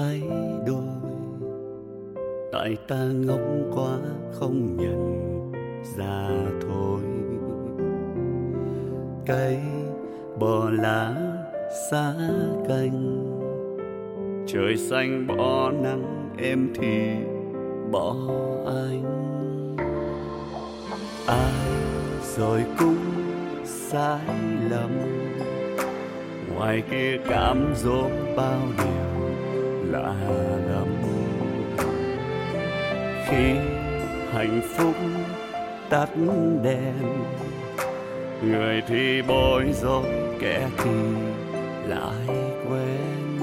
Thay 0.00 0.22
đổi. 0.66 0.82
Tại 2.52 2.76
ta 2.88 3.04
ngốc 3.04 3.40
quá 3.74 3.98
không 4.32 4.76
nhận 4.76 5.20
ra 5.96 6.28
thôi. 6.60 7.00
Cây 9.26 9.58
bỏ 10.38 10.70
lá 10.70 11.14
xa 11.90 12.14
cành, 12.68 13.26
trời 14.46 14.76
xanh 14.76 15.26
bỏ 15.26 15.70
nắng 15.70 16.30
em 16.38 16.68
thì 16.74 17.10
bỏ 17.92 18.16
anh. 18.66 19.04
Ai 21.26 21.52
rồi 22.36 22.64
cũng 22.78 22.96
sai 23.64 24.20
lầm, 24.70 24.90
ngoài 26.54 26.82
kia 26.90 27.18
cám 27.28 27.72
dỗ 27.76 28.02
bao 28.36 28.60
điều 28.78 29.19
lạ 29.90 30.14
lắm 30.68 30.88
khi 33.28 33.54
hạnh 34.32 34.60
phúc 34.76 34.94
tắt 35.90 36.08
đèn, 36.62 36.94
người 38.42 38.82
thì 38.88 39.22
bối 39.28 39.64
rối, 39.82 40.04
kẻ 40.40 40.68
thì 40.78 41.16
lại 41.86 42.36
quên. 42.68 43.36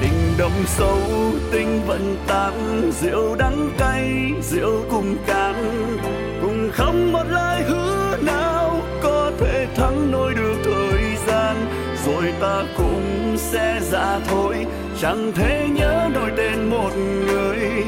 Tình 0.00 0.12
đậm 0.38 0.50
sâu, 0.66 0.98
tình 1.52 1.80
vẫn 1.86 2.16
tan 2.26 2.90
rượu 3.00 3.36
đắng 3.36 3.70
cay, 3.78 4.32
rượu 4.42 4.84
cùng 4.90 5.16
cạn, 5.26 5.54
cùng 6.42 6.70
không 6.72 7.12
một 7.12 7.24
lời 7.28 7.62
hứa 7.62 8.16
nào 8.22 8.80
có. 9.02 9.19
Cũng 12.76 13.36
sẽ 13.36 13.80
ra 13.90 14.18
thôi. 14.28 14.66
Chẳng 15.00 15.32
thể 15.34 15.68
nhớ 15.74 16.08
nổi 16.14 16.30
tên 16.36 16.70
một 16.70 16.90
người, 17.26 17.84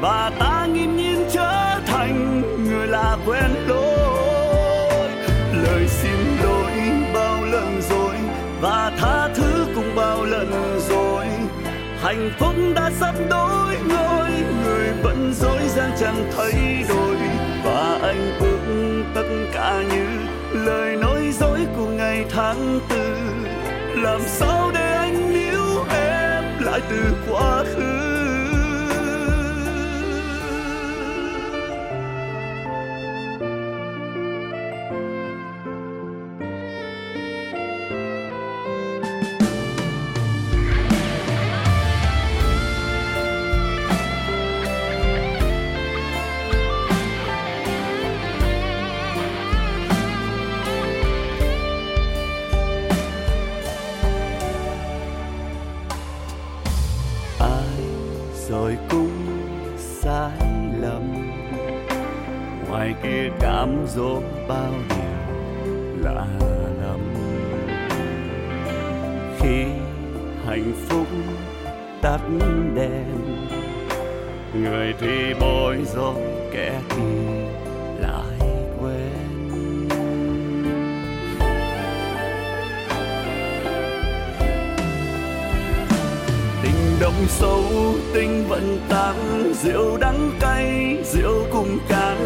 và 0.00 0.30
ta 0.38 0.66
nghiêm 0.72 0.96
nhiên 0.96 1.24
trở 1.32 1.80
thành 1.86 2.42
người 2.64 2.86
lạ 2.86 3.16
quen 3.26 3.50
lối 3.66 5.08
lời 5.52 5.88
xin 5.88 6.16
lỗi 6.42 6.72
bao 7.14 7.44
lần 7.44 7.80
rồi, 7.90 8.14
và 8.60 8.92
tha 8.98 9.28
thứ 9.34 9.66
cũng 9.74 9.94
bao 9.96 10.24
lần 10.24 10.78
rồi. 10.88 11.26
Hạnh 12.02 12.30
phúc 12.38 12.54
đã 12.74 12.90
sắp 13.00 13.14
đổi 13.30 13.76
ngôi, 13.88 14.30
người 14.64 14.88
vẫn 15.02 15.32
dối 15.34 15.60
gian 15.68 15.90
chẳng 16.00 16.30
thay 16.36 16.84
đổi. 16.88 17.16
Và 17.64 17.98
anh 18.02 18.38
ước 18.40 18.58
tất 19.14 19.28
cả 19.52 19.82
như 19.90 20.06
lời 20.52 20.96
nói 20.96 21.32
dối 21.40 21.58
của 21.76 21.86
ngày 21.86 22.24
tháng 22.30 22.80
tư 22.88 23.31
làm 24.02 24.20
sao 24.26 24.70
để 24.74 24.94
anh 24.96 25.32
níu 25.32 25.84
em 25.90 26.44
lại 26.60 26.80
từ 26.90 27.16
quá 27.28 27.64
khứ? 27.64 28.11
Cám 63.62 63.86
dỗ 63.96 64.20
bao 64.48 64.72
điều 64.88 66.02
lạ 66.02 66.26
lắm 66.82 67.14
khi 69.38 69.64
hạnh 70.46 70.72
phúc 70.88 71.06
tắt 72.02 72.18
đèn, 72.74 73.46
người 74.54 74.94
thì 75.00 75.34
bối 75.40 75.78
rối 75.94 76.14
kẻ 76.52 76.80
thì 76.88 77.02
lại 78.00 78.48
quên. 78.80 79.88
Tình 86.62 86.96
đậm 87.00 87.12
sâu, 87.28 87.62
tình 88.14 88.44
vẫn 88.48 88.78
tan 88.88 89.16
rượu 89.62 89.96
đắng 89.96 90.30
cay, 90.40 90.96
rượu 91.04 91.46
cùng 91.52 91.78
cạn 91.88 92.16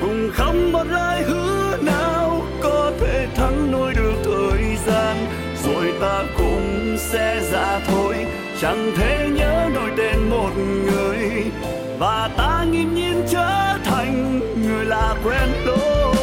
cùng 0.00 0.30
không 0.34 0.72
một 0.72 0.84
lời 0.84 1.22
hứa 1.22 1.76
nào 1.82 2.42
có 2.62 2.92
thể 3.00 3.26
thắng 3.34 3.72
nổi 3.72 3.94
được 3.94 4.14
thời 4.24 4.76
gian. 4.86 5.16
Rồi 5.64 5.92
ta 6.00 6.22
cũng 6.38 6.96
sẽ 6.98 7.40
ra 7.52 7.80
thôi, 7.86 8.26
chẳng 8.60 8.92
thể 8.96 9.28
nhớ 9.34 9.68
nổi 9.74 9.90
tên 9.96 10.30
một 10.30 10.50
người. 10.56 11.44
Và 11.98 12.30
ta 12.36 12.64
nghiêm 12.70 12.94
nhiên 12.94 13.22
trở 13.30 13.78
thành 13.84 14.40
người 14.66 14.84
lạ 14.84 15.14
quen 15.24 15.48
lối 15.64 16.14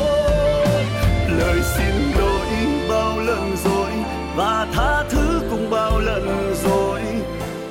lời 1.40 1.62
xin 1.78 1.96
lỗi 2.20 2.48
bao 2.90 3.20
lần 3.20 3.56
rồi, 3.64 3.92
và 4.36 4.68
tha 4.74 5.04
thứ 5.10 5.42
cũng 5.52 5.70
bao 5.70 6.00
lần 6.00 6.54
rồi. 6.64 7.02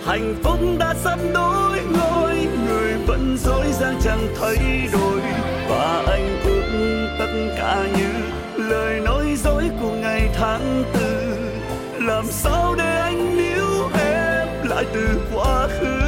Hạnh 0.06 0.34
phúc 0.42 0.58
đã 0.78 0.94
sắp 1.04 1.18
đổi 1.34 1.78
ngôi, 1.92 2.34
người 2.66 2.94
vẫn 3.06 3.36
dối 3.44 3.64
dàng 3.80 4.00
chẳng 4.04 4.26
thay 4.40 4.88
đổi 4.92 5.20
và 5.86 6.02
anh 6.06 6.40
ước 6.44 6.62
tất 7.18 7.32
cả 7.56 7.86
như 7.98 8.08
lời 8.64 9.00
nói 9.00 9.34
dối 9.36 9.70
của 9.80 9.90
ngày 9.90 10.30
tháng 10.34 10.84
tư. 10.94 11.36
Làm 12.00 12.24
sao 12.24 12.74
để 12.78 13.00
anh 13.00 13.36
níu 13.36 13.64
em 13.98 14.48
lại 14.68 14.84
từ 14.94 15.20
quá 15.34 15.68
khứ? 15.68 16.00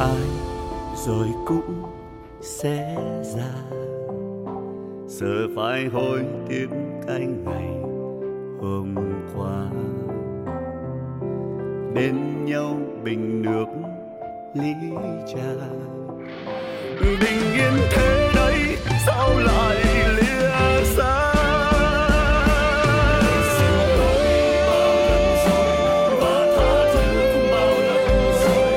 Ai 0.00 0.24
rồi 1.06 1.26
cũng 1.46 1.82
sẽ 2.40 2.96
ra. 3.36 3.54
Giờ 5.06 5.46
phải 5.56 5.86
hối 5.86 6.24
tiếc 6.48 6.66
cái 7.06 7.20
ngày 7.44 7.68
hôm 8.60 8.94
qua. 9.36 9.70
Bên 11.94 12.44
nhau 12.44 12.76
bình 13.04 13.42
nước 13.42 13.66
ly 14.54 14.74
trà 15.34 15.97
bình 17.00 17.52
yên 17.54 17.74
thế 17.90 18.30
đấy 18.34 18.76
sao 19.06 19.38
lại 19.38 19.76
lìa 20.16 20.84
xa? 20.96 21.32
Và 26.20 26.46
tha 26.56 26.74
thứ 26.92 27.06
bao 27.52 27.74
lần 27.88 28.32
rồi 28.44 28.72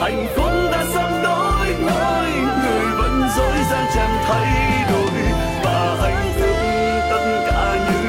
hạnh 0.00 0.26
phúc 0.36 0.52
đã 0.72 0.84
sắp 0.94 1.10
đổi 1.22 1.66
ngôi 1.82 2.30
người 2.62 2.86
vẫn 2.98 3.14
dối 3.36 3.58
gian 3.70 3.84
chẳng 3.94 4.14
thay 4.28 4.50
đổi. 4.92 5.10
Và 5.64 5.96
hạnh 6.02 6.32
phúc 6.34 6.56
tất 7.10 7.24
cả 7.50 7.64
như 7.90 8.02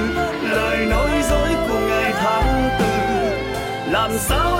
lời 0.50 0.86
nói 0.86 1.12
dối 1.30 1.50
của 1.70 1.80
ngày 1.90 2.14
tháng 2.22 2.70
tư. 2.80 2.86
Làm 3.92 4.12
sao 4.18 4.51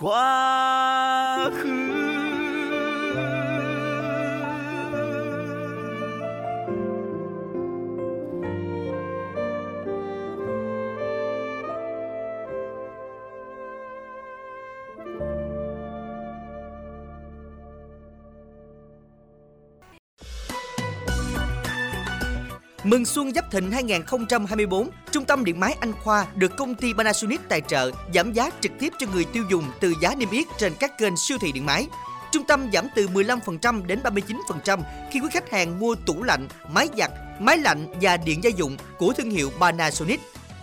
quá 0.00 0.59
Mừng 22.84 23.04
xuân 23.04 23.32
Giáp 23.34 23.50
Thịnh 23.50 23.72
2024, 23.72 24.90
Trung 25.12 25.24
tâm 25.24 25.44
Điện 25.44 25.60
máy 25.60 25.76
Anh 25.80 25.92
Khoa 25.92 26.26
được 26.34 26.56
công 26.56 26.74
ty 26.74 26.92
Panasonic 26.92 27.40
tài 27.48 27.60
trợ 27.60 27.90
giảm 28.14 28.32
giá 28.32 28.50
trực 28.60 28.72
tiếp 28.78 28.92
cho 28.98 29.06
người 29.12 29.24
tiêu 29.24 29.44
dùng 29.50 29.64
từ 29.80 29.94
giá 30.00 30.14
niêm 30.14 30.30
yết 30.30 30.46
trên 30.58 30.72
các 30.80 30.98
kênh 30.98 31.16
siêu 31.16 31.38
thị 31.40 31.52
điện 31.52 31.66
máy. 31.66 31.86
Trung 32.32 32.44
tâm 32.44 32.70
giảm 32.72 32.86
từ 32.94 33.08
15% 33.08 33.86
đến 33.86 34.00
39% 34.02 34.80
khi 35.12 35.20
quý 35.20 35.28
khách 35.32 35.50
hàng 35.50 35.78
mua 35.78 35.94
tủ 35.94 36.22
lạnh, 36.22 36.48
máy 36.70 36.88
giặt, 36.98 37.10
máy 37.40 37.58
lạnh 37.58 37.86
và 38.00 38.16
điện 38.16 38.44
gia 38.44 38.50
dụng 38.50 38.76
của 38.98 39.12
thương 39.12 39.30
hiệu 39.30 39.50
Panasonic. 39.60 40.20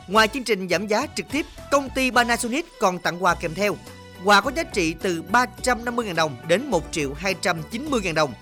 Ngoài 0.07 0.27
chương 0.27 0.43
trình 0.43 0.69
giảm 0.69 0.87
giá 0.87 1.07
trực 1.15 1.25
tiếp, 1.31 1.45
công 1.71 1.89
ty 1.95 2.11
Panasonic 2.11 2.65
còn 2.79 2.99
tặng 2.99 3.23
quà 3.23 3.35
kèm 3.35 3.53
theo. 3.53 3.75
Quà 4.23 4.41
có 4.41 4.51
giá 4.55 4.63
trị 4.63 4.95
từ 5.01 5.23
350.000 5.31 6.15
đồng 6.15 6.35
đến 6.47 6.65
1 6.67 6.83
triệu 6.91 7.13
290.000 7.21 8.13
đồng. 8.13 8.33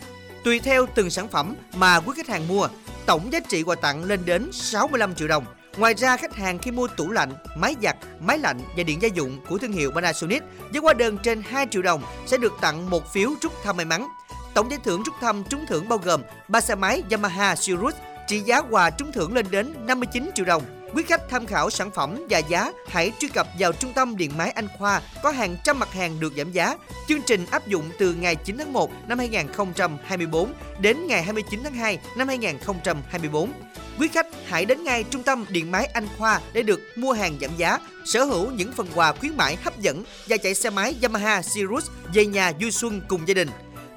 Tùy 0.43 0.59
theo 0.59 0.86
từng 0.95 1.09
sản 1.09 1.28
phẩm 1.28 1.55
mà 1.76 1.99
quý 1.99 2.13
khách 2.15 2.28
hàng 2.28 2.47
mua, 2.47 2.67
tổng 3.06 3.34
giá 3.34 3.39
trị 3.39 3.64
quà 3.64 3.76
tặng 3.76 4.03
lên 4.03 4.26
đến 4.26 4.49
65 4.51 5.16
triệu 5.16 5.28
đồng. 5.28 5.45
Ngoài 5.78 5.93
ra, 5.93 6.18
khách 6.18 6.36
hàng 6.36 6.60
khi 6.60 6.72
mua 6.72 6.88
tủ 6.88 7.12
lạnh, 7.12 7.32
máy 7.58 7.76
giặt, 7.84 7.95
máy 8.20 8.38
lạnh 8.38 8.60
và 8.78 8.84
điện 8.84 9.01
gia 9.01 9.08
dụng 9.08 9.39
của 9.47 9.58
thương 9.58 9.72
hiệu 9.72 9.91
Panasonic 9.91 10.43
với 10.72 10.82
hóa 10.82 10.93
đơn 10.93 11.18
trên 11.24 11.41
2 11.41 11.68
triệu 11.72 11.82
đồng 11.82 12.01
sẽ 12.26 12.38
được 12.38 12.53
tặng 12.62 12.89
một 12.89 13.14
phiếu 13.14 13.30
trúc 13.41 13.64
thăm 13.64 13.78
may 13.78 13.86
mắn. 13.86 14.08
Tổng 14.53 14.72
giải 14.72 14.80
thưởng 14.84 15.01
trúc 15.06 15.16
thăm 15.22 15.43
trúng 15.49 15.66
thưởng 15.70 15.89
bao 15.89 15.99
gồm 15.99 16.22
3 16.47 16.62
xe 16.62 16.76
máy 16.76 17.03
Yamaha 17.12 17.56
Sirius 17.56 17.93
trị 18.28 18.39
giá 18.39 18.62
quà 18.62 18.89
trúng 18.89 19.12
thưởng 19.12 19.34
lên 19.34 19.45
đến 19.49 19.74
59 19.86 20.30
triệu 20.36 20.45
đồng. 20.45 20.64
Quý 20.95 21.03
khách 21.03 21.29
tham 21.29 21.45
khảo 21.45 21.69
sản 21.69 21.91
phẩm 21.91 22.25
và 22.29 22.37
giá, 22.37 22.71
hãy 22.87 23.11
truy 23.19 23.27
cập 23.27 23.47
vào 23.59 23.71
trung 23.71 23.93
tâm 23.93 24.17
điện 24.17 24.31
máy 24.37 24.51
Anh 24.51 24.67
Khoa 24.77 25.01
có 25.23 25.31
hàng 25.31 25.57
trăm 25.63 25.79
mặt 25.79 25.93
hàng 25.93 26.19
được 26.19 26.33
giảm 26.37 26.51
giá. 26.51 26.77
Chương 27.07 27.21
trình 27.21 27.45
áp 27.51 27.67
dụng 27.67 27.89
từ 27.99 28.13
ngày 28.13 28.35
9 28.35 28.57
tháng 28.57 28.73
1 28.73 28.91
năm 29.07 29.17
2024 29.17 30.53
đến 30.79 31.07
ngày 31.07 31.23
29 31.23 31.59
tháng 31.63 31.73
2 31.73 31.99
năm 32.17 32.27
2024. 32.27 33.51
Quý 33.99 34.07
khách 34.07 34.27
hãy 34.45 34.65
đến 34.65 34.83
ngay 34.83 35.03
trung 35.03 35.23
tâm 35.23 35.45
điện 35.49 35.71
máy 35.71 35.85
Anh 35.85 36.07
Khoa 36.17 36.41
để 36.53 36.63
được 36.63 36.81
mua 36.95 37.13
hàng 37.13 37.37
giảm 37.41 37.51
giá, 37.57 37.79
sở 38.05 38.23
hữu 38.23 38.51
những 38.51 38.71
phần 38.71 38.87
quà 38.95 39.11
khuyến 39.11 39.37
mãi 39.37 39.57
hấp 39.63 39.79
dẫn 39.79 40.03
và 40.27 40.37
chạy 40.37 40.55
xe 40.55 40.69
máy 40.69 40.95
Yamaha 41.01 41.41
Sirius 41.41 41.89
về 42.13 42.25
nhà 42.25 42.51
vui 42.61 42.71
xuân 42.71 43.01
cùng 43.07 43.27
gia 43.27 43.33
đình. 43.33 43.49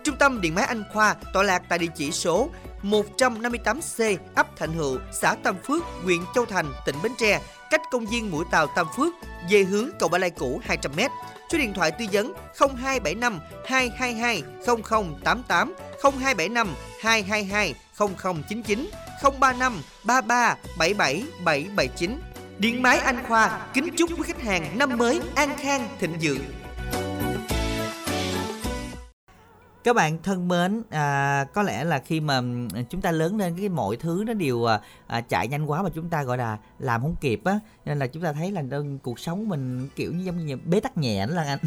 Trung 0.09 0.17
tâm 0.19 0.41
Điện 0.41 0.55
máy 0.55 0.65
Anh 0.65 0.83
Khoa 0.93 1.15
tọa 1.33 1.43
lạc 1.43 1.63
tại 1.69 1.79
địa 1.79 1.87
chỉ 1.97 2.13
số 2.13 2.49
158C 2.83 4.17
ấp 4.35 4.57
Thạnh 4.57 4.73
Hữu, 4.73 4.99
xã 5.13 5.35
Tam 5.35 5.57
Phước, 5.67 5.83
huyện 6.05 6.19
Châu 6.35 6.45
Thành, 6.47 6.73
tỉnh 6.87 6.95
Bến 7.03 7.13
Tre, 7.19 7.41
cách 7.71 7.81
công 7.91 8.07
viên 8.07 8.31
Mũi 8.31 8.45
Tàu 8.51 8.67
Tam 8.77 8.87
Phước 8.97 9.15
về 9.51 9.63
hướng 9.63 9.89
cầu 9.99 10.09
Ba 10.09 10.19
Lai 10.19 10.31
cũ 10.31 10.61
200m. 10.69 11.09
Số 11.53 11.59
điện 11.59 11.73
thoại 11.75 11.91
tư 11.91 12.05
vấn 12.13 12.33
0275 12.59 13.41
222 13.67 14.43
0088 14.67 15.75
0275 16.03 16.69
222 17.01 17.75
0099 17.99 18.91
035 19.23 19.83
33 20.05 20.57
77 20.79 21.23
779. 21.45 22.21
Điện 22.59 22.83
máy 22.83 22.99
Anh 22.99 23.25
Khoa 23.29 23.67
kính 23.75 23.89
chúc 23.97 24.11
quý 24.11 24.23
khách 24.25 24.43
hàng 24.43 24.79
năm 24.79 24.99
mới 24.99 25.21
an 25.35 25.57
khang 25.59 25.89
thịnh 26.01 26.19
vượng. 26.21 26.68
Các 29.89 29.95
bạn 29.97 30.19
thân 30.23 30.49
mến, 30.49 30.83
à, 30.91 31.45
có 31.55 31.63
lẽ 31.63 31.85
là 31.85 31.99
khi 31.99 32.21
mà 32.21 32.37
ừm, 32.37 32.69
chúng 32.91 33.01
ta 33.01 33.11
lớn 33.13 33.37
lên 33.39 33.55
cái 33.59 33.69
mọi 33.69 33.97
thứ 33.97 34.25
nó 34.27 34.33
đều 34.33 34.65
à, 34.65 34.81
à, 35.07 35.21
chạy 35.21 35.49
nhanh 35.49 35.71
quá 35.71 35.83
mà 35.83 35.89
chúng 35.95 36.09
ta 36.09 36.23
gọi 36.23 36.39
là 36.39 36.59
làm 36.79 37.01
không 37.03 37.15
kịp 37.21 37.41
á 37.45 37.59
nên 37.85 37.99
là 37.99 38.07
chúng 38.07 38.23
ta 38.23 38.33
thấy 38.33 38.51
là 38.53 38.63
đơn 38.63 38.99
cuộc 39.03 39.19
sống 39.21 39.49
mình 39.49 39.89
kiểu 39.97 40.13
như 40.13 40.25
giống 40.25 40.47
như 40.47 40.57
bế 40.65 40.81
tắc 40.81 40.99
nhẹ 40.99 41.27
đó 41.27 41.35
là 41.35 41.43
anh. 41.43 41.59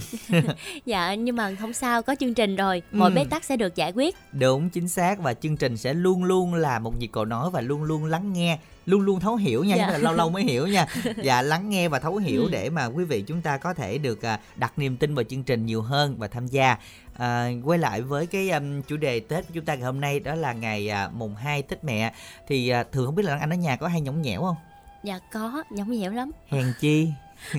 Dạ 0.85 1.13
nhưng 1.15 1.35
mà 1.35 1.55
không 1.59 1.73
sao 1.73 2.01
có 2.01 2.15
chương 2.19 2.33
trình 2.33 2.55
rồi 2.55 2.81
Mọi 2.91 3.09
Ừ. 3.11 3.15
bế 3.15 3.23
tắc 3.29 3.43
sẽ 3.43 3.57
được 3.57 3.75
giải 3.75 3.91
quyết 3.95 4.15
Đúng 4.31 4.69
chính 4.69 4.87
xác 4.87 5.19
và 5.19 5.33
chương 5.33 5.57
trình 5.57 5.77
sẽ 5.77 5.93
luôn 5.93 6.23
luôn 6.23 6.53
là 6.53 6.79
một 6.79 6.97
nhịp 6.99 7.09
cầu 7.13 7.25
nói 7.25 7.49
và 7.49 7.61
luôn 7.61 7.83
luôn 7.83 8.05
lắng 8.05 8.33
nghe 8.33 8.59
luôn 8.85 9.01
luôn 9.01 9.19
thấu 9.19 9.35
hiểu 9.35 9.63
nha 9.63 9.75
Dạ. 9.75 9.83
nhưng 9.85 9.91
mà 9.93 9.97
lâu 9.97 10.13
lâu 10.13 10.29
mới 10.29 10.43
hiểu 10.43 10.67
nha 10.67 10.85
và 11.23 11.41
lắng 11.51 11.69
nghe 11.69 11.87
và 11.89 11.99
thấu 11.99 12.15
hiểu 12.17 12.41
Ừ. 12.43 12.49
để 12.51 12.69
mà 12.69 12.85
quý 12.85 13.03
vị 13.03 13.21
chúng 13.27 13.41
ta 13.41 13.57
có 13.57 13.73
thể 13.73 13.97
được 13.97 14.21
à, 14.21 14.39
đặt 14.55 14.79
niềm 14.79 14.97
tin 14.97 15.15
vào 15.15 15.23
chương 15.23 15.43
trình 15.43 15.65
nhiều 15.65 15.81
hơn 15.81 16.15
và 16.17 16.27
tham 16.27 16.47
gia 16.47 16.77
à, 17.21 17.49
quay 17.63 17.79
lại 17.79 18.01
với 18.01 18.25
cái 18.27 18.49
um, 18.49 18.81
chủ 18.81 18.97
đề 18.97 19.19
Tết 19.19 19.47
của 19.47 19.51
chúng 19.53 19.65
ta 19.65 19.75
ngày 19.75 19.85
hôm 19.85 20.01
nay 20.01 20.19
đó 20.19 20.35
là 20.35 20.53
ngày 20.53 20.89
à, 20.89 21.09
mùng 21.13 21.35
2 21.35 21.61
Tết 21.61 21.83
mẹ. 21.83 22.13
Thì 22.47 22.69
à, 22.69 22.83
thường 22.91 23.05
không 23.05 23.15
biết 23.15 23.23
là 23.25 23.37
anh 23.37 23.49
ở 23.49 23.55
nhà 23.55 23.75
có 23.75 23.87
hay 23.87 24.01
nhõng 24.01 24.21
nhẽo 24.21 24.41
không? 24.41 24.55
Dạ 25.03 25.19
có 25.33 25.63
nhõng 25.69 25.91
nhẽo 25.91 26.11
lắm. 26.11 26.31
Hèn 26.47 26.73
chi. 26.79 27.07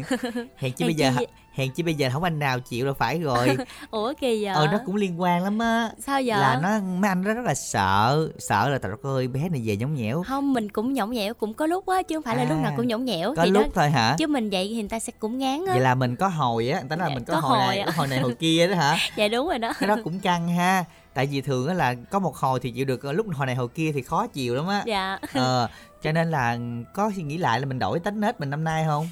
Hèn 0.56 0.72
chi 0.72 0.84
Hèn 0.84 0.86
bây 0.86 0.94
giờ 0.94 1.12
chi- 1.18 1.26
hèn 1.53 1.70
chi 1.70 1.82
bây 1.82 1.94
giờ 1.94 2.09
không 2.12 2.22
anh 2.22 2.38
nào 2.38 2.61
chịu 2.61 2.86
là 2.86 2.92
phải 2.92 3.18
rồi. 3.20 3.48
Ủa 3.90 4.12
kỳ 4.20 4.44
vậy? 4.44 4.55
Ờ 4.55 4.66
nó 4.72 4.78
cũng 4.86 4.96
liên 4.96 5.20
quan 5.20 5.44
lắm 5.44 5.59
á. 5.59 5.90
Sao 5.98 6.14
vậy? 6.24 6.40
Là 6.40 6.59
nó 6.62 6.68
mấy 7.00 7.09
anh 7.09 7.24
đó 7.24 7.32
rất 7.34 7.42
là 7.44 7.55
sợ 7.55 8.28
sợ 8.38 8.68
là 8.68 8.78
trời 8.78 8.90
đất 8.90 9.03
ơi 9.03 9.28
bé 9.28 9.48
này 9.48 9.62
về 9.64 9.76
nhõng 9.76 9.94
nhẽo. 9.94 10.22
Không 10.22 10.53
mình 10.53 10.68
cũng 10.68 10.92
nhõng 10.92 11.11
nhẽo 11.11 11.34
cũng 11.34 11.55
có 11.55 11.66
lúc 11.66 11.86
á 11.86 12.03
Chứ 12.03 12.16
không 12.16 12.22
phải 12.22 12.36
là 12.36 12.42
À, 12.42 12.48
lúc 12.48 12.59
nào 12.62 12.72
cũng 12.76 12.88
nhõng 12.88 13.05
nhẽo. 13.05 13.34
có 13.36 13.44
thì 13.44 13.50
lúc 13.50 13.62
đó, 13.64 13.68
thôi 13.74 13.90
hả? 13.90 14.14
Chứ 14.18 14.26
mình 14.26 14.50
vậy 14.50 14.66
thì 14.68 14.74
người 14.74 14.88
ta 14.88 14.98
sẽ 14.98 15.12
cũng 15.18 15.38
ngán 15.38 15.64
á. 15.66 15.72
Vậy 15.72 15.80
là 15.82 15.94
mình 15.94 16.16
có 16.16 16.28
hồi 16.28 16.68
á 16.68 16.80
người 16.80 16.88
ta 16.88 16.96
nói 16.96 17.09
là 17.09 17.11
Dạ, 17.11 17.14
mình 17.14 17.24
có, 17.24 17.34
có 17.34 17.40
hồi, 17.40 17.59
hồi 17.59 17.66
này 17.68 17.78
ạ. 17.78 17.86
có 17.86 17.92
hồi 17.96 18.07
này 18.09 18.18
hồi 18.20 18.34
kia 18.34 18.68
đó 18.68 18.74
hả? 18.74 18.96
Dạ 19.16 19.28
đúng 19.28 19.48
rồi 19.48 19.59
đó. 19.59 19.72
Cái 19.80 19.88
đó 19.88 19.96
cũng 20.05 20.20
căng 20.20 20.48
ha. 20.48 20.84
Tại 21.14 21.26
vì 21.26 21.40
thường 21.40 21.68
á 21.68 21.74
là 21.74 21.94
có 22.11 22.18
một 22.18 22.36
hồi 22.36 22.61
thì 22.62 22.70
chịu 22.70 22.84
được 22.84 23.05
lúc 23.05 23.26
hồi 23.34 23.46
này 23.46 23.55
hồi 23.57 23.68
kia 23.68 23.92
thì 23.94 24.03
khó 24.03 24.26
chịu 24.26 24.55
lắm 24.55 24.66
á. 24.68 24.82
Dạ. 24.86 25.18
Ờ 25.34 25.68
cho 26.03 26.12
nên 26.12 26.30
là 26.30 26.59
có 26.94 27.11
suy 27.16 27.22
nghĩ 27.22 27.38
lại 27.38 27.61
là 27.61 27.66
mình 27.66 27.78
đổi 27.78 28.00
tánh 28.00 28.20
nết 28.20 28.40
mình 28.40 28.50
năm 28.50 28.64
nay 28.64 28.84
không? 28.86 29.09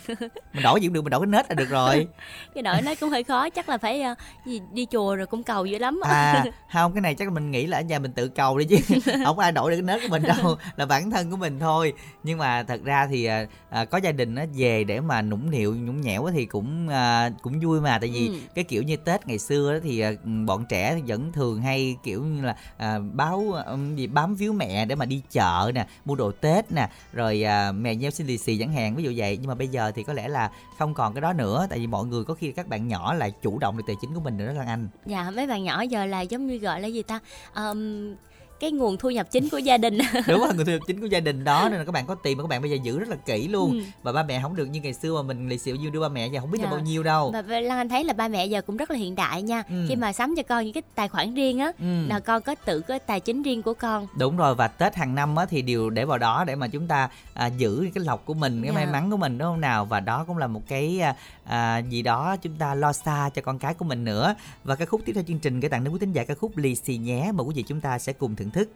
Mình 0.52 0.62
đổi 0.62 0.80
gì 0.80 0.86
cũng 0.86 0.92
được 0.94 1.02
mình 1.02 1.10
đổi 1.10 1.20
cái 1.20 1.26
nết 1.26 1.48
là 1.50 1.54
được 1.54 1.68
rồi. 1.68 2.08
Cái 2.54 2.62
đổi 2.62 2.82
nó 2.82 2.94
cũng 3.00 3.10
hơi 3.10 3.24
khó 3.24 3.50
Chắc 3.50 3.68
là 3.68 3.78
phải 3.78 4.02
ờ, 4.02 4.14
gì, 4.46 4.60
đi 4.72 4.86
chùa 4.90 5.16
rồi 5.16 5.26
cũng 5.26 5.42
cầu 5.42 5.66
dữ 5.66 5.78
lắm 5.78 6.00
à 6.04 6.44
không 6.72 6.92
cái 6.92 7.00
này 7.00 7.14
chắc 7.14 7.28
là 7.28 7.34
mình 7.34 7.50
nghĩ 7.50 7.66
là 7.66 7.78
ở 7.78 7.80
nhà 7.80 7.98
mình 7.98 8.12
tự 8.12 8.28
cầu 8.28 8.58
đi 8.58 8.64
chứ. 8.64 8.76
Không 9.24 9.36
có 9.36 9.42
ai 9.42 9.52
đổi 9.52 9.70
được 9.70 9.76
cái 9.76 9.82
nết 9.82 10.02
của 10.02 10.08
mình 10.08 10.22
đâu 10.22 10.56
là 10.76 10.86
bản 10.86 11.10
thân 11.10 11.30
của 11.30 11.36
mình 11.36 11.58
thôi. 11.58 11.92
Nhưng 12.22 12.38
mà 12.38 12.62
thật 12.62 12.80
ra 12.84 13.06
thì 13.06 13.24
à, 13.70 13.84
có 13.84 13.98
gia 13.98 14.12
đình 14.12 14.34
nó 14.34 14.42
về 14.56 14.84
để 14.84 15.00
mà 15.00 15.22
nũng 15.22 15.50
nịu 15.50 15.74
nhũng 15.74 16.00
nhẽo 16.00 16.28
thì 16.32 16.46
cũng 16.46 16.88
à, 16.88 17.30
cũng 17.42 17.60
vui 17.60 17.80
mà. 17.80 17.98
Tại 17.98 18.10
vì 18.10 18.28
Ừ. 18.28 18.34
cái 18.54 18.64
kiểu 18.64 18.82
như 18.82 18.96
tết 18.96 19.26
ngày 19.26 19.38
xưa 19.38 19.72
đó 19.72 19.78
thì 19.82 20.00
à, 20.00 20.10
bọn 20.46 20.64
trẻ 20.68 20.98
vẫn 21.06 21.32
thường 21.32 21.62
hay 21.62 21.96
kiểu 22.02 22.24
như 22.24 22.42
là 22.42 22.56
à, 22.76 22.98
báo 23.12 23.54
gì 23.96 24.06
bám 24.06 24.34
víu 24.36 24.52
mẹ 24.52 24.84
để 24.86 24.94
mà 24.94 25.04
đi 25.04 25.22
chợ 25.30 25.70
nè 25.74 25.86
mua 26.04 26.14
đồ 26.14 26.32
tết 26.32 26.72
nè 26.72 26.79
rồi 27.12 27.42
à, 27.42 27.72
mè 27.72 27.94
nheo 27.94 28.10
xin 28.10 28.26
lì 28.26 28.38
xì 28.38 28.58
chẳng 28.58 28.72
hạn 28.72 28.96
ví 28.96 29.02
dụ 29.02 29.12
vậy. 29.16 29.36
Nhưng 29.40 29.48
mà 29.48 29.54
bây 29.54 29.68
giờ 29.68 29.92
thì 29.94 30.02
có 30.02 30.12
lẽ 30.12 30.28
là 30.28 30.50
không 30.78 30.94
còn 30.94 31.14
cái 31.14 31.20
đó 31.20 31.32
nữa 31.32 31.66
tại 31.70 31.78
vì 31.78 31.86
mọi 31.86 32.06
người 32.06 32.24
có 32.24 32.34
khi 32.34 32.52
các 32.52 32.68
bạn 32.68 32.88
nhỏ 32.88 33.14
lại 33.14 33.32
chủ 33.42 33.58
động 33.58 33.76
được 33.76 33.84
tài 33.86 33.96
chính 34.00 34.14
của 34.14 34.20
mình 34.20 34.36
nữa 34.36 34.46
đó 34.46 34.52
Lan 34.52 34.66
Anh. 34.66 34.88
Dạ 35.06 35.30
mấy 35.30 35.46
bạn 35.46 35.64
nhỏ 35.64 35.82
giờ 35.82 36.06
là 36.06 36.20
giống 36.20 36.46
như 36.46 36.58
gọi 36.58 36.80
là 36.80 36.88
gì 36.88 37.02
ta? 37.02 37.20
Um, 37.54 38.14
cái 38.60 38.70
nguồn 38.72 38.96
thu 38.96 39.10
nhập 39.10 39.26
chính 39.30 39.48
của 39.48 39.58
gia 39.58 39.78
đình 39.78 39.98
đúng 40.28 40.40
rồi 40.40 40.54
người 40.54 40.64
thu 40.64 40.72
nhập 40.72 40.80
chính 40.86 41.00
của 41.00 41.06
gia 41.06 41.20
đình 41.20 41.44
đó 41.44 41.68
nên 41.70 41.78
là 41.78 41.84
các 41.84 41.92
bạn 41.92 42.06
có 42.06 42.14
tiền 42.14 42.36
mà 42.36 42.42
các 42.44 42.48
bạn 42.48 42.62
bây 42.62 42.70
giờ 42.70 42.76
giữ 42.82 42.98
rất 42.98 43.08
là 43.08 43.16
kỹ 43.16 43.48
luôn 43.48 43.70
Ừ. 43.72 43.80
và 44.02 44.12
ba 44.12 44.22
mẹ 44.22 44.40
không 44.42 44.56
được 44.56 44.66
như 44.66 44.80
ngày 44.80 44.92
xưa 44.94 45.14
mà 45.16 45.22
mình 45.22 45.48
lì 45.48 45.58
xịu 45.58 45.76
như 45.76 45.90
đưa 45.90 46.00
ba 46.00 46.08
mẹ 46.08 46.26
giờ 46.28 46.40
không 46.40 46.50
biết 46.50 46.58
là 46.58 46.64
Dạ. 46.64 46.70
bao 46.70 46.80
nhiêu 46.80 47.02
đâu 47.02 47.30
Và 47.48 47.60
Lan 47.60 47.78
Anh 47.78 47.88
thấy 47.88 48.04
là 48.04 48.12
ba 48.12 48.28
mẹ 48.28 48.46
giờ 48.46 48.62
cũng 48.62 48.76
rất 48.76 48.90
là 48.90 48.96
hiện 48.96 49.14
đại 49.14 49.42
nha 49.42 49.62
Ừ. 49.68 49.84
Khi 49.88 49.96
mà 49.96 50.12
sắm 50.12 50.34
cho 50.36 50.42
con 50.42 50.64
những 50.64 50.72
cái 50.72 50.82
tài 50.94 51.08
khoản 51.08 51.34
riêng 51.34 51.58
á 51.58 51.72
Ừ. 51.78 52.06
Là 52.08 52.20
con 52.20 52.42
có 52.42 52.54
tự 52.54 52.80
có 52.80 52.98
tài 52.98 53.20
chính 53.20 53.42
riêng 53.42 53.62
của 53.62 53.74
con 53.74 54.06
đúng 54.18 54.36
rồi 54.36 54.54
và 54.54 54.68
tết 54.68 54.94
hàng 54.96 55.14
năm 55.14 55.36
á 55.36 55.46
thì 55.46 55.62
đều 55.62 55.90
để 55.90 56.04
vào 56.04 56.18
đó 56.18 56.44
để 56.44 56.54
mà 56.54 56.68
chúng 56.68 56.86
ta 56.86 57.08
à, 57.34 57.46
giữ 57.46 57.88
cái 57.94 58.04
lộc 58.04 58.26
của 58.26 58.34
mình 58.34 58.62
cái 58.62 58.72
Dạ. 58.72 58.74
may 58.74 58.86
mắn 58.86 59.10
của 59.10 59.16
mình 59.16 59.38
đúng 59.38 59.48
không 59.48 59.60
nào 59.60 59.84
và 59.84 60.00
đó 60.00 60.24
cũng 60.28 60.38
là 60.38 60.46
một 60.46 60.62
cái 60.68 61.00
à, 61.00 61.14
à, 61.44 61.78
gì 61.78 62.02
đó 62.02 62.36
chúng 62.42 62.54
ta 62.54 62.74
lo 62.74 62.92
xa 62.92 63.30
cho 63.34 63.42
con 63.42 63.58
cái 63.58 63.74
của 63.74 63.84
mình 63.84 64.04
nữa 64.04 64.34
và 64.64 64.74
ca 64.74 64.84
khúc 64.84 65.00
tiếp 65.04 65.12
theo 65.14 65.24
chương 65.28 65.38
trình 65.38 65.60
gửi 65.60 65.68
tặng 65.68 65.84
đến 65.84 65.92
quý 65.92 65.98
thính 65.98 66.12
giả 66.12 66.24
ca 66.24 66.34
khúc 66.34 66.56
lì 66.56 66.74
xì 66.74 66.96
nhé 66.96 67.30
mà 67.34 67.42
quý 67.42 67.52
vị 67.56 67.62
chúng 67.68 67.80
ta 67.80 67.98
sẽ 67.98 68.12
cùng 68.12 68.36
thưởng 68.36 68.49
thức. 68.50 68.68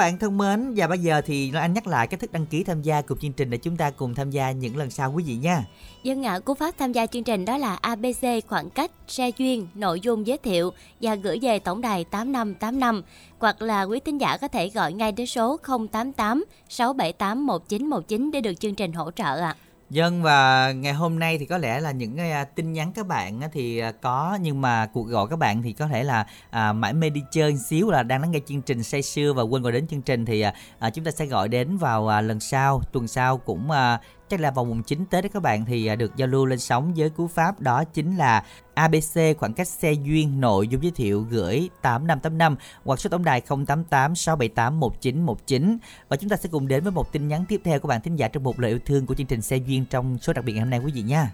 Bạn 0.00 0.18
thân 0.18 0.38
mến 0.38 0.72
và 0.76 0.86
bây 0.86 0.98
giờ 0.98 1.20
thì 1.26 1.50
Lan 1.50 1.62
Anh 1.62 1.72
nhắc 1.72 1.86
lại 1.86 2.06
cách 2.06 2.20
thức 2.20 2.32
đăng 2.32 2.46
ký 2.46 2.64
tham 2.64 2.82
gia 2.82 3.02
cùng 3.02 3.18
chương 3.18 3.32
trình 3.32 3.50
để 3.50 3.58
chúng 3.58 3.76
ta 3.76 3.90
cùng 3.90 4.14
tham 4.14 4.30
gia 4.30 4.50
những 4.50 4.76
lần 4.76 4.90
sau 4.90 5.12
quý 5.12 5.24
vị 5.26 5.34
nha. 5.36 5.64
Dân 6.02 6.26
ạ, 6.26 6.38
cú 6.38 6.54
pháp 6.54 6.74
tham 6.78 6.92
gia 6.92 7.06
chương 7.06 7.24
trình 7.24 7.44
đó 7.44 7.56
là 7.56 7.74
ABC 7.74 8.24
khoảng 8.48 8.70
cách, 8.70 8.90
xe 9.08 9.30
duyên, 9.36 9.68
nội 9.74 10.00
dung 10.00 10.26
giới 10.26 10.38
thiệu 10.38 10.72
và 11.00 11.14
gửi 11.14 11.38
về 11.42 11.58
tổng 11.58 11.80
đài 11.80 12.04
8585 12.04 13.02
hoặc 13.38 13.62
là 13.62 13.82
quý 13.82 14.00
tín 14.00 14.18
giả 14.18 14.36
có 14.36 14.48
thể 14.48 14.68
gọi 14.68 14.92
ngay 14.92 15.12
đến 15.12 15.26
số 15.26 15.56
088 15.92 16.44
678 16.68 17.46
1919 17.46 18.30
để 18.30 18.40
được 18.40 18.54
chương 18.54 18.74
trình 18.74 18.92
hỗ 18.92 19.10
trợ 19.10 19.40
ạ. 19.40 19.56
Dân 19.90 20.22
và 20.22 20.72
ngày 20.72 20.92
hôm 20.92 21.18
nay 21.18 21.38
thì 21.38 21.46
có 21.46 21.58
lẽ 21.58 21.80
là 21.80 21.90
những 21.90 22.16
cái, 22.16 22.44
tin 22.44 22.72
nhắn 22.72 22.92
các 22.92 23.06
bạn 23.06 23.40
thì 23.52 23.78
à, 23.78 23.92
có 23.92 24.38
nhưng 24.40 24.60
mà 24.60 24.86
cuộc 24.86 25.02
gọi 25.02 25.26
các 25.30 25.38
bạn 25.38 25.62
thì 25.62 25.72
có 25.72 25.86
thể 25.86 26.02
là 26.02 26.26
à, 26.50 26.72
mãi 26.72 26.92
mê 26.92 27.10
đi 27.10 27.22
chơi 27.30 27.52
một 27.52 27.58
xíu 27.68 27.90
là 27.90 28.02
đang 28.02 28.20
lắng 28.20 28.30
nghe 28.30 28.40
chương 28.46 28.62
trình 28.62 28.82
say 28.82 29.02
sưa 29.02 29.32
và 29.32 29.42
quên 29.42 29.62
gọi 29.62 29.72
đến 29.72 29.86
chương 29.86 30.02
trình 30.02 30.24
thì 30.24 30.40
à, 30.40 30.54
à 30.78 30.90
chúng 30.90 31.04
ta 31.04 31.10
sẽ 31.10 31.26
gọi 31.26 31.48
đến 31.48 31.76
vào 31.76 32.08
à, 32.08 32.20
lần 32.20 32.40
sau 32.40 32.80
tuần 32.92 33.08
sau 33.08 33.38
cũng 33.38 33.70
à, 33.70 34.00
chắc 34.30 34.40
là 34.40 34.50
vào 34.50 34.64
mùng 34.64 34.82
9 34.82 35.06
Tết 35.10 35.24
đấy 35.24 35.30
các 35.34 35.42
bạn 35.42 35.64
thì 35.64 35.86
à, 35.86 35.96
được 35.96 36.16
giao 36.16 36.28
lưu 36.28 36.46
lên 36.46 36.58
sóng 36.58 36.92
với 36.96 37.10
cú 37.10 37.26
pháp 37.26 37.60
đó 37.60 37.84
chính 37.84 38.16
là 38.16 38.44
ABC 38.74 39.38
khoảng 39.38 39.52
cách 39.52 39.68
xe 39.68 39.92
duyên 39.92 40.40
nội 40.40 40.68
dung 40.68 40.82
giới 40.82 40.92
thiệu 40.92 41.26
gửi 41.30 41.70
8585 41.82 42.56
hoặc 42.84 43.00
số 43.00 43.10
tổng 43.10 43.24
đài 43.24 43.40
088 43.40 44.14
678 44.14 44.80
1919 44.80 45.78
và 46.08 46.16
chúng 46.16 46.30
ta 46.30 46.36
sẽ 46.36 46.48
cùng 46.52 46.68
đến 46.68 46.82
với 46.82 46.92
một 46.92 47.12
tin 47.12 47.28
nhắn 47.28 47.44
tiếp 47.48 47.60
theo 47.64 47.80
của 47.80 47.88
bạn 47.88 48.00
thính 48.00 48.16
giả 48.16 48.28
trong 48.28 48.42
một 48.42 48.60
lời 48.60 48.70
yêu 48.70 48.80
thương 48.86 49.06
của 49.06 49.14
chương 49.14 49.26
trình 49.26 49.42
xe 49.42 49.56
duyên 49.56 49.84
trong 49.90 50.18
số 50.18 50.32
đặc 50.32 50.44
biệt 50.44 50.52
ngày 50.52 50.60
hôm 50.60 50.70
nay 50.70 50.80
quý 50.84 50.92
vị 50.94 51.02
nha. 51.02 51.30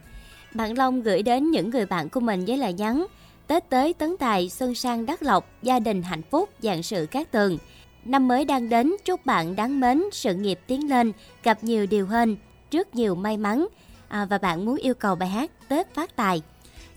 Bạn 0.54 0.78
Long 0.78 1.02
gửi 1.02 1.22
đến 1.22 1.50
những 1.50 1.70
người 1.70 1.86
bạn 1.86 2.08
của 2.08 2.20
mình 2.20 2.44
với 2.44 2.56
lời 2.56 2.72
nhắn 2.72 3.06
Tết 3.46 3.70
tới 3.70 3.92
tấn 3.92 4.16
tài, 4.18 4.48
xuân 4.48 4.74
sang 4.74 5.06
đắc 5.06 5.22
lộc, 5.22 5.46
gia 5.62 5.78
đình 5.78 6.02
hạnh 6.02 6.22
phúc, 6.30 6.48
dạng 6.62 6.82
sự 6.82 7.06
cát 7.10 7.30
tường. 7.30 7.58
Năm 8.04 8.28
mới 8.28 8.44
đang 8.44 8.68
đến, 8.68 8.92
chúc 9.04 9.26
bạn 9.26 9.56
đáng 9.56 9.80
mến, 9.80 10.02
sự 10.12 10.34
nghiệp 10.34 10.60
tiến 10.66 10.90
lên, 10.90 11.12
gặp 11.42 11.64
nhiều 11.64 11.86
điều 11.86 12.06
hơn 12.06 12.36
rất 12.70 12.94
nhiều 12.94 13.14
may 13.14 13.36
mắn. 13.36 13.66
À, 14.08 14.24
và 14.24 14.38
bạn 14.38 14.64
muốn 14.64 14.76
yêu 14.76 14.94
cầu 14.94 15.14
bài 15.14 15.28
hát 15.28 15.50
Tết 15.68 15.94
phát 15.94 16.16
tài. 16.16 16.42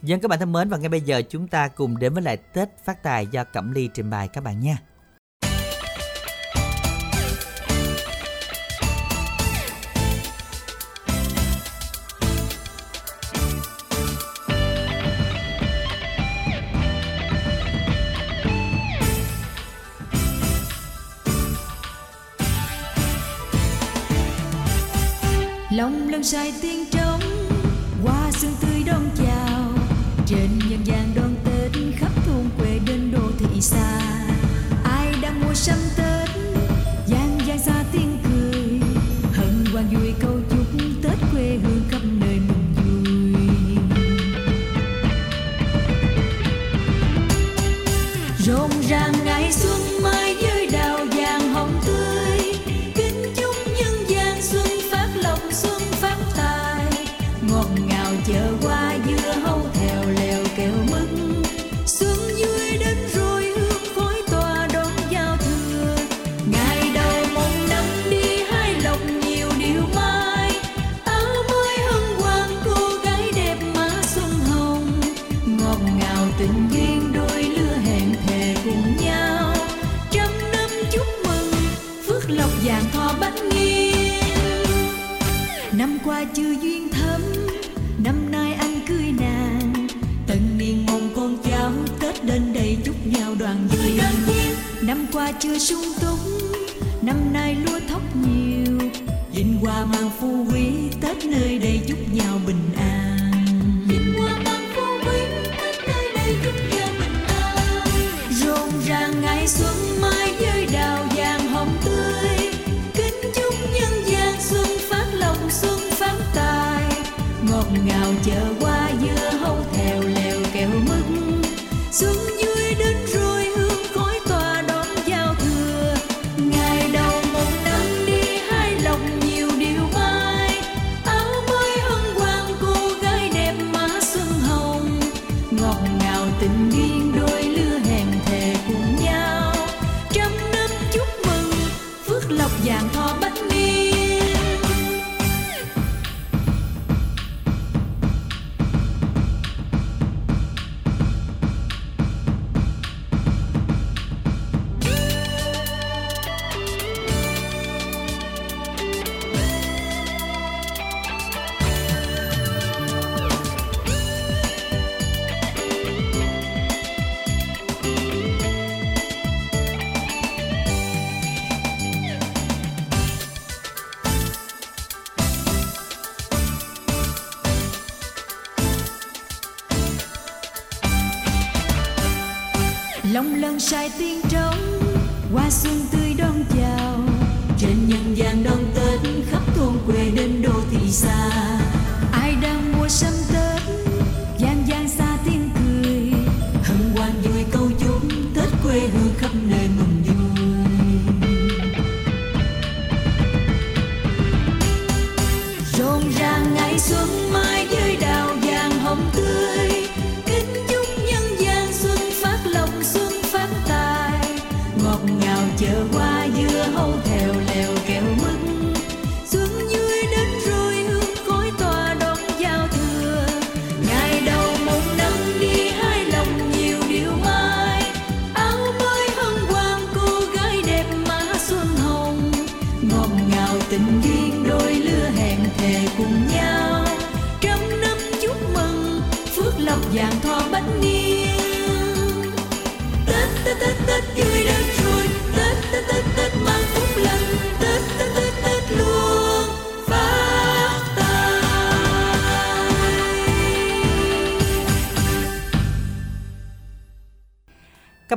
Dân 0.02 0.20
các 0.20 0.28
bạn 0.28 0.40
thân 0.40 0.52
mến 0.52 0.70
và 0.70 0.78
ngay 0.78 0.90
bây 0.90 1.02
giờ 1.02 1.22
chúng 1.30 1.48
ta 1.48 1.68
cùng 1.68 2.00
đến 2.00 2.14
với 2.14 2.24
lại 2.24 2.38
Tết 2.38 2.70
phát 2.86 3.04
tài 3.04 3.28
do 3.28 3.44
Cẩm 3.44 3.72
Ly 3.72 3.90
trình 3.94 4.10
bày 4.10 4.28
các 4.28 4.44
bạn 4.44 4.60
nha. 4.60 4.78
Tiếng 26.62 26.99
qua 99.62 99.86
mang 99.86 100.10
phú 100.20 100.46
quý 100.52 100.72
tết 101.02 101.26
nơi 101.26 101.60
đây 101.60 101.80
chúc 101.88 101.98
nhau 102.14 102.40
bình 102.48 102.70
an. 102.78 102.89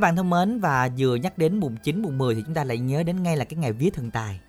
Bạn 0.03 0.15
thân 0.15 0.29
mến 0.29 0.59
và 0.59 0.89
vừa 0.97 1.15
nhắc 1.15 1.37
đến 1.37 1.57
mùng 1.57 1.75
9, 1.83 2.01
mùng 2.01 2.17
10 2.17 2.35
thì 2.35 2.43
chúng 2.45 2.53
ta 2.53 2.63
lại 2.63 2.77
nhớ 2.77 3.03
đến 3.03 3.23
ngay 3.23 3.37
là 3.37 3.45
cái 3.45 3.57
ngày 3.57 3.71
vía 3.71 3.89
thần 3.89 4.11
tài. 4.11 4.39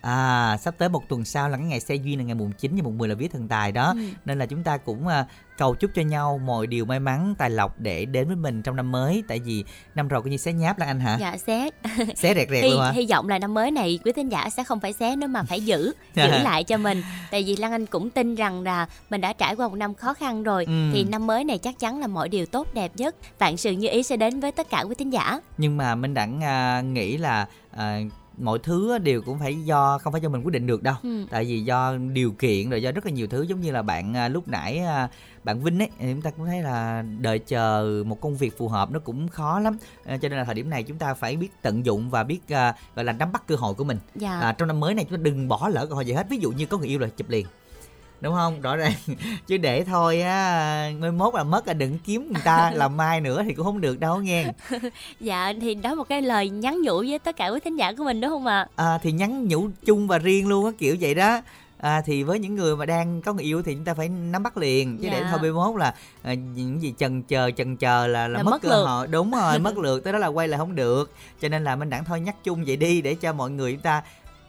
À, 0.00 0.56
sắp 0.60 0.74
tới 0.78 0.88
một 0.88 1.08
tuần 1.08 1.24
sau 1.24 1.48
là 1.48 1.56
cái 1.56 1.66
ngày 1.66 1.80
xe 1.80 1.94
duyên 1.94 2.18
là 2.18 2.24
ngày 2.24 2.34
mùng 2.34 2.52
9 2.52 2.76
và 2.76 2.82
mùng 2.82 2.98
10 2.98 3.08
là 3.08 3.14
vía 3.14 3.28
thần 3.28 3.48
tài 3.48 3.72
đó. 3.72 3.94
Ừ. 3.96 4.00
Nên 4.24 4.38
là 4.38 4.46
chúng 4.46 4.62
ta 4.62 4.76
cũng 4.76 5.06
à, 5.06 5.26
cầu 5.60 5.74
chúc 5.74 5.90
cho 5.94 6.02
nhau 6.02 6.40
mọi 6.44 6.66
điều 6.66 6.84
may 6.84 7.00
mắn, 7.00 7.34
tài 7.38 7.50
lộc 7.50 7.80
để 7.80 8.04
đến 8.04 8.26
với 8.26 8.36
mình 8.36 8.62
trong 8.62 8.76
năm 8.76 8.92
mới. 8.92 9.22
Tại 9.28 9.38
vì 9.44 9.64
năm 9.94 10.08
rồi 10.08 10.22
coi 10.22 10.30
như 10.30 10.36
xé 10.36 10.52
nháp 10.52 10.78
Lan 10.78 10.88
Anh 10.88 11.00
hả? 11.00 11.16
Dạ 11.20 11.36
xé 11.46 11.70
Xé 12.16 12.34
rẹt 12.34 12.48
rẹt 12.50 12.64
hy, 12.64 12.70
luôn 12.70 12.80
hả? 12.80 12.90
hy 12.90 13.06
vọng 13.10 13.28
là 13.28 13.38
năm 13.38 13.54
mới 13.54 13.70
này 13.70 13.98
quý 14.04 14.12
thính 14.12 14.28
giả 14.28 14.50
sẽ 14.50 14.64
không 14.64 14.80
phải 14.80 14.92
xé 14.92 15.16
nữa 15.16 15.26
mà 15.26 15.42
phải 15.42 15.60
giữ 15.60 15.92
giữ 16.14 16.22
lại 16.42 16.64
cho 16.64 16.76
mình 16.76 17.02
tại 17.30 17.42
vì 17.46 17.56
Lan 17.56 17.72
Anh 17.72 17.86
cũng 17.86 18.10
tin 18.10 18.34
rằng 18.34 18.62
là 18.62 18.86
mình 19.10 19.20
đã 19.20 19.32
trải 19.32 19.56
qua 19.56 19.68
một 19.68 19.74
năm 19.74 19.94
khó 19.94 20.14
khăn 20.14 20.42
rồi 20.42 20.64
Ừ. 20.64 20.90
thì 20.92 21.04
năm 21.04 21.26
mới 21.26 21.44
này 21.44 21.58
chắc 21.58 21.78
chắn 21.78 22.00
là 22.00 22.06
mọi 22.06 22.28
điều 22.28 22.46
tốt 22.46 22.74
đẹp 22.74 22.92
nhất 22.96 23.16
vạn 23.38 23.56
sự 23.56 23.72
như 23.72 23.88
ý 23.88 24.02
sẽ 24.02 24.16
đến 24.16 24.40
với 24.40 24.52
tất 24.52 24.70
cả 24.70 24.80
quý 24.88 24.94
thính 24.94 25.12
giả 25.12 25.40
nhưng 25.58 25.76
mà 25.76 25.94
minh 25.94 26.14
đẳng 26.14 26.40
à, 26.44 26.80
nghĩ 26.80 27.16
là 27.16 27.46
à, 27.76 28.00
mọi 28.40 28.58
thứ 28.58 28.98
đều 28.98 29.22
cũng 29.22 29.38
phải 29.38 29.64
do 29.64 29.98
không 29.98 30.12
phải 30.12 30.22
do 30.22 30.28
mình 30.28 30.42
quyết 30.42 30.52
định 30.52 30.66
được 30.66 30.82
đâu. 30.82 30.94
Ừ. 31.02 31.26
tại 31.30 31.44
vì 31.44 31.60
do 31.60 31.96
điều 31.96 32.32
kiện 32.32 32.70
rồi 32.70 32.82
do 32.82 32.92
rất 32.92 33.06
là 33.06 33.12
nhiều 33.12 33.26
thứ 33.26 33.42
giống 33.42 33.60
như 33.60 33.72
là 33.72 33.82
bạn 33.82 34.16
à, 34.16 34.28
lúc 34.28 34.48
nãy 34.48 34.78
à, 34.78 35.08
bạn 35.44 35.60
Vinh 35.62 35.78
ấy 35.78 35.88
chúng 35.98 36.22
ta 36.22 36.30
cũng 36.30 36.46
thấy 36.46 36.62
là 36.62 37.04
đợi 37.18 37.38
chờ 37.38 38.02
một 38.06 38.20
công 38.20 38.36
việc 38.36 38.58
phù 38.58 38.68
hợp 38.68 38.90
nó 38.90 38.98
cũng 38.98 39.28
khó 39.28 39.60
lắm. 39.60 39.76
À, 40.04 40.16
cho 40.16 40.28
nên 40.28 40.38
là 40.38 40.44
thời 40.44 40.54
điểm 40.54 40.70
này 40.70 40.82
chúng 40.82 40.98
ta 40.98 41.14
phải 41.14 41.36
biết 41.36 41.48
tận 41.62 41.86
dụng 41.86 42.10
và 42.10 42.24
biết 42.24 42.40
à, 42.48 42.74
gọi 42.94 43.04
là 43.04 43.12
nắm 43.12 43.32
bắt 43.32 43.46
cơ 43.46 43.56
hội 43.56 43.74
của 43.74 43.84
mình. 43.84 43.98
Dạ. 44.14 44.40
à, 44.40 44.52
trong 44.52 44.68
năm 44.68 44.80
mới 44.80 44.94
này 44.94 45.04
chúng 45.04 45.18
ta 45.18 45.22
đừng 45.22 45.48
bỏ 45.48 45.68
lỡ 45.68 45.86
cơ 45.86 45.94
hội 45.94 46.06
gì 46.06 46.12
hết. 46.12 46.26
Ví 46.30 46.36
dụ 46.36 46.50
như 46.50 46.66
có 46.66 46.78
người 46.78 46.88
yêu 46.88 46.98
là 46.98 47.08
chụp 47.16 47.28
liền 47.28 47.46
đúng 48.20 48.34
không? 48.34 48.60
Rõ 48.60 48.76
ràng. 48.76 48.92
Chứ 49.46 49.56
để 49.56 49.84
thôi 49.84 50.20
á 50.22 50.90
mai 50.98 51.10
mốt 51.10 51.34
là 51.34 51.44
mất 51.44 51.66
là 51.66 51.72
đừng 51.74 51.98
kiếm 51.98 52.32
người 52.32 52.42
ta 52.44 52.70
làm 52.74 52.96
mai 52.96 53.20
nữa 53.20 53.42
thì 53.44 53.54
cũng 53.54 53.64
không 53.66 53.80
được 53.80 54.00
đâu 54.00 54.18
nghe. 54.20 54.44
Dạ 55.20 55.52
thì 55.60 55.74
đó 55.74 55.94
một 55.94 56.04
cái 56.08 56.22
lời 56.22 56.48
nhắn 56.50 56.82
nhủ 56.82 56.98
với 57.08 57.18
tất 57.18 57.36
cả 57.36 57.48
quý 57.48 57.60
thính 57.64 57.76
giả 57.76 57.92
của 57.92 58.04
mình 58.04 58.20
đúng 58.20 58.30
không 58.30 58.46
ạ? 58.46 58.66
À, 58.76 58.98
thì 59.02 59.12
nhắn 59.12 59.48
nhủ 59.48 59.68
chung 59.86 60.08
và 60.08 60.18
riêng 60.18 60.48
luôn 60.48 60.64
á 60.66 60.70
kiểu 60.78 60.96
vậy 61.00 61.14
đó. 61.14 61.40
À, 61.82 62.02
thì 62.06 62.22
với 62.22 62.38
những 62.38 62.54
người 62.54 62.76
mà 62.76 62.86
đang 62.86 63.22
có 63.22 63.32
người 63.32 63.44
yêu 63.44 63.62
thì 63.62 63.74
chúng 63.74 63.84
ta 63.84 63.94
phải 63.94 64.08
nắm 64.08 64.42
bắt 64.42 64.56
liền. 64.56 64.98
Chứ 65.02 65.08
để 65.12 65.20
Dạ. 65.20 65.26
thôi 65.30 65.38
31 65.38 65.76
là 65.80 65.94
à, 66.22 66.34
những 66.34 66.82
gì 66.82 66.94
chần 66.98 67.22
chờ 67.22 67.50
chần 67.56 67.76
chờ 67.76 68.06
là, 68.06 68.28
là, 68.28 68.36
Là 68.38 68.42
mất, 68.42 68.50
mất 68.50 68.62
cơ 68.62 68.68
lượt. 68.68 68.84
hội. 68.86 69.06
Đúng 69.06 69.30
rồi 69.30 69.58
mất 69.58 69.78
lượt 69.78 70.04
tới 70.04 70.12
đó 70.12 70.18
là 70.18 70.26
quay 70.26 70.48
lại 70.48 70.58
không 70.58 70.74
được. 70.74 71.12
Cho 71.40 71.48
nên 71.48 71.64
là 71.64 71.76
mình 71.76 71.90
đẳng 71.90 72.04
thôi 72.04 72.20
nhắc 72.20 72.36
chung 72.44 72.64
vậy 72.64 72.76
đi 72.76 73.02
để 73.02 73.14
cho 73.14 73.32
mọi 73.32 73.50
người 73.50 73.72
chúng 73.72 73.82
ta 73.82 74.02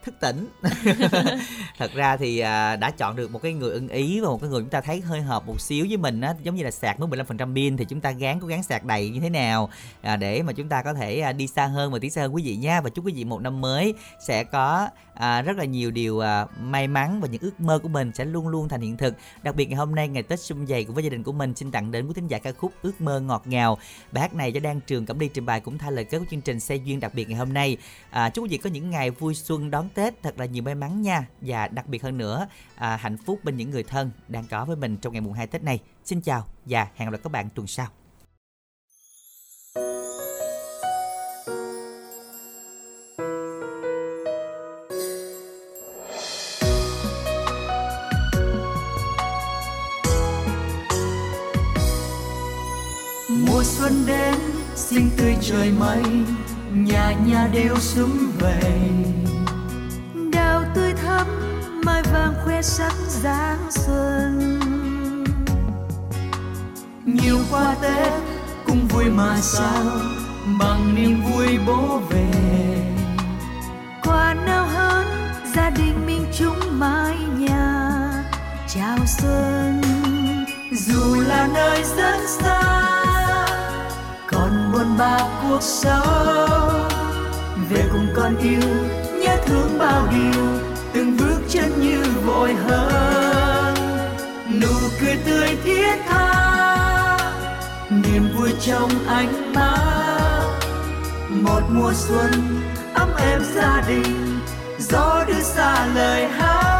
thức 0.03 0.15
tỉnh. 0.19 0.47
Thật 1.77 1.91
ra 1.93 2.17
thì 2.17 2.39
à, 2.39 2.75
đã 2.75 2.91
chọn 2.91 3.15
được 3.15 3.31
một 3.31 3.39
cái 3.41 3.53
người 3.53 3.71
ưng 3.71 3.87
ý 3.87 4.19
và 4.19 4.29
một 4.29 4.41
cái 4.41 4.49
người 4.49 4.61
chúng 4.61 4.69
ta 4.69 4.81
thấy 4.81 5.01
hơi 5.01 5.21
hợp 5.21 5.47
một 5.47 5.61
xíu 5.61 5.85
với 5.89 5.97
mình 5.97 6.21
á 6.21 6.35
giống 6.43 6.55
như 6.55 6.63
là 6.63 6.71
sạc 6.71 6.99
mới 6.99 7.09
15% 7.09 7.55
pin 7.55 7.77
thì 7.77 7.85
chúng 7.85 8.01
ta 8.01 8.11
gán 8.11 8.39
cố 8.39 8.47
gắng 8.47 8.63
sạc 8.63 8.85
đầy 8.85 9.09
như 9.09 9.19
thế 9.19 9.29
nào 9.29 9.69
à, 10.01 10.15
để 10.15 10.43
mà 10.43 10.53
chúng 10.53 10.69
ta 10.69 10.83
có 10.83 10.93
thể 10.93 11.19
à, 11.19 11.33
đi 11.33 11.47
xa 11.47 11.65
hơn 11.65 11.91
và 11.91 11.99
tiến 11.99 12.11
xa 12.11 12.21
hơn 12.21 12.35
quý 12.35 12.43
vị 12.43 12.55
nha. 12.55 12.81
Và 12.81 12.89
chúc 12.89 13.05
quý 13.05 13.13
vị 13.13 13.23
một 13.23 13.41
năm 13.41 13.61
mới 13.61 13.93
sẽ 14.19 14.43
có 14.43 14.89
à, 15.13 15.41
rất 15.41 15.57
là 15.57 15.65
nhiều 15.65 15.91
điều 15.91 16.19
à, 16.19 16.45
may 16.59 16.87
mắn 16.87 17.21
và 17.21 17.27
những 17.27 17.41
ước 17.41 17.61
mơ 17.61 17.79
của 17.83 17.89
mình 17.89 18.11
sẽ 18.13 18.25
luôn 18.25 18.47
luôn 18.47 18.69
thành 18.69 18.81
hiện 18.81 18.97
thực. 18.97 19.15
Đặc 19.43 19.55
biệt 19.55 19.65
ngày 19.65 19.77
hôm 19.77 19.95
nay 19.95 20.07
ngày 20.07 20.23
Tết 20.23 20.39
sum 20.39 20.65
vầy 20.65 20.83
cùng 20.83 20.95
với 20.95 21.03
gia 21.03 21.09
đình 21.09 21.23
của 21.23 21.31
mình 21.31 21.55
xin 21.55 21.71
tặng 21.71 21.91
đến 21.91 22.07
quý 22.07 22.13
thính 22.15 22.27
giả 22.27 22.37
ca 22.37 22.51
khúc 22.51 22.73
ước 22.81 23.01
mơ 23.01 23.19
ngọt 23.19 23.43
ngào. 23.45 23.77
Bài 24.11 24.21
hát 24.21 24.33
này 24.33 24.53
do 24.53 24.59
Đan 24.59 24.79
Trường 24.81 25.05
Cẩm 25.05 25.19
đi 25.19 25.27
trình 25.27 25.45
bày 25.45 25.59
cũng 25.59 25.77
thay 25.77 25.91
lời 25.91 26.05
kết 26.05 26.19
của 26.19 26.25
chương 26.31 26.41
trình 26.41 26.59
xe 26.59 26.75
duyên 26.75 26.99
đặc 26.99 27.13
biệt 27.13 27.29
ngày 27.29 27.37
hôm 27.37 27.53
nay. 27.53 27.77
À, 28.09 28.29
chúc 28.29 28.43
quý 28.43 28.49
vị 28.49 28.57
có 28.57 28.69
những 28.69 28.89
ngày 28.89 29.09
vui 29.09 29.35
xuân 29.35 29.71
đón 29.71 29.89
Tết 29.93 30.23
thật 30.23 30.39
là 30.39 30.45
nhiều 30.45 30.63
may 30.63 30.75
mắn 30.75 31.01
nha. 31.01 31.27
Và 31.41 31.67
đặc 31.67 31.87
biệt 31.87 32.03
hơn 32.03 32.17
nữa 32.17 32.47
à, 32.75 32.95
hạnh 32.95 33.17
phúc 33.17 33.39
bên 33.43 33.57
những 33.57 33.71
người 33.71 33.83
thân 33.83 34.11
đang 34.27 34.43
có 34.49 34.65
với 34.65 34.75
mình 34.75 34.97
trong 34.97 35.13
ngày 35.13 35.21
mùng 35.21 35.33
2 35.33 35.47
Tết 35.47 35.63
này. 35.63 35.79
Xin 36.05 36.21
chào 36.21 36.47
và 36.65 36.87
hẹn 36.95 37.07
gặp 37.07 37.11
lại 37.11 37.19
các 37.23 37.31
bạn 37.31 37.49
tuần 37.55 37.67
sau. 37.67 37.87
Mùa 53.47 53.63
xuân 53.63 53.93
đến 54.07 54.35
xinh 54.75 55.09
tươi 55.17 55.35
trời 55.41 55.71
mây 55.71 56.03
nhà 56.73 57.13
nhà 57.27 57.49
đều 57.53 57.75
sum 57.79 58.31
vầy 58.39 58.81
mai 61.85 62.03
vàng 62.03 62.33
khoe 62.43 62.61
sắc 62.61 62.93
dáng 63.07 63.59
xuân. 63.69 64.59
Nhiều 67.05 67.37
qua 67.51 67.75
tết 67.81 68.13
cũng 68.67 68.87
vui 68.87 69.05
mà 69.05 69.37
sao, 69.41 69.83
bằng 70.59 70.95
niềm 70.95 71.21
vui 71.23 71.59
bố 71.67 71.99
về. 72.09 72.27
Quà 74.03 74.33
nào 74.33 74.65
hơn, 74.65 75.07
gia 75.55 75.69
đình 75.69 76.05
mình 76.05 76.25
chung 76.37 76.79
mái 76.79 77.17
nhà, 77.37 77.91
chào 78.67 78.97
xuân. 79.05 79.81
Dù 80.71 81.21
là 81.27 81.47
nơi 81.53 81.83
rất 81.97 82.19
xa, 82.27 82.61
còn 84.31 84.71
buồn 84.73 84.97
ba 84.97 85.19
cuộc 85.43 85.61
sống. 85.61 86.89
Về 87.69 87.83
cùng 87.91 88.07
con 88.15 88.37
yêu, 88.37 88.69
nhớ 89.21 89.37
thương 89.45 89.79
bao 89.79 90.07
điều 90.11 90.70
từng 90.93 91.17
bước 91.17 91.39
chân 91.49 91.81
như 91.81 92.03
vội 92.25 92.53
hơn. 92.53 93.75
Nụ 94.61 94.89
cười 95.01 95.17
tươi 95.25 95.57
thiết 95.63 95.95
tha, 96.07 97.17
niềm 97.89 98.29
vui 98.37 98.49
trong 98.61 98.89
ánh 99.07 99.53
mắt. 99.53 100.59
Một 101.29 101.61
mùa 101.69 101.93
xuân 101.93 102.31
ấm 102.93 103.09
êm 103.31 103.41
gia 103.55 103.83
đình, 103.87 104.39
gió 104.79 105.23
đưa 105.27 105.41
xa 105.41 105.87
lời 105.95 106.27
hát. 106.27 106.71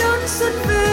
Đón 0.00 0.18
xuân 0.26 0.52
về 0.68 0.91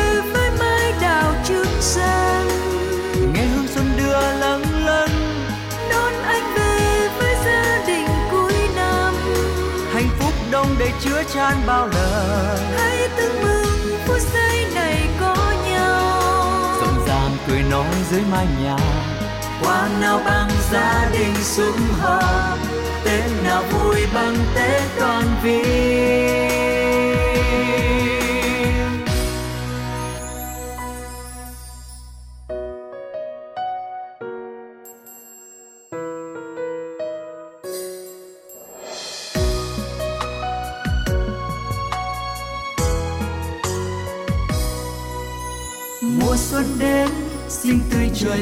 chan 11.34 11.58
bao 11.68 11.88
lời. 11.88 12.60
Hãy 12.78 13.10
từng 13.18 13.42
mừng 13.42 14.00
phút 14.06 14.18
giây 14.34 14.66
này 14.76 15.08
có 15.20 15.54
nhau. 15.70 16.22
Rộn 16.82 17.08
ràng 17.08 17.38
cười 17.48 17.62
nói 17.72 17.94
dưới 18.12 18.22
mái 18.32 18.48
nhà. 18.64 18.78
Hoa 19.62 19.90
nào 20.02 20.22
bằng 20.26 20.50
gia 20.72 21.10
đình 21.14 21.36
sum 21.42 21.76
họp 22.00 22.58
tết 23.06 23.24
nào 23.44 23.64
vui 23.72 24.06
bằng 24.14 24.36
tết 24.56 24.82
đoàn 25.00 25.24
viên 25.44 26.49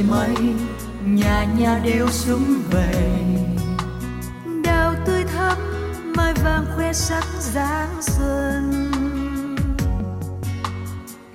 mây, 0.10 0.36
nhà 1.06 1.46
nhà 1.58 1.80
đều 1.84 2.08
xuống 2.10 2.56
về. 2.72 3.24
Đào 4.64 4.94
tươi 5.06 5.24
thắm, 5.24 5.58
mai 6.18 6.34
vàng 6.34 6.66
khoe 6.76 6.94
sắc 6.94 7.26
dáng 7.40 8.02
xuân. 8.02 8.92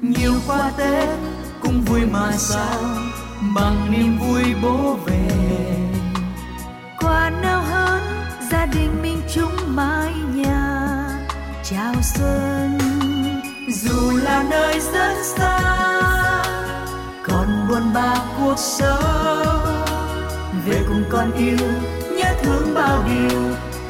Nhiều 0.00 0.32
qua 0.46 0.72
tết, 0.76 1.08
cũng 1.62 1.80
vui 1.80 2.00
mà 2.06 2.32
sao, 2.32 2.80
bằng 3.56 3.90
niềm 3.90 4.18
vui 4.18 4.54
bố 4.62 4.98
về. 5.06 5.28
Quà 7.00 7.30
nào 7.30 7.62
hơn, 7.62 8.02
gia 8.50 8.66
đình 8.66 9.02
mình 9.02 9.22
chung 9.34 9.76
mái 9.76 10.12
nhà, 10.34 10.88
chào 11.64 11.94
xuân. 12.02 12.78
Dù 13.68 14.16
là 14.22 14.44
nơi 14.50 14.80
rất 14.80 15.14
xa 15.36 15.91
ba 17.95 18.14
cuộc 18.38 18.59
sống 18.59 19.84
về 20.66 20.80
cùng 20.88 21.05
con 21.11 21.32
yêu, 21.32 21.68
nhớ 22.16 22.34
thương 22.43 22.74
bao 22.74 23.05
điều, 23.07 23.40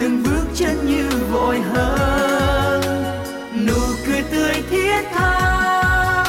từng 0.00 0.22
bước 0.22 0.44
chân 0.54 0.86
như 0.86 1.08
vội 1.30 1.60
hơn. 1.60 2.80
Nụ 3.66 3.80
cười 4.06 4.22
tươi 4.22 4.62
thiết 4.70 5.02
tha, 5.14 6.24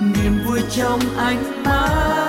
niềm 0.00 0.38
vui 0.46 0.60
trong 0.70 1.00
ánh 1.18 1.62
mắt. 1.64 2.25